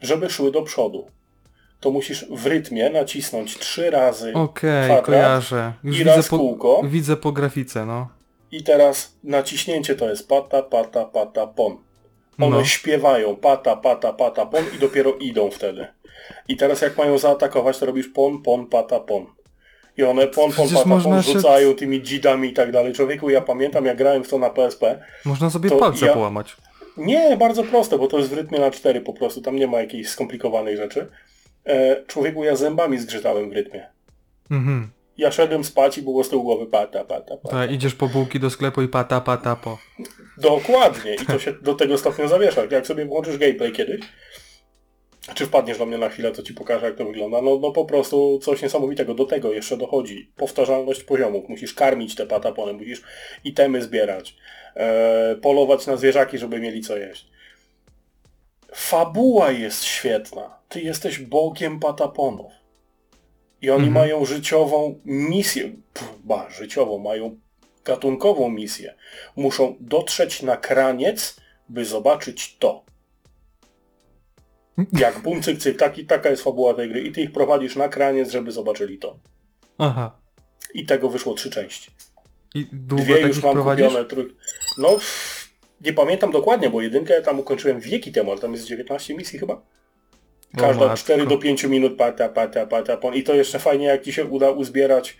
żeby 0.03 0.31
szły 0.31 0.53
do 0.53 0.63
przodu. 0.63 1.07
To 1.81 1.91
musisz 1.91 2.27
w 2.31 2.47
rytmie 2.47 2.91
nacisnąć 2.91 3.59
trzy 3.59 3.91
razy 3.91 4.33
Okej, 4.35 4.85
kwadrat 4.85 5.05
kojarzę. 5.05 5.73
Już 5.85 5.97
i 5.97 5.99
widzę 5.99 6.17
raz 6.17 6.29
po, 6.29 6.39
kółko 6.39 6.83
widzę 6.85 7.17
po 7.17 7.33
grafice, 7.33 7.87
no. 7.87 8.09
i 8.51 8.63
teraz 8.63 9.17
naciśnięcie 9.25 9.95
to 9.95 10.11
jest 10.11 10.29
pata, 10.29 10.63
pata, 10.63 11.05
pata, 11.05 11.47
pon. 11.47 11.77
One 12.41 12.57
No. 12.57 12.65
śpiewają 12.65 13.37
pata, 13.37 13.77
pata, 13.77 14.13
pata, 14.13 14.47
pon 14.47 14.65
i 14.77 14.79
dopiero 14.79 15.13
idą 15.15 15.51
wtedy. 15.51 15.87
I 16.49 16.57
teraz 16.57 16.81
jak 16.81 16.99
mają 16.99 17.19
zaatakować, 17.19 17.79
to 17.79 17.87
robisz 17.87 18.09
pon, 18.09 18.43
pon, 18.43 18.67
pata, 18.67 19.01
pon. 19.01 19.27
I 19.97 20.03
one 20.05 20.27
pon, 20.27 20.53
pon, 20.53 20.67
Przecież 20.67 20.85
pon 20.85 21.23
się- 21.23 21.33
rzucają 21.33 21.75
tymi 21.75 22.03
dzidami 22.03 22.49
i 22.49 22.53
tak 22.53 22.73
dalej. 22.73 22.93
Człowieku, 22.93 23.31
ja 23.31 23.41
pamiętam 23.41 23.85
jak 23.85 23.97
grałem 23.97 24.25
w 24.25 24.29
to 24.29 24.39
na 24.39 24.51
PSP, 24.51 25.03
Można 25.25 25.51
sobie 25.51 25.71
palce 25.71 26.07
ja- 26.07 26.13
połamać. 26.15 26.57
Nie, 26.97 27.37
bardzo 27.37 27.65
proste, 27.65 27.99
bo 27.99 28.07
to 28.07 28.19
jest 28.19 28.31
w 28.31 28.33
rytmie 28.33 28.59
na 28.59 28.71
cztery 28.71 29.01
po 29.01 29.13
prostu, 29.13 29.41
tam 29.41 29.57
nie 29.57 29.67
ma 29.67 29.81
jakiejś 29.81 30.09
skomplikowanej 30.09 30.77
rzeczy. 30.77 31.07
E, 31.67 32.05
człowieku, 32.07 32.45
ja 32.45 32.57
zębami 32.57 32.99
zgrzytałem 32.99 33.51
w 33.51 33.53
rytmie. 33.53 33.87
Mhm. 34.51 34.91
Ja 35.17 35.31
szedłem 35.33 35.65
spać 35.65 35.99
i 35.99 36.03
było 36.03 36.25
z 36.25 36.29
tyłu 36.29 36.43
głowy 36.43 36.67
pata, 36.67 37.05
pata, 37.05 37.37
pata. 37.37 37.67
Idziesz 37.67 37.95
po 37.95 38.09
bułki 38.09 38.41
do 38.41 38.51
sklepu 38.51 38.83
i 38.83 38.89
pata, 38.89 39.21
pata, 39.21 39.57
po. 39.57 39.79
Dokładnie. 40.39 41.15
I 41.15 41.27
to 41.27 41.39
się 41.39 41.53
do 41.53 41.75
tego 41.75 41.99
stopnia 41.99 42.29
zawiesza. 42.29 42.63
Jak 42.71 42.87
sobie 42.87 43.05
włączysz 43.07 43.39
gameplay 43.39 43.73
kiedyś, 43.73 44.01
czy 45.35 45.47
wpadniesz 45.47 45.79
do 45.79 45.87
mnie 45.87 45.99
na 45.99 46.09
chwilę, 46.09 46.33
to 46.33 46.43
ci 46.43 46.55
pokażę 46.55 46.87
jak 46.87 46.97
to 46.97 47.05
wygląda. 47.05 47.43
No, 47.43 47.59
no 47.59 47.71
po 47.73 47.85
prostu 47.85 48.39
coś 48.43 48.63
niesamowitego. 48.63 49.15
Do 49.15 49.25
tego 49.25 49.53
jeszcze 49.53 49.77
dochodzi 49.77 50.31
powtarzalność 50.37 51.05
poziomów. 51.05 51.49
Musisz 51.49 51.75
karmić 51.75 52.15
te 52.15 52.27
patapony, 52.27 52.73
musisz 52.73 53.03
itemy 53.45 53.83
zbierać, 53.83 54.37
e, 54.77 55.37
polować 55.37 55.87
na 55.87 55.97
zwierzaki, 55.97 56.39
żeby 56.39 56.61
mieli 56.61 56.81
co 56.81 56.97
jeść. 56.97 57.27
Fabuła 58.75 59.51
jest 59.51 59.85
świetna. 59.85 60.59
Ty 60.69 60.81
jesteś 60.81 61.19
bogiem 61.19 61.81
pataponów. 61.81 62.53
I 63.63 63.71
oni 63.71 63.87
Mhm. 63.87 63.93
mają 63.93 64.25
życiową 64.25 65.01
misję. 65.05 65.73
Pff, 65.95 66.15
ba, 66.25 66.51
życiową, 66.51 66.99
mają 66.99 67.37
gatunkową 67.85 68.49
misję. 68.49 68.95
Muszą 69.37 69.77
dotrzeć 69.81 70.43
na 70.43 70.57
kraniec, 70.57 71.37
by 71.69 71.85
zobaczyć 71.85 72.57
to. 72.59 72.85
Jak 74.93 75.19
bum, 75.23 75.43
cyk, 75.43 75.59
cyk, 75.59 75.79
taki, 75.79 76.07
taka 76.07 76.31
jest 76.31 76.43
fabuła 76.43 76.75
tej 76.75 76.89
gry. 76.89 77.01
I 77.01 77.13
ty 77.13 77.21
ich 77.21 77.33
prowadzisz 77.33 77.77
na 77.77 77.89
kraniec, 77.89 78.31
żeby 78.31 78.53
zobaczyli 78.53 78.99
to. 78.99 79.19
Aha. 79.79 80.19
I 80.75 80.87
tego 80.87 81.09
wyszło 81.09 81.35
trzy 81.35 81.51
części. 81.51 81.91
I 82.55 82.67
długo 82.73 83.05
Dwie 83.05 83.21
już 83.21 83.29
takich 83.29 83.45
mam 83.45 83.53
prowadzisz? 83.53 83.87
kupione. 83.87 84.05
Trój... 84.05 84.35
No, 84.79 84.97
nie 85.81 85.93
pamiętam 85.93 86.33
dokładnie, 86.33 86.71
bo 86.71 86.83
jedynkę 86.83 87.23
tam 87.23 87.41
ukończyłem 87.41 87.81
wieki 87.81 88.13
temu, 88.13 88.31
ale 88.31 88.41
tam 88.41 88.53
jest 88.53 88.67
19 88.67 89.15
misji 89.15 89.39
chyba. 89.39 89.63
Każda 90.57 90.81
matko. 90.87 90.97
4 90.97 91.27
do 91.27 91.39
5 91.39 91.65
minut 91.65 91.97
pata, 91.97 92.29
pata, 92.29 92.67
pata, 92.67 92.97
pon. 92.97 93.15
I 93.15 93.23
to 93.23 93.35
jeszcze 93.35 93.59
fajnie, 93.59 93.87
jak 93.87 94.03
ci 94.03 94.13
się 94.13 94.25
uda 94.25 94.51
uzbierać, 94.51 95.17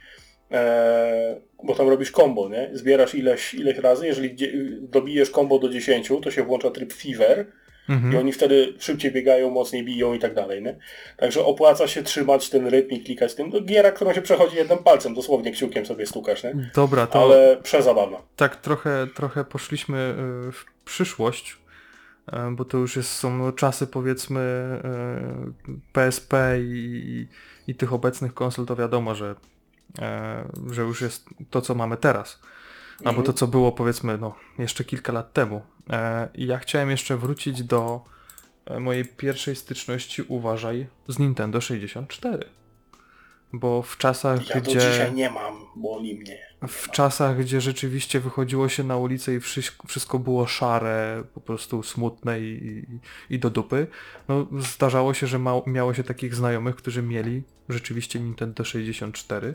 e, 0.51 1.41
bo 1.65 1.75
tam 1.75 1.89
robisz 1.89 2.11
combo, 2.11 2.49
nie? 2.49 2.71
Zbierasz 2.73 3.15
ileś, 3.15 3.55
ileś 3.55 3.79
razy, 3.79 4.07
jeżeli 4.07 4.37
dobijesz 4.81 5.31
combo 5.31 5.59
do 5.59 5.69
10, 5.69 6.09
to 6.23 6.31
się 6.31 6.43
włącza 6.43 6.71
tryb 6.71 6.93
fever 6.93 7.47
I 7.89 7.93
Mhm. 7.93 8.17
oni 8.17 8.33
wtedy 8.33 8.75
szybciej 8.79 9.13
biegają, 9.13 9.51
mocniej 9.51 9.85
biją 9.85 10.15
i 10.15 10.19
tak 10.19 10.35
dalej, 10.35 10.63
nie? 10.63 10.79
Także 11.17 11.45
opłaca 11.45 11.89
się 11.89 12.03
trzymać 12.03 12.51
ten 12.51 12.67
rytm 12.67 12.91
i 12.95 13.01
klikać 13.05 13.35
tym. 13.35 13.51
No, 13.55 13.61
giera, 13.61 13.91
którą 13.93 14.13
się 14.15 14.23
przechodzi 14.23 14.57
jednym 14.57 14.79
palcem, 14.79 15.15
dosłownie 15.15 15.53
kciukiem 15.53 15.87
sobie 15.87 16.07
stukasz, 16.07 16.45
nie? 16.45 16.71
Dobra, 16.75 17.07
to 17.07 17.23
Ale 17.23 17.57
przezabawna. 17.63 18.19
tak 18.37 18.57
trochę, 18.57 19.07
trochę 19.15 19.45
poszliśmy 19.45 20.15
y, 20.49 20.53
w 20.53 20.65
przyszłość, 20.85 21.59
y, 22.29 22.33
bo 22.51 22.65
to 22.65 22.79
już 22.79 22.97
jest, 22.97 23.11
są 23.11 23.53
czasy 23.53 23.87
powiedzmy 23.87 24.41
PSP 25.93 26.35
i, 26.61 27.29
i 27.67 27.75
tych 27.75 27.93
obecnych 27.93 28.35
konsol, 28.35 28.67
to 28.67 28.77
wiadomo, 28.77 29.15
że, 29.15 29.35
e, 30.03 30.45
że 30.71 30.83
już 30.83 31.01
jest 31.01 31.27
to, 31.51 31.61
co 31.61 31.75
mamy 31.75 31.97
teraz. 31.97 32.41
Albo 33.05 33.11
Mhm. 33.21 33.27
to, 33.27 33.33
co 33.33 33.47
było 33.47 33.73
powiedzmy 33.73 34.19
no, 34.19 34.35
jeszcze 34.59 34.85
kilka 34.85 35.13
lat 35.13 35.33
temu. 35.33 35.63
E, 35.91 36.29
I 36.35 36.47
ja 36.47 36.59
chciałem 36.59 36.91
jeszcze 36.91 37.17
wrócić 37.17 37.63
do 37.63 38.05
e, 38.67 38.81
mojej 38.81 39.05
pierwszej 39.05 39.57
styczności, 39.57 40.23
uważaj, 40.29 40.87
z 41.09 41.19
Nintendo 41.19 41.61
64. 41.61 42.45
Bo 43.53 43.83
w 43.83 43.97
czasach, 43.99 44.49
Ja 44.49 44.61
gdzie 44.61 44.73
dzisiaj 44.81 45.13
nie 45.15 45.31
mam, 45.31 45.55
boli 45.77 46.15
mnie. 46.15 46.39
w 46.69 46.91
czasach, 46.91 47.39
gdzie 47.39 47.61
rzeczywiście 47.61 48.21
wychodziło 48.21 48.69
się 48.69 48.85
na 48.85 48.97
ulicę 48.97 49.35
i 49.35 49.41
wszystko, 49.87 50.19
było 50.19 50.47
szare, 50.47 51.25
po 51.35 51.41
prostu 51.41 51.83
smutne 51.83 52.41
i, 52.41 52.45
i, 53.31 53.35
i 53.35 53.39
do 53.39 53.51
dupy, 53.51 53.87
no 54.29 54.47
zdarzało 54.59 55.15
się, 55.15 55.27
że 55.27 55.39
ma, 55.39 55.53
miało 55.67 55.95
się 55.95 56.05
takich 56.05 56.35
znajomych, 56.35 56.77
którzy 56.77 57.03
mieli 57.03 57.43
rzeczywiście 57.69 58.21
Nintendo 58.21 58.65
64. 58.65 59.55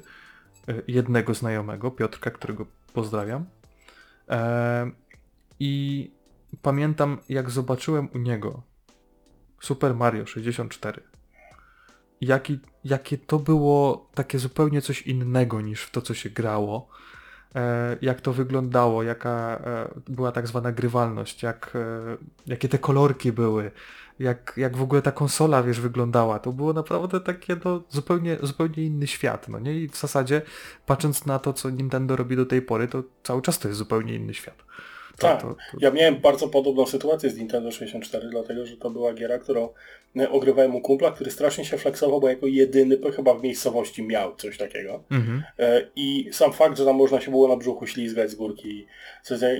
Y, 0.70 0.84
Jednego 0.88 1.34
znajomego, 1.34 1.91
Piotrka, 1.91 2.32
którego 2.32 2.66
pozdrawiam. 2.89 3.45
E, 4.29 4.91
I 5.59 6.11
pamiętam, 6.61 7.17
jak 7.29 7.49
zobaczyłem 7.49 8.09
u 8.15 8.17
niego 8.17 8.61
Super 9.61 9.95
Mario 9.95 10.25
64. 10.25 11.01
Jaki, 12.21 12.59
jakie 12.83 13.17
to 13.17 13.39
było 13.39 14.09
takie 14.13 14.39
zupełnie 14.39 14.81
coś 14.81 15.01
innego 15.01 15.61
niż 15.61 15.83
w 15.83 15.91
to, 15.91 16.01
co 16.01 16.13
się 16.13 16.29
grało. 16.29 16.87
E, 17.55 17.97
jak 18.01 18.21
to 18.21 18.33
wyglądało, 18.33 19.03
jaka 19.03 19.59
e, 19.63 19.89
była 20.07 20.31
tak 20.31 20.47
zwana 20.47 20.71
grywalność, 20.71 21.43
jak, 21.43 21.71
e, 21.75 22.17
jakie 22.45 22.69
te 22.69 22.77
kolorki 22.77 23.31
były, 23.31 23.71
jak, 24.20 24.53
jak 24.57 24.78
w 24.78 24.82
ogóle 24.82 25.01
ta 25.01 25.11
konsola, 25.11 25.63
wiesz, 25.63 25.80
wyglądała. 25.80 26.39
To 26.39 26.51
było 26.51 26.74
naprawdę 26.74 27.20
takie 27.20 27.55
no, 27.65 27.84
zupełnie, 27.89 28.38
zupełnie 28.41 28.84
inny 28.84 29.07
świat, 29.07 29.47
no 29.49 29.59
nie? 29.59 29.76
I 29.76 29.89
w 29.89 29.97
zasadzie, 29.97 30.41
patrząc 30.86 31.26
na 31.26 31.39
to, 31.39 31.53
co 31.53 31.70
Nintendo 31.70 32.15
robi 32.15 32.36
do 32.36 32.45
tej 32.45 32.61
pory, 32.61 32.88
to 32.88 33.03
cały 33.24 33.41
czas 33.41 33.59
to 33.59 33.67
jest 33.67 33.78
zupełnie 33.78 34.15
inny 34.15 34.34
świat. 34.34 34.55
To, 35.17 35.28
Tak. 35.28 35.41
to, 35.41 35.47
to, 35.47 35.78
Ja 35.80 35.91
miałem 35.91 36.15
bardzo 36.15 36.47
podobną 36.47 36.86
sytuację 36.86 37.30
z 37.30 37.38
Nintendo 37.38 37.72
64, 37.72 38.30
dlatego 38.30 38.65
że 38.65 38.78
to 38.78 38.89
była 38.89 39.13
giera, 39.13 39.38
którą 39.39 39.70
e, 40.20 40.30
ogrywałem 40.30 40.76
u 40.76 40.82
kumpla, 40.82 41.11
który 41.11 41.32
strasznie 41.32 41.65
się 41.65 41.78
flexował, 41.78 42.22
bo 42.22 42.30
jako 42.30 42.47
jedyny 42.47 42.97
chyba 43.15 43.34
w 43.34 43.43
miejscowości 43.43 44.03
miał 44.03 44.36
coś 44.36 44.57
takiego. 44.57 45.03
mhm. 45.11 45.43
E, 45.59 45.88
I 45.95 46.30
sam 46.32 46.53
fakt, 46.53 46.78
że 46.78 46.86
tam 46.86 46.95
można 46.95 47.22
się 47.22 47.32
było 47.32 47.47
na 47.47 47.55
brzuchu 47.57 47.88
ślizgać 47.88 48.32
z 48.32 48.36
górki 48.36 48.88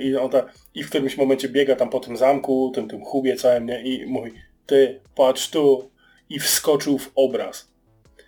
i, 0.02 0.06
i, 0.06 0.16
on 0.16 0.30
ta, 0.30 0.46
i 0.74 0.82
w 0.84 0.88
którymś 0.88 1.16
momencie 1.16 1.48
biega 1.48 1.76
tam 1.76 1.90
po 1.90 2.00
tym 2.00 2.16
zamku, 2.16 2.72
tym, 2.74 2.88
tym 2.88 3.00
hubie 3.04 3.36
całym, 3.36 3.66
nie? 3.66 3.82
I 3.82 4.06
mówi, 4.06 4.32
ty, 4.70 5.00
patrz 5.14 5.50
tu. 5.50 5.90
I 6.28 6.38
wskoczył 6.40 6.98
w 6.98 7.10
obraz. 7.14 7.68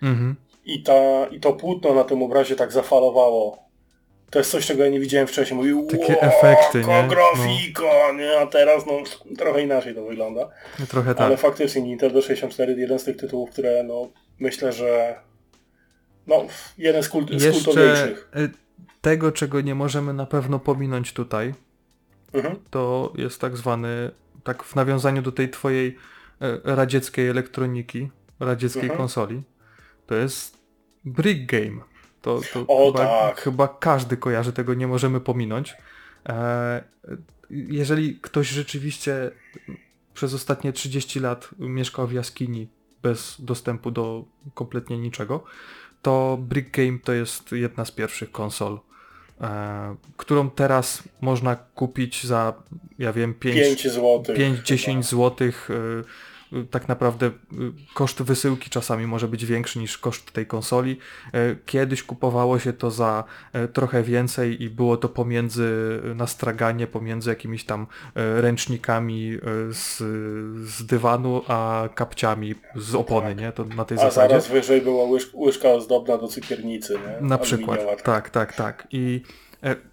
Mhm. 0.01 0.35
I, 0.65 0.83
ta, 0.83 1.25
I 1.31 1.39
to 1.39 1.53
płótno 1.53 1.93
na 1.93 2.03
tym 2.03 2.23
obrazie 2.23 2.55
tak 2.55 2.71
zafalowało. 2.71 3.63
To 4.31 4.39
jest 4.39 4.51
coś, 4.51 4.65
czego 4.65 4.83
ja 4.83 4.89
nie 4.89 4.99
widziałem 4.99 5.27
wcześniej. 5.27 5.57
Mówił, 5.57 5.87
Takie 5.91 6.13
"Ło, 6.13 6.21
efekty, 6.21 6.81
nie? 6.87 6.93
jaka 6.93 7.07
grafika, 7.07 8.11
nie? 8.17 8.39
A 8.39 8.47
teraz 8.47 8.85
no 8.85 8.93
trochę 9.37 9.61
inaczej 9.63 9.95
to 9.95 10.03
wygląda. 10.05 10.49
Trochę 10.89 11.15
tak. 11.15 11.21
Ale 11.27 11.37
faktycznie 11.37 11.81
Nintendo 11.81 12.21
64 12.21 12.73
jeden 12.79 12.99
z 12.99 13.03
tych 13.03 13.17
tytułów, 13.17 13.49
które 13.49 13.83
no 13.83 14.07
myślę, 14.39 14.71
że 14.73 15.15
no 16.27 16.45
jeden 16.77 17.03
z, 17.03 17.09
kult, 17.09 17.29
z 17.29 17.43
Jeszcze 17.43 17.63
kultowiejszych. 17.63 18.29
y, 18.37 18.49
tego, 19.01 19.31
czego 19.31 19.61
nie 19.61 19.75
możemy 19.75 20.13
na 20.13 20.25
pewno 20.25 20.59
pominąć 20.59 21.13
tutaj, 21.13 21.53
Mhm. 22.33 22.55
to 22.69 23.13
jest 23.17 23.41
tak 23.41 23.57
zwany, 23.57 24.11
tak 24.43 24.63
w 24.63 24.75
nawiązaniu 24.75 25.21
do 25.21 25.31
tej 25.31 25.49
twojej 25.49 25.87
e, 25.87 26.12
radzieckiej 26.63 27.29
elektroniki, 27.29 28.09
radzieckiej 28.39 28.81
Mhm. 28.81 28.97
konsoli, 28.97 29.43
to 30.07 30.15
jest 30.15 30.57
Brick 31.05 31.45
Game. 31.51 31.81
To, 32.21 32.41
to 32.53 32.65
O, 32.67 32.91
chyba, 32.91 32.99
tak. 33.05 33.41
chyba 33.41 33.67
każdy 33.67 34.17
kojarzy, 34.17 34.53
tego 34.53 34.73
nie 34.73 34.87
możemy 34.87 35.19
pominąć. 35.19 35.75
E, 36.29 36.83
jeżeli 37.49 38.19
ktoś 38.21 38.49
rzeczywiście 38.49 39.31
przez 40.13 40.33
ostatnie 40.33 40.73
30 40.73 41.19
lat 41.19 41.49
mieszkał 41.59 42.07
w 42.07 42.13
jaskini 42.13 42.67
bez 43.01 43.35
dostępu 43.39 43.91
do 43.91 44.25
kompletnie 44.53 44.97
niczego, 44.97 45.43
to 46.01 46.37
Brick 46.41 46.71
Game 46.77 46.99
to 47.03 47.13
jest 47.13 47.51
jedna 47.51 47.85
z 47.85 47.91
pierwszych 47.91 48.31
konsol, 48.31 48.79
e, 49.41 49.95
którą 50.17 50.49
teraz 50.49 51.03
można 51.21 51.55
kupić 51.55 52.23
za, 52.23 52.53
ja 52.99 53.13
wiem, 53.13 53.33
5, 53.33 53.55
5 53.55 53.83
zł. 53.91 54.23
5-10 54.35 55.03
zł. 55.03 55.51
Tak 56.71 56.87
naprawdę 56.87 57.25
y, 57.27 57.31
koszt 57.93 58.21
wysyłki 58.21 58.69
czasami 58.69 59.07
może 59.07 59.27
być 59.27 59.45
większy 59.45 59.79
niż 59.79 59.97
koszt 59.97 60.31
tej 60.31 60.45
konsoli. 60.45 60.97
E, 61.33 61.55
Kiedyś 61.65 62.03
kupowało 62.03 62.59
się 62.59 62.73
to 62.73 62.91
za 62.91 63.23
e, 63.53 63.67
trochę 63.67 64.03
więcej 64.03 64.63
i 64.63 64.69
było 64.69 64.97
to 64.97 65.09
pomiędzy 65.09 66.01
e, 66.11 66.15
na 66.15 66.27
straganie, 66.27 66.87
pomiędzy 66.87 67.29
jakimiś 67.29 67.63
tam 67.65 67.87
ręcznikami 68.15 69.37
z, 69.71 69.97
z 70.69 70.85
dywanu, 70.85 71.41
a 71.47 71.89
kapciami 71.95 72.55
z 72.75 72.95
opony, 72.95 73.35
nie? 73.35 73.51
To 73.51 73.65
na 73.65 73.85
tej 73.85 73.97
Tak. 73.97 74.07
A 74.07 74.09
zasadzie. 74.09 74.29
zaraz 74.29 74.47
wyżej 74.47 74.81
była 74.81 75.03
łyż, 75.05 75.29
łyżka 75.33 75.69
ozdobna 75.69 76.17
do 76.17 76.27
cukiernicy, 76.27 76.93
nie? 77.21 77.27
Na 77.27 77.37
przykład. 77.37 77.79
Aluminiowa. 77.79 78.03
Tak, 78.03 78.29
tak, 78.29 78.53
tak. 78.53 78.87
I 78.91 79.21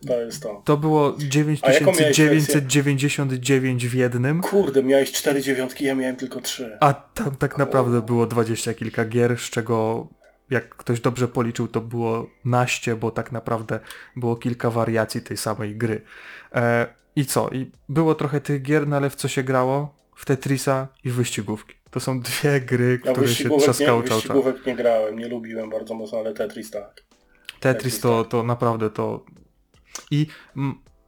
To 0.07 0.21
jest 0.21 0.43
to. 0.43 0.63
to 0.65 0.77
było 0.77 1.17
A 1.63 1.73
jaką 1.73 1.93
miałeś 1.93 2.17
9999 2.17 3.87
w 3.87 3.95
jednym. 3.95 4.41
Kurde, 4.41 4.83
miałeś 4.83 5.13
4 5.13 5.43
dziewiątki, 5.43 5.85
ja 5.85 5.95
miałem 5.95 6.17
tylko 6.17 6.41
3. 6.41 6.79
A 6.81 6.95
tam 6.95 7.37
tak 7.37 7.59
naprawdę 7.59 8.03
było 8.03 8.27
dwadzieścia 8.27 8.75
kilka 8.75 9.05
gier, 9.05 9.39
z 9.39 9.51
czego 9.51 10.09
jak 10.51 10.69
ktoś 10.69 11.01
dobrze 11.01 11.29
policzył, 11.29 11.69
to 11.69 11.81
było 11.81 12.31
naście, 12.45 12.97
bo 12.97 13.11
tak 13.11 13.33
naprawdę 13.33 13.81
było 14.17 14.37
kilka 14.37 14.71
wariacji 14.71 15.21
tej 15.21 15.37
samej 15.37 15.77
gry. 15.77 16.03
E, 16.55 16.87
I 17.17 17.27
co? 17.27 17.49
I 17.49 17.71
było 17.89 18.15
trochę 18.15 18.41
tych 18.41 18.63
gier, 18.63 18.89
no 18.89 18.97
ale 18.97 19.11
w 19.11 19.15
co 19.15 19.29
się 19.29 19.43
grało? 19.43 19.95
W 20.17 20.25
Tetrisa 20.25 20.89
i 21.05 21.11
w 21.11 21.15
wyścigówki. 21.15 21.75
To 21.91 22.01
są 22.01 22.21
dwie 22.21 22.61
gry, 22.61 23.01
Ja 23.05 23.13
które 23.13 23.15
się 23.15 23.21
wyścigówek, 23.21 23.59
nie, 23.59 23.65
trzaskały 23.65 23.89
cały 23.89 24.05
czas. 24.05 24.15
wyścigówek 24.17 24.67
nie 24.67 24.77
grałem, 24.77 25.19
nie 25.19 25.29
lubiłem 25.29 25.71
bardzo 25.71 25.95
mocno, 25.95 26.19
ale 26.19 26.35
Tetris 26.35 26.71
tak. 26.71 27.03
Tetris 27.61 28.01
to, 28.01 28.25
to 28.25 28.43
naprawdę 28.43 28.91
to... 28.91 29.25
I 30.11 30.27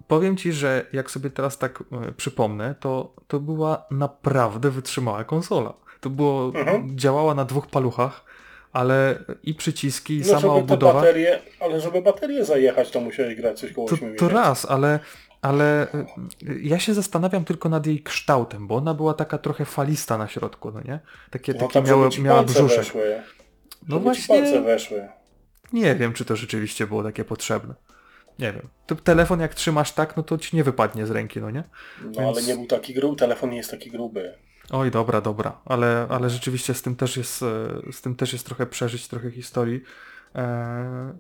powiem 0.08 0.36
Ci, 0.36 0.52
że 0.52 0.86
jak 0.92 1.10
sobie 1.10 1.30
teraz 1.30 1.58
tak 1.58 1.84
e, 2.08 2.12
przypomnę, 2.12 2.74
to, 2.80 3.14
to 3.28 3.40
była 3.40 3.86
naprawdę 3.90 4.70
wytrzymała 4.70 5.24
konsola. 5.24 5.74
To 6.00 6.10
było, 6.10 6.52
Mhm. 6.54 6.98
działała 6.98 7.34
na 7.34 7.44
dwóch 7.44 7.66
paluchach, 7.66 8.24
ale 8.72 9.24
i 9.42 9.54
przyciski, 9.54 10.16
i 10.16 10.20
No 10.20 10.24
sama 10.26 10.38
żeby 10.40 10.52
obudowa, 10.52 10.92
baterie, 10.94 11.38
ale 11.60 11.80
żeby 11.80 12.02
baterię 12.02 12.44
zajechać, 12.44 12.90
to 12.90 13.00
musiałeś 13.00 13.34
grać 13.34 13.60
coś 13.60 13.72
koło 13.72 13.88
to, 13.88 13.94
8 13.94 14.16
to 14.16 14.28
raz, 14.28 14.64
ale, 14.70 15.00
ale 15.42 15.86
y, 15.94 16.60
ja 16.62 16.78
się 16.78 16.94
zastanawiam 16.94 17.44
tylko 17.44 17.68
nad 17.68 17.86
jej 17.86 18.02
kształtem, 18.02 18.66
bo 18.66 18.74
ona 18.76 18.94
była 18.94 19.14
taka 19.14 19.38
trochę 19.38 19.64
falista 19.64 20.18
na 20.18 20.28
środku, 20.28 20.70
no 20.72 20.80
nie? 20.80 21.00
Takie, 21.30 21.52
No 21.52 21.58
takie 21.60 21.72
tam, 21.72 21.86
żeby 21.86 22.22
miała, 22.22 22.42
brzuszek. 22.42 22.78
weszły. 22.78 23.22
No 23.88 24.00
żeby 24.00 24.16
ci 24.16 24.28
palce 24.28 24.42
właśnie, 24.44 24.60
weszły. 24.60 25.08
nie 25.72 25.94
wiem, 25.94 26.12
czy 26.12 26.24
to 26.24 26.36
rzeczywiście 26.36 26.86
było 26.86 27.02
takie 27.02 27.24
potrzebne. 27.24 27.74
Nie 28.38 28.52
wiem. 28.52 28.68
Telefon 29.04 29.40
jak 29.40 29.54
trzymasz 29.54 29.92
tak, 29.92 30.16
no 30.16 30.22
to 30.22 30.38
ci 30.38 30.56
nie 30.56 30.64
wypadnie 30.64 31.06
z 31.06 31.10
ręki, 31.10 31.40
no 31.40 31.50
nie? 31.50 31.64
No 32.02 32.10
Więc- 32.10 32.18
ale 32.38 32.42
nie 32.42 32.54
był 32.54 32.66
taki 32.66 32.94
gruby, 32.94 33.16
telefon 33.16 33.50
nie 33.50 33.56
jest 33.56 33.70
taki 33.70 33.90
gruby. 33.90 34.34
Oj, 34.70 34.90
dobra, 34.90 35.20
dobra, 35.20 35.60
ale, 35.64 36.06
ale 36.10 36.30
rzeczywiście 36.30 36.74
z 36.74 36.82
tym 36.82 36.96
też 36.96 37.16
jest, 37.16 37.42
e, 37.42 37.92
z 37.92 38.00
tym 38.00 38.16
też 38.16 38.32
jest 38.32 38.46
trochę 38.46 38.66
przeżyć, 38.66 39.08
trochę 39.08 39.30
historii. 39.30 39.80
Eee, 40.34 41.12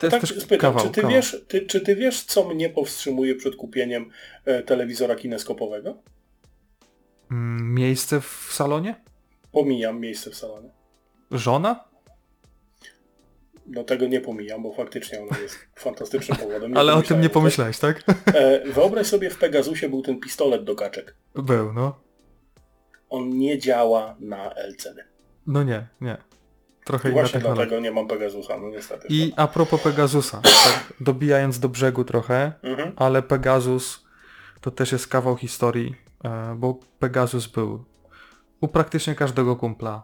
to 0.00 0.10
tak 0.10 0.20
też 0.20 0.30
spytam, 0.40 0.58
kawał, 0.58 0.84
czy, 0.84 0.90
ty 0.90 1.00
kawał. 1.00 1.16
wiesz, 1.16 1.44
ty, 1.48 1.66
czy 1.66 1.80
ty 1.80 1.96
wiesz, 1.96 2.22
co 2.24 2.48
mnie 2.48 2.70
powstrzymuje 2.70 3.34
przed 3.34 3.56
kupieniem 3.56 4.10
e, 4.44 4.62
telewizora 4.62 5.16
kineskopowego? 5.16 5.96
Mm, 7.30 7.74
Miejsce 7.74 8.20
w 8.20 8.48
salonie? 8.50 8.94
Pomijam 9.52 10.00
miejsce 10.00 10.30
w 10.30 10.34
salonie. 10.34 10.68
Żona? 11.30 11.84
No 13.66 13.84
tego 13.84 14.06
nie 14.06 14.20
pomijam, 14.20 14.62
bo 14.62 14.72
faktycznie 14.72 15.20
ono 15.22 15.40
jest 15.42 15.58
fantastycznym 15.76 16.38
powodem. 16.38 16.72
Nie 16.72 16.78
Ale 16.78 16.94
o 16.94 17.02
tym 17.02 17.20
nie 17.20 17.28
pomyślałem 17.30 17.72
pomyślałeś, 17.74 17.78
tak? 17.78 18.34
E, 18.34 18.72
wyobraź 18.72 19.06
sobie, 19.06 19.30
w 19.30 19.38
Pegasusie 19.38 19.88
był 19.88 20.02
ten 20.02 20.20
pistolet 20.20 20.64
do 20.64 20.74
kaczek. 20.74 21.14
Był, 21.34 21.72
no. 21.72 22.00
On 23.10 23.38
nie 23.38 23.58
działa 23.58 24.16
na 24.20 24.54
LCD. 24.54 25.04
No 25.46 25.62
nie, 25.62 25.86
nie. 26.00 26.16
Trochę 26.84 27.08
inna 27.08 27.20
Właśnie 27.20 27.32
technologia. 27.32 27.64
dlatego 27.66 27.82
nie 27.82 27.90
mam 27.90 28.08
Pegasusa, 28.08 28.58
no 28.60 28.68
niestety. 28.68 29.06
I 29.10 29.32
a 29.36 29.46
propos 29.48 29.80
Pegasusa, 29.82 30.40
tak 30.42 30.92
dobijając 31.00 31.58
do 31.58 31.68
brzegu 31.68 32.04
trochę, 32.04 32.52
Mhm. 32.62 32.92
ale 32.96 33.22
Pegasus 33.22 34.04
to 34.60 34.70
też 34.70 34.92
jest 34.92 35.06
kawał 35.08 35.36
historii, 35.36 35.94
e, 36.24 36.54
bo 36.58 36.78
Pegasus 36.98 37.46
był 37.46 37.84
u 38.60 38.68
praktycznie 38.68 39.14
każdego 39.14 39.56
kumpla. 39.56 40.02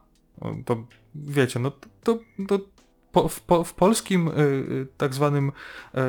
To 0.66 0.86
wiecie, 1.14 1.60
no 1.60 1.70
to, 1.70 1.88
to, 2.04 2.18
to 2.48 2.58
po, 3.12 3.28
w, 3.28 3.40
po, 3.40 3.64
w 3.64 3.74
polskim 3.74 4.28
y, 4.28 4.32
y, 4.40 4.86
tak 4.96 5.14
zwanym, 5.14 5.48
y, 5.48 6.00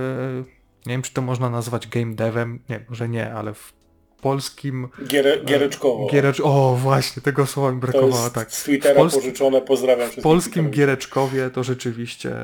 nie 0.86 0.94
wiem 0.94 1.02
czy 1.02 1.14
to 1.14 1.22
można 1.22 1.50
nazwać 1.50 1.88
game 1.88 2.16
devem, 2.16 2.60
nie, 2.70 2.86
może 2.90 3.10
nie, 3.10 3.34
ale 3.34 3.54
w 3.54 3.74
polskim 4.22 4.88
Giere, 5.08 5.44
giereczkowo. 5.46 6.08
gierecz... 6.12 6.40
O 6.44 6.76
właśnie, 6.76 7.22
tego 7.22 7.46
słowa 7.46 7.72
mi 7.72 7.82
to 7.82 7.88
brakowało, 7.88 8.24
jest 8.24 8.36
tak. 8.36 8.52
z 8.52 8.64
Twittera 8.64 8.94
W 8.94 8.98
Polsce- 8.98 9.20
pożyczone, 9.20 9.62
pozdrawiam 9.62 10.10
W 10.12 10.22
polskim 10.22 10.70
giereczkowie 10.70 11.50
to 11.50 11.64
rzeczywiście, 11.64 12.36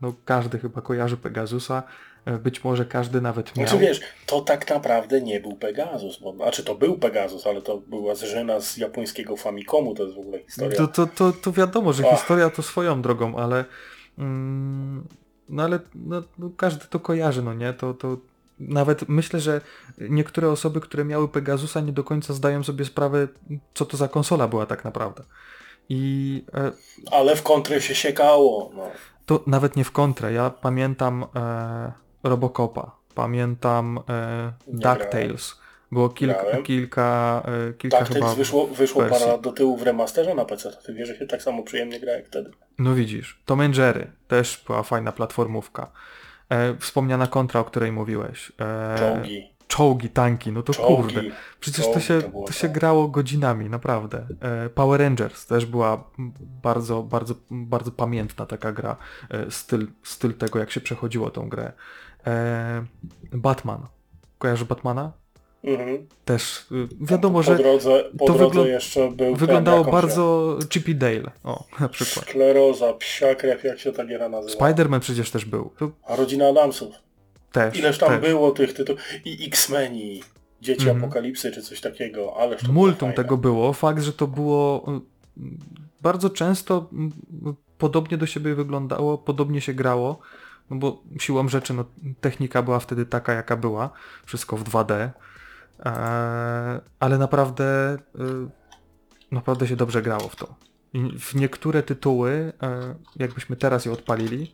no 0.00 0.14
każdy 0.24 0.58
chyba 0.58 0.80
kojarzy 0.80 1.16
Pegasusa, 1.16 1.82
być 2.42 2.64
może 2.64 2.84
każdy 2.84 3.20
nawet 3.20 3.56
miał. 3.56 3.68
Znaczy 3.68 3.84
wiesz, 3.84 4.00
to 4.26 4.40
tak 4.40 4.70
naprawdę 4.70 5.20
nie 5.20 5.40
był 5.40 5.56
Pegasus, 5.56 6.18
bo, 6.18 6.32
znaczy 6.32 6.64
to 6.64 6.74
był 6.74 6.98
Pegasus, 6.98 7.46
ale 7.46 7.62
to 7.62 7.78
była 7.78 8.14
zżyna 8.14 8.60
z 8.60 8.76
japońskiego 8.76 9.36
Famicomu, 9.36 9.94
to 9.94 10.02
jest 10.02 10.14
w 10.14 10.18
ogóle 10.18 10.38
historia. 10.38 10.76
To, 10.76 10.88
to, 10.88 11.06
to, 11.06 11.32
to 11.32 11.52
wiadomo, 11.52 11.92
że 11.92 12.04
Ach. 12.10 12.18
historia 12.18 12.50
to 12.50 12.62
swoją 12.62 13.02
drogą, 13.02 13.36
ale 13.36 13.64
mm, 14.18 15.08
no 15.48 15.62
ale 15.62 15.78
no, 15.94 16.22
no, 16.38 16.50
każdy 16.56 16.86
to 16.86 17.00
kojarzy, 17.00 17.42
no 17.42 17.54
nie? 17.54 17.72
To, 17.72 17.94
to 17.94 18.16
nawet 18.58 19.08
myślę, 19.08 19.40
że 19.40 19.60
niektóre 19.98 20.50
osoby, 20.50 20.80
które 20.80 21.04
miały 21.04 21.28
Pegasusa 21.28 21.80
nie 21.80 21.92
do 21.92 22.04
końca 22.04 22.34
zdają 22.34 22.64
sobie 22.64 22.84
sprawę, 22.84 23.28
co 23.74 23.84
to 23.84 23.96
za 23.96 24.08
konsola 24.08 24.48
była 24.48 24.66
tak 24.66 24.84
naprawdę. 24.84 25.22
I 25.88 26.44
e, 26.54 26.72
Ale 27.10 27.36
w 27.36 27.42
kontrę 27.42 27.80
się 27.80 27.94
siekało. 27.94 28.70
No. 28.74 28.90
to 29.26 29.42
nawet 29.46 29.76
nie 29.76 29.84
w 29.84 29.90
kontrę. 29.90 30.32
Ja 30.32 30.50
pamiętam 30.50 31.26
e, 31.36 31.92
Robocopa, 32.22 32.96
pamiętam 33.14 34.00
e, 34.08 34.52
DuckTales. 34.66 35.62
Było 35.92 36.08
kilka, 36.08 36.62
kilka, 36.64 37.42
e, 37.68 37.72
kilka 37.72 37.98
Tak, 37.98 38.08
chyba... 38.08 38.34
wyszło, 38.34 38.66
wyszło 38.66 39.02
wersji. 39.02 39.18
parę 39.18 39.32
lat 39.32 39.40
do 39.40 39.52
tyłu 39.52 39.76
w 39.76 39.82
remasterze 39.82 40.34
na 40.34 40.44
PC. 40.44 40.70
Ty 40.86 40.94
wiesz, 40.94 41.08
że 41.08 41.16
się 41.16 41.26
tak 41.26 41.42
samo 41.42 41.62
przyjemnie 41.62 42.00
gra 42.00 42.12
jak 42.12 42.26
wtedy. 42.26 42.50
No 42.78 42.94
widzisz, 42.94 43.42
Tom 43.44 43.60
Jerry 43.74 44.10
też 44.28 44.62
była 44.66 44.82
fajna 44.82 45.12
platformówka. 45.12 45.92
E, 46.48 46.76
wspomniana 46.78 47.26
kontra, 47.26 47.60
o 47.60 47.64
której 47.64 47.92
mówiłeś. 47.92 48.52
E, 48.60 48.98
Czołgi. 48.98 49.52
Czołgi, 49.68 50.08
tanki, 50.08 50.52
no 50.52 50.62
to 50.62 50.72
Czołgi. 50.72 51.14
kurde. 51.14 51.30
Przecież 51.60 51.86
to 51.92 52.00
się, 52.00 52.22
to 52.22 52.28
było 52.28 52.46
to 52.46 52.52
się 52.52 52.68
tak. 52.68 52.72
grało 52.72 53.08
godzinami, 53.08 53.70
naprawdę. 53.70 54.26
E, 54.40 54.68
Power 54.68 55.00
Rangers 55.00 55.46
też 55.46 55.66
była 55.66 56.04
bardzo, 56.62 57.02
bardzo, 57.02 57.34
bardzo 57.50 57.90
pamiętna 57.90 58.46
taka 58.46 58.72
gra. 58.72 58.96
E, 59.30 59.50
styl, 59.50 59.86
styl 60.02 60.34
tego, 60.34 60.58
jak 60.58 60.70
się 60.70 60.80
przechodziło 60.80 61.30
tą 61.30 61.48
grę. 61.48 61.72
E, 62.26 62.84
Batman. 63.32 63.86
Kojarzysz 64.38 64.64
Batmana? 64.68 65.12
Mhm. 65.64 66.06
Też. 66.24 66.66
y, 66.72 66.88
Wiadomo, 67.00 67.38
po 67.38 67.42
że 67.42 67.56
drodze, 67.56 68.04
po 68.18 68.26
to 68.26 68.32
drodze 68.34 68.68
jeszcze 68.68 69.10
był 69.10 69.34
wyglądało 69.36 69.84
ten, 69.84 69.92
bardzo 69.92 70.58
Chippy 70.72 70.94
Dale. 70.94 71.30
O, 71.44 71.64
na 71.80 71.86
się... 71.86 71.88
przykład. 71.88 72.24
Skleroza, 72.28 72.92
psia 72.92 73.34
krew, 73.34 73.64
jak 73.64 73.78
się 73.78 73.92
ta 73.92 74.06
giera 74.06 74.28
nazywa. 74.28 74.64
Spider-Man 74.66 75.00
przecież 75.00 75.30
też 75.30 75.44
był. 75.44 75.70
To 75.78 75.90
A 76.06 76.16
rodzina 76.16 76.48
Adamsów. 76.48 76.94
też. 77.52 77.78
Ileż 77.78 77.98
tam 77.98 78.08
też. 78.08 78.20
było 78.30 78.50
tych 78.50 78.72
tytułów. 78.72 79.00
I 79.24 79.46
X-Meni, 79.46 80.22
Dzieci 80.62 80.82
Mhm. 80.88 81.04
Apokalipsy, 81.04 81.52
czy 81.52 81.62
coś 81.62 81.80
takiego. 81.80 82.36
Ależ 82.36 82.60
to 82.60 82.66
było 82.66 82.74
Multum 82.86 82.98
fajne. 83.08 83.14
tego 83.14 83.36
było. 83.36 83.72
Fakt, 83.72 84.02
że 84.02 84.12
to 84.12 84.26
było 84.26 84.84
y, 85.36 85.40
bardzo 86.02 86.30
często 86.30 86.88
y, 87.50 87.54
podobnie 87.78 88.18
do 88.18 88.26
siebie 88.26 88.54
wyglądało, 88.54 89.18
podobnie 89.18 89.60
się 89.60 89.74
grało, 89.74 90.18
no 90.70 90.76
bo 90.76 91.02
siłą 91.18 91.48
rzeczy 91.48 91.74
no, 91.74 91.84
technika 92.20 92.62
była 92.62 92.80
wtedy 92.80 93.06
taka, 93.06 93.32
jaka 93.32 93.56
była. 93.56 93.90
Wszystko 94.26 94.56
w 94.56 94.64
2D. 94.64 95.10
E, 95.84 95.90
ale 97.00 97.18
naprawdę 97.18 97.94
y, 97.94 98.62
naprawdę 99.30 99.68
się 99.68 99.76
dobrze 99.76 100.02
grało 100.02 100.28
w 100.28 100.36
to. 100.36 100.54
W 101.18 101.34
niektóre 101.34 101.82
tytuły, 101.82 102.52
e, 102.62 102.94
jakbyśmy 103.16 103.56
teraz 103.56 103.84
je 103.84 103.92
odpalili, 103.92 104.52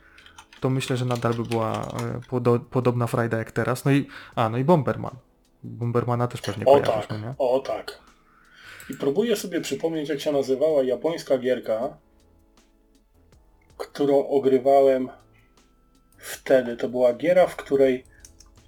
to 0.60 0.70
myślę, 0.70 0.96
że 0.96 1.04
nadal 1.04 1.34
by 1.34 1.42
była 1.42 1.72
e, 1.72 2.20
podo 2.28 2.60
podobna 2.60 3.06
frajda 3.06 3.38
jak 3.38 3.52
teraz. 3.52 3.84
No 3.84 3.90
i, 3.92 4.06
a, 4.34 4.48
no 4.48 4.58
i 4.58 4.64
Bomberman. 4.64 5.16
Bombermana 5.62 6.26
też 6.26 6.40
pewnie 6.40 6.64
O 6.64 6.80
kojarzysz, 6.80 7.06
tak, 7.06 7.10
no 7.10 7.18
nie? 7.18 7.34
o 7.38 7.60
tak. 7.60 7.98
I 8.90 8.94
próbuję 8.94 9.36
sobie 9.36 9.60
przypomnieć, 9.60 10.08
jak 10.08 10.20
się 10.20 10.32
nazywała 10.32 10.82
japońska 10.82 11.38
gierka, 11.38 11.96
którą 13.76 14.28
ogrywałem 14.28 15.08
wtedy. 16.18 16.76
To 16.76 16.88
była 16.88 17.12
giera, 17.12 17.46
w 17.46 17.56
której 17.56 18.04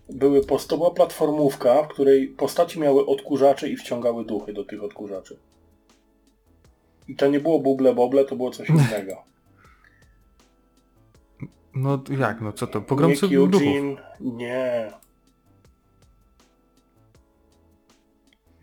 były 0.09 0.40
to 0.68 0.77
była 0.77 0.90
platformówka, 0.90 1.82
w 1.82 1.89
której 1.89 2.28
postaci 2.28 2.81
miały 2.81 3.06
odkurzacze 3.06 3.68
i 3.68 3.77
wciągały 3.77 4.24
duchy 4.24 4.52
do 4.52 4.64
tych 4.64 4.82
odkurzaczy. 4.82 5.39
I 7.09 7.16
to 7.16 7.27
nie 7.27 7.40
było 7.40 7.59
buble 7.59 7.94
boble, 7.94 8.24
to 8.24 8.36
było 8.36 8.51
coś 8.51 8.68
innego. 8.78 9.22
No 11.74 12.02
jak, 12.18 12.40
no 12.40 12.52
co 12.52 12.66
to? 12.66 12.81
Pogromcy 12.81 13.28
nie 13.28 13.36
duchów. 13.36 13.52
Kyujin, 13.52 13.97
nie. 14.20 14.93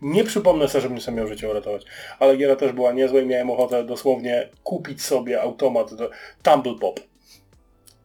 Nie 0.02 0.24
przypomnę 0.24 0.68
sobie, 0.68 0.82
żebym 0.82 1.00
sobie 1.00 1.16
miał 1.16 1.26
życie 1.26 1.50
uratować. 1.50 1.84
Ale 2.18 2.36
giera 2.36 2.56
też 2.56 2.72
była 2.72 2.92
niezła 2.92 3.20
i 3.20 3.26
miałem 3.26 3.50
ochotę 3.50 3.84
dosłownie 3.84 4.48
kupić 4.62 5.02
sobie 5.02 5.42
automat 5.42 5.94
do 5.94 6.10
Tumble 6.42 6.74
Pop. 6.74 7.00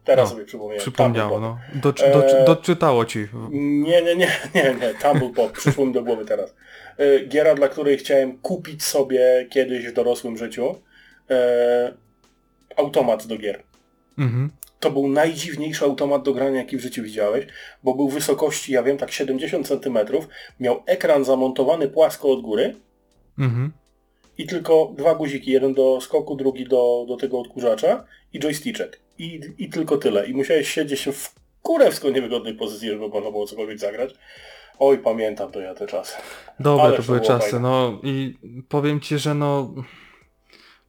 Teraz 0.04 0.30
No, 0.30 0.34
sobie 0.36 0.46
przypomniałem. 0.46 0.80
Przypomniało, 0.80 1.40
no. 1.40 1.58
Doczy, 1.74 2.04
doczy, 2.12 2.38
Eee, 2.38 2.46
doczytało 2.46 3.04
ci. 3.04 3.26
Nie, 3.50 4.02
nie, 4.02 4.16
nie, 4.16 4.28
nie, 4.54 4.74
nie. 4.80 4.94
Tumble 5.02 5.30
Pop. 5.30 5.52
Przyszło 5.52 5.86
mi 5.86 5.92
do 5.92 6.02
głowy 6.02 6.24
teraz. 6.24 6.54
E, 6.98 7.26
Giera, 7.26 7.54
dla 7.54 7.68
której 7.68 7.98
chciałem 7.98 8.38
kupić 8.38 8.82
sobie 8.82 9.46
kiedyś 9.50 9.86
w 9.86 9.92
dorosłym 9.92 10.36
życiu 10.36 10.74
e, 11.30 11.92
automat 12.76 13.26
do 13.26 13.36
gier. 13.38 13.62
Mhm. 14.18 14.50
To 14.80 14.90
był 14.90 15.08
najdziwniejszy 15.08 15.84
automat 15.84 16.22
do 16.22 16.32
grania, 16.32 16.56
jaki 16.60 16.76
w 16.76 16.80
życiu 16.80 17.02
widziałeś, 17.02 17.46
bo 17.82 17.94
był 17.94 18.08
wysokości, 18.08 18.72
ja 18.72 18.82
wiem, 18.82 18.96
tak 18.98 19.10
70 19.12 19.68
cm, 19.68 19.98
miał 20.60 20.82
ekran 20.86 21.24
zamontowany 21.24 21.88
płasko 21.88 22.32
od 22.32 22.40
góry 22.42 22.74
Mhm. 23.38 23.72
i 24.38 24.46
tylko 24.46 24.92
dwa 24.96 25.14
guziki, 25.14 25.50
jeden 25.50 25.74
do 25.74 26.00
skoku, 26.00 26.36
drugi 26.36 26.64
do, 26.68 27.04
do 27.08 27.16
tego 27.16 27.40
odkurzacza 27.40 28.04
i 28.32 28.38
joysticzek. 28.40 29.00
I, 29.18 29.40
I 29.58 29.68
tylko 29.68 29.96
tyle. 29.96 30.26
I 30.26 30.34
musiałeś 30.34 30.68
siedzieć 30.68 31.08
w 31.12 31.34
kurewsko 31.62 32.10
niewygodnej 32.10 32.54
pozycji, 32.54 32.88
żeby 32.88 33.08
można 33.08 33.30
było 33.30 33.46
cokolwiek 33.46 33.78
zagrać. 33.78 34.14
Oj, 34.78 34.98
pamiętam 34.98 35.52
to 35.52 35.60
ja 35.60 35.74
te 35.74 35.86
czasy. 35.86 36.14
Dobre 36.60 36.84
Ale 36.84 36.96
to 36.96 37.02
były 37.02 37.20
czasy, 37.20 37.50
fajne. 37.50 37.68
no 37.68 38.00
i 38.02 38.34
powiem 38.68 39.00
ci, 39.00 39.18
że 39.18 39.34
no 39.34 39.74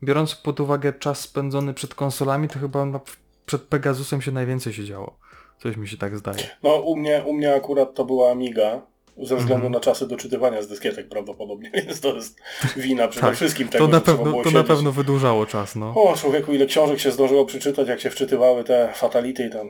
biorąc 0.04 0.36
pod 0.36 0.60
uwagę 0.60 0.94
czas 0.94 1.20
spędzony 1.20 1.74
przed 1.74 1.96
konsolami, 1.96 2.48
to 2.48 2.60
chyba 2.60 3.00
przed 3.46 3.62
Pegasusem 3.62 4.22
się 4.22 4.32
najwięcej 4.32 4.74
się 4.74 4.86
działo. 4.86 5.18
Coś 5.58 5.78
mi 5.78 5.88
się 5.88 5.98
tak 5.98 6.18
zdaje. 6.18 6.44
No 6.64 6.76
u 6.76 6.96
mnie, 6.96 7.24
u 7.26 7.34
mnie 7.34 7.54
akurat 7.54 7.94
to 7.94 8.06
była 8.06 8.32
Amiga, 8.32 8.82
ze 9.18 9.36
względu 9.36 9.54
Mhm. 9.66 9.72
na 9.72 9.80
czasy 9.80 10.08
doczytywania 10.08 10.62
z 10.62 10.68
dyskietek 10.68 11.10
prawdopodobnie, 11.10 11.72
więc 11.88 12.02
to 12.02 12.16
jest 12.16 12.40
wina 12.78 13.08
przede 13.08 13.28
Tak, 13.28 13.36
wszystkim 13.36 13.68
tego, 13.68 13.86
To 13.86 13.92
na 13.92 14.02
pewno, 14.02 14.44
to 14.44 14.52
na 14.52 14.64
pewno 14.64 14.92
wydłużało 14.92 15.46
czas, 15.46 15.76
no. 15.76 15.94
O, 15.96 16.16
człowieku, 16.18 16.54
ile 16.54 16.66
książek 16.66 17.00
się 17.00 17.12
zdążyło 17.12 17.46
przeczytać, 17.46 17.88
jak 17.88 18.00
się 18.00 18.10
wczytywały 18.10 18.64
te 18.64 18.92
fatality 18.96 19.46
i 19.46 19.50
tam. 19.50 19.70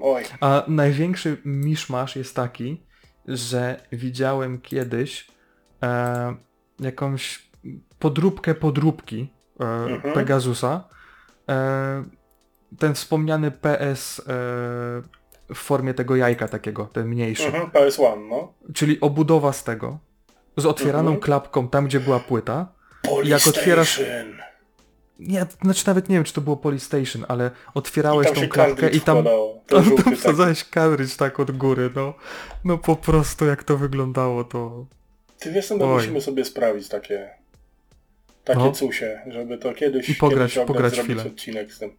Oj. 0.00 0.22
A 0.40 0.64
największy 0.68 1.36
miszmasz 1.44 2.16
jest 2.16 2.36
taki, 2.36 2.82
że 3.28 3.80
widziałem 3.92 4.60
kiedyś 4.60 5.26
e, 5.82 6.34
jakąś 6.80 7.48
podróbkę 7.98 8.54
podróbki 8.54 9.32
e, 9.60 9.64
Mhm. 9.64 10.14
Pegasusa. 10.14 10.88
E, 11.48 12.04
ten 12.78 12.94
wspomniany 12.94 13.50
PS 13.50 14.22
e, 14.28 14.32
w 15.54 15.58
formie 15.58 15.94
tego 15.94 16.16
jajka 16.16 16.48
takiego, 16.48 16.84
ten 16.92 17.08
mniejszy. 17.08 17.46
Mhm, 17.46 17.70
PS1, 17.70 18.28
no. 18.28 18.52
Czyli 18.74 19.00
obudowa 19.00 19.52
z 19.52 19.64
tego. 19.64 19.98
Z 20.56 20.66
otwieraną 20.66 21.08
Mhm. 21.10 21.20
klapką 21.20 21.68
tam, 21.68 21.86
gdzie 21.86 22.00
była 22.00 22.20
płyta. 22.20 22.68
Polystation. 23.02 23.52
otwierasz- 23.54 24.02
Nie, 25.18 25.46
znaczy 25.62 25.84
nawet 25.86 26.08
nie 26.08 26.14
wiem, 26.16 26.24
czy 26.24 26.32
to 26.32 26.40
było 26.40 26.56
Polystation, 26.56 27.24
ale 27.28 27.50
otwierałeś 27.74 28.32
tą 28.32 28.48
klapkę 28.48 28.88
i 28.90 29.00
tam 29.00 29.18
wkładało. 29.18 29.56
Tam, 29.66 29.84
żółty 29.84 30.02
tam 30.04 30.16
wsadzałeś 30.16 30.64
cartridge 30.64 31.16
tak 31.16 31.40
od 31.40 31.50
góry, 31.50 31.90
no. 31.94 32.14
No 32.64 32.78
po 32.78 32.96
prostu 32.96 33.44
jak 33.46 33.64
to 33.64 33.76
wyglądało, 33.76 34.44
to... 34.44 34.86
Ty 35.38 35.52
wiesz, 35.52 35.72
Oj. 35.72 35.78
musimy 35.78 36.20
sobie 36.20 36.44
sprawić 36.44 36.88
takie 36.88 37.30
takie 38.44 38.60
No. 38.60 38.72
cusie, 38.72 39.20
żeby 39.30 39.58
to 39.58 39.74
kiedyś, 39.74 40.08
I 40.08 40.14
pograć- 40.14 40.52
kiedyś 40.52 40.66
pograć 40.66 40.94
zrobić 40.94 41.16
chwilę. 41.16 41.32
odcinek 41.32 41.72
z 41.72 41.78
tym. 41.78 41.96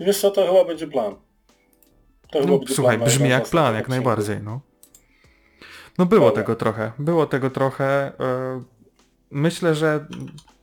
Wiesz 0.00 0.20
co, 0.20 0.30
to 0.30 0.46
chyba 0.46 0.64
będzie 0.64 0.86
plan. 0.86 1.14
To 2.32 2.40
No, 2.46 2.60
słuchaj, 2.68 2.96
plan 2.96 3.08
brzmi 3.08 3.28
jak 3.28 3.48
plan, 3.48 3.74
jak 3.74 3.88
najbardziej, 3.88 4.36
no. 4.42 4.60
No 5.98 6.06
było 6.06 6.26
Dobra. 6.26 6.42
tego 6.42 6.56
trochę, 6.56 6.92
było 6.98 7.26
tego 7.26 7.50
trochę. 7.50 8.12
e, 8.20 8.62
Myślę, 9.30 9.74
że 9.74 10.06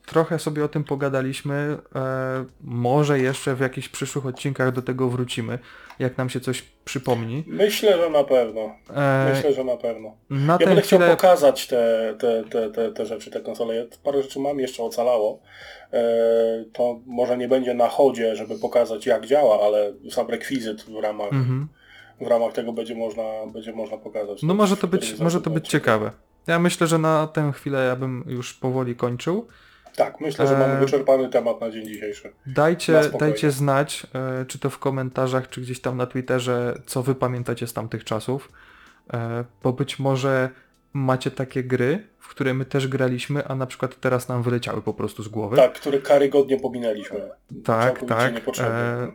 trochę 0.05 0.39
sobie 0.39 0.63
o 0.65 0.67
tym 0.67 0.83
pogadaliśmy. 0.83 1.77
E, 1.95 2.45
może 2.61 3.19
jeszcze 3.19 3.55
w 3.55 3.59
jakichś 3.59 3.89
przyszłych 3.89 4.25
odcinkach 4.25 4.71
do 4.71 4.81
tego 4.81 5.09
wrócimy, 5.09 5.59
jak 5.99 6.17
nam 6.17 6.29
się 6.29 6.39
coś 6.39 6.61
przypomni. 6.85 7.43
Myślę, 7.47 7.97
że 7.97 8.09
na 8.09 8.23
pewno. 8.23 8.75
E, 8.95 9.31
Myślę, 9.33 9.53
że 9.53 9.63
na 9.63 9.77
pewno. 9.77 10.15
na 10.29 10.57
Ja 10.61 10.67
będę 10.67 10.81
chciał 10.81 10.99
chwilę... 10.99 11.15
pokazać 11.15 11.67
te, 11.67 12.15
te, 12.19 12.43
te, 12.43 12.69
te, 12.69 12.91
te 12.91 13.05
rzeczy, 13.05 13.31
te 13.31 13.41
konsole. 13.41 13.75
Ja 13.75 13.83
parę 14.03 14.23
rzeczy 14.23 14.39
mam 14.39 14.59
jeszcze 14.59 14.83
ocalało. 14.83 15.39
E, 15.93 15.99
to 16.73 16.99
może 17.05 17.37
nie 17.37 17.47
będzie 17.47 17.73
na 17.73 17.87
chodzie, 17.87 18.35
żeby 18.35 18.55
pokazać 18.59 19.05
jak 19.05 19.25
działa, 19.25 19.65
ale 19.65 19.93
sam 20.09 20.27
rekwizyt 20.29 20.83
w 20.83 21.01
ramach, 21.03 21.33
Mhm. 21.33 21.67
w 22.21 22.27
ramach 22.27 22.53
tego 22.53 22.73
będzie 22.73 22.95
można, 22.95 23.23
będzie 23.53 23.73
można 23.73 23.97
pokazać. 23.97 24.43
No 24.43 24.53
może 24.53 24.77
to 24.77 24.87
być, 24.87 25.19
może 25.19 25.41
to 25.41 25.49
być 25.49 25.67
ciekawe. 25.67 26.11
Ja 26.47 26.59
myślę, 26.59 26.87
że 26.87 26.97
na 26.97 27.27
tę 27.27 27.51
chwilę 27.55 27.85
ja 27.85 27.95
bym 27.95 28.23
już 28.27 28.53
powoli 28.53 28.95
kończył. 28.95 29.47
Tak, 29.95 30.21
myślę, 30.21 30.47
że 30.47 30.57
mamy 30.57 30.73
E, 30.73 30.79
wyczerpany 30.79 31.29
temat 31.29 31.61
na 31.61 31.71
dzień 31.71 31.85
dzisiejszy. 31.87 32.33
Dajcie, 32.47 33.01
dajcie 33.19 33.51
znać, 33.51 34.07
e, 34.41 34.45
czy 34.45 34.59
to 34.59 34.69
w 34.69 34.79
komentarzach, 34.79 35.49
czy 35.49 35.61
gdzieś 35.61 35.81
tam 35.81 35.97
na 35.97 36.05
Twitterze, 36.05 36.81
co 36.85 37.03
wy 37.03 37.15
pamiętacie 37.15 37.67
z 37.67 37.73
tamtych 37.73 38.03
czasów. 38.03 38.51
Bo 39.63 39.73
być 39.73 39.99
może 39.99 40.49
macie 40.93 41.31
takie 41.31 41.63
gry, 41.63 42.07
w 42.23 42.27
które 42.27 42.53
my 42.53 42.65
też 42.65 42.87
graliśmy, 42.87 43.47
a 43.47 43.55
na 43.55 43.65
przykład 43.65 43.99
teraz 43.99 44.27
nam 44.29 44.43
wyleciały 44.43 44.81
po 44.81 44.93
prostu 44.93 45.23
z 45.23 45.27
głowy. 45.27 45.55
Tak, 45.55 45.73
które 45.73 45.99
karygodnie 45.99 46.59
pominęliśmy. 46.59 47.29
tak. 47.65 48.05
Tak. 48.07 48.33
E, 48.59 49.11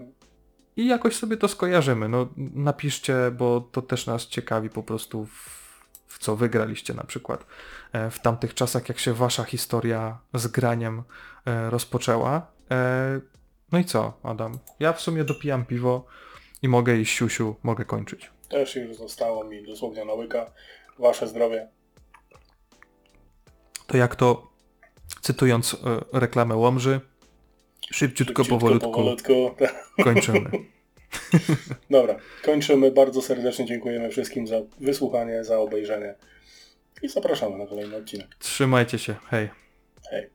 I 0.76 0.86
jakoś 0.86 1.16
sobie 1.16 1.36
to 1.36 1.48
skojarzymy. 1.48 2.08
No, 2.08 2.28
napiszcie, 2.54 3.14
bo 3.38 3.60
to 3.72 3.82
też 3.82 4.06
nas 4.06 4.26
ciekawi 4.26 4.70
po 4.70 4.82
prostu 4.82 5.26
w, 5.26 5.58
w 6.06 6.18
co 6.18 6.36
wygraliście 6.36 6.94
na 6.94 7.04
przykład 7.04 7.46
e, 7.92 8.10
w 8.10 8.20
tamtych 8.20 8.54
czasach, 8.54 8.88
jak 8.88 8.98
się 8.98 9.12
wasza 9.12 9.44
historia 9.44 10.18
z 10.34 10.46
graniem 10.46 11.02
e, 11.46 11.70
rozpoczęła. 11.70 12.46
E, 12.70 13.20
No 13.72 13.78
i 13.78 13.84
co, 13.84 14.12
Adam? 14.22 14.58
Ja 14.80 14.92
w 14.92 15.00
sumie 15.00 15.24
dopijam 15.24 15.64
piwo 15.64 16.06
i 16.62 16.68
mogę 16.68 16.96
iść 16.96 17.16
siusiu, 17.16 17.54
mogę 17.62 17.84
kończyć. 17.84 18.30
Też 18.48 18.76
już 18.76 18.96
zostało 18.96 19.44
mi 19.44 19.66
dosłownie 19.66 20.04
na 20.04 20.12
łyka. 20.12 20.50
Wasze 20.98 21.28
zdrowie. 21.28 21.68
To 23.88 23.96
jak 23.96 24.16
to, 24.16 24.52
cytując 25.20 25.74
e, 25.74 26.18
reklamę 26.18 26.56
Łomży, 26.56 27.00
szybciutko, 27.80 27.94
Szybciutko, 27.94 28.44
powolutku 28.44 28.92
powolutku. 28.92 29.54
kończymy. 30.04 30.50
Dobra, 31.90 32.16
kończymy. 32.44 32.90
Bardzo 32.90 33.22
serdecznie 33.22 33.64
dziękujemy 33.64 34.10
wszystkim 34.10 34.46
za 34.46 34.56
wysłuchanie, 34.80 35.44
za 35.44 35.58
obejrzenie 35.58 36.14
i 37.02 37.08
zapraszamy 37.08 37.58
na 37.58 37.66
kolejny 37.66 37.96
odcinek. 37.96 38.36
Trzymajcie 38.38 38.98
się, 38.98 39.14
hej. 39.30 39.48
Hej. 40.10 40.30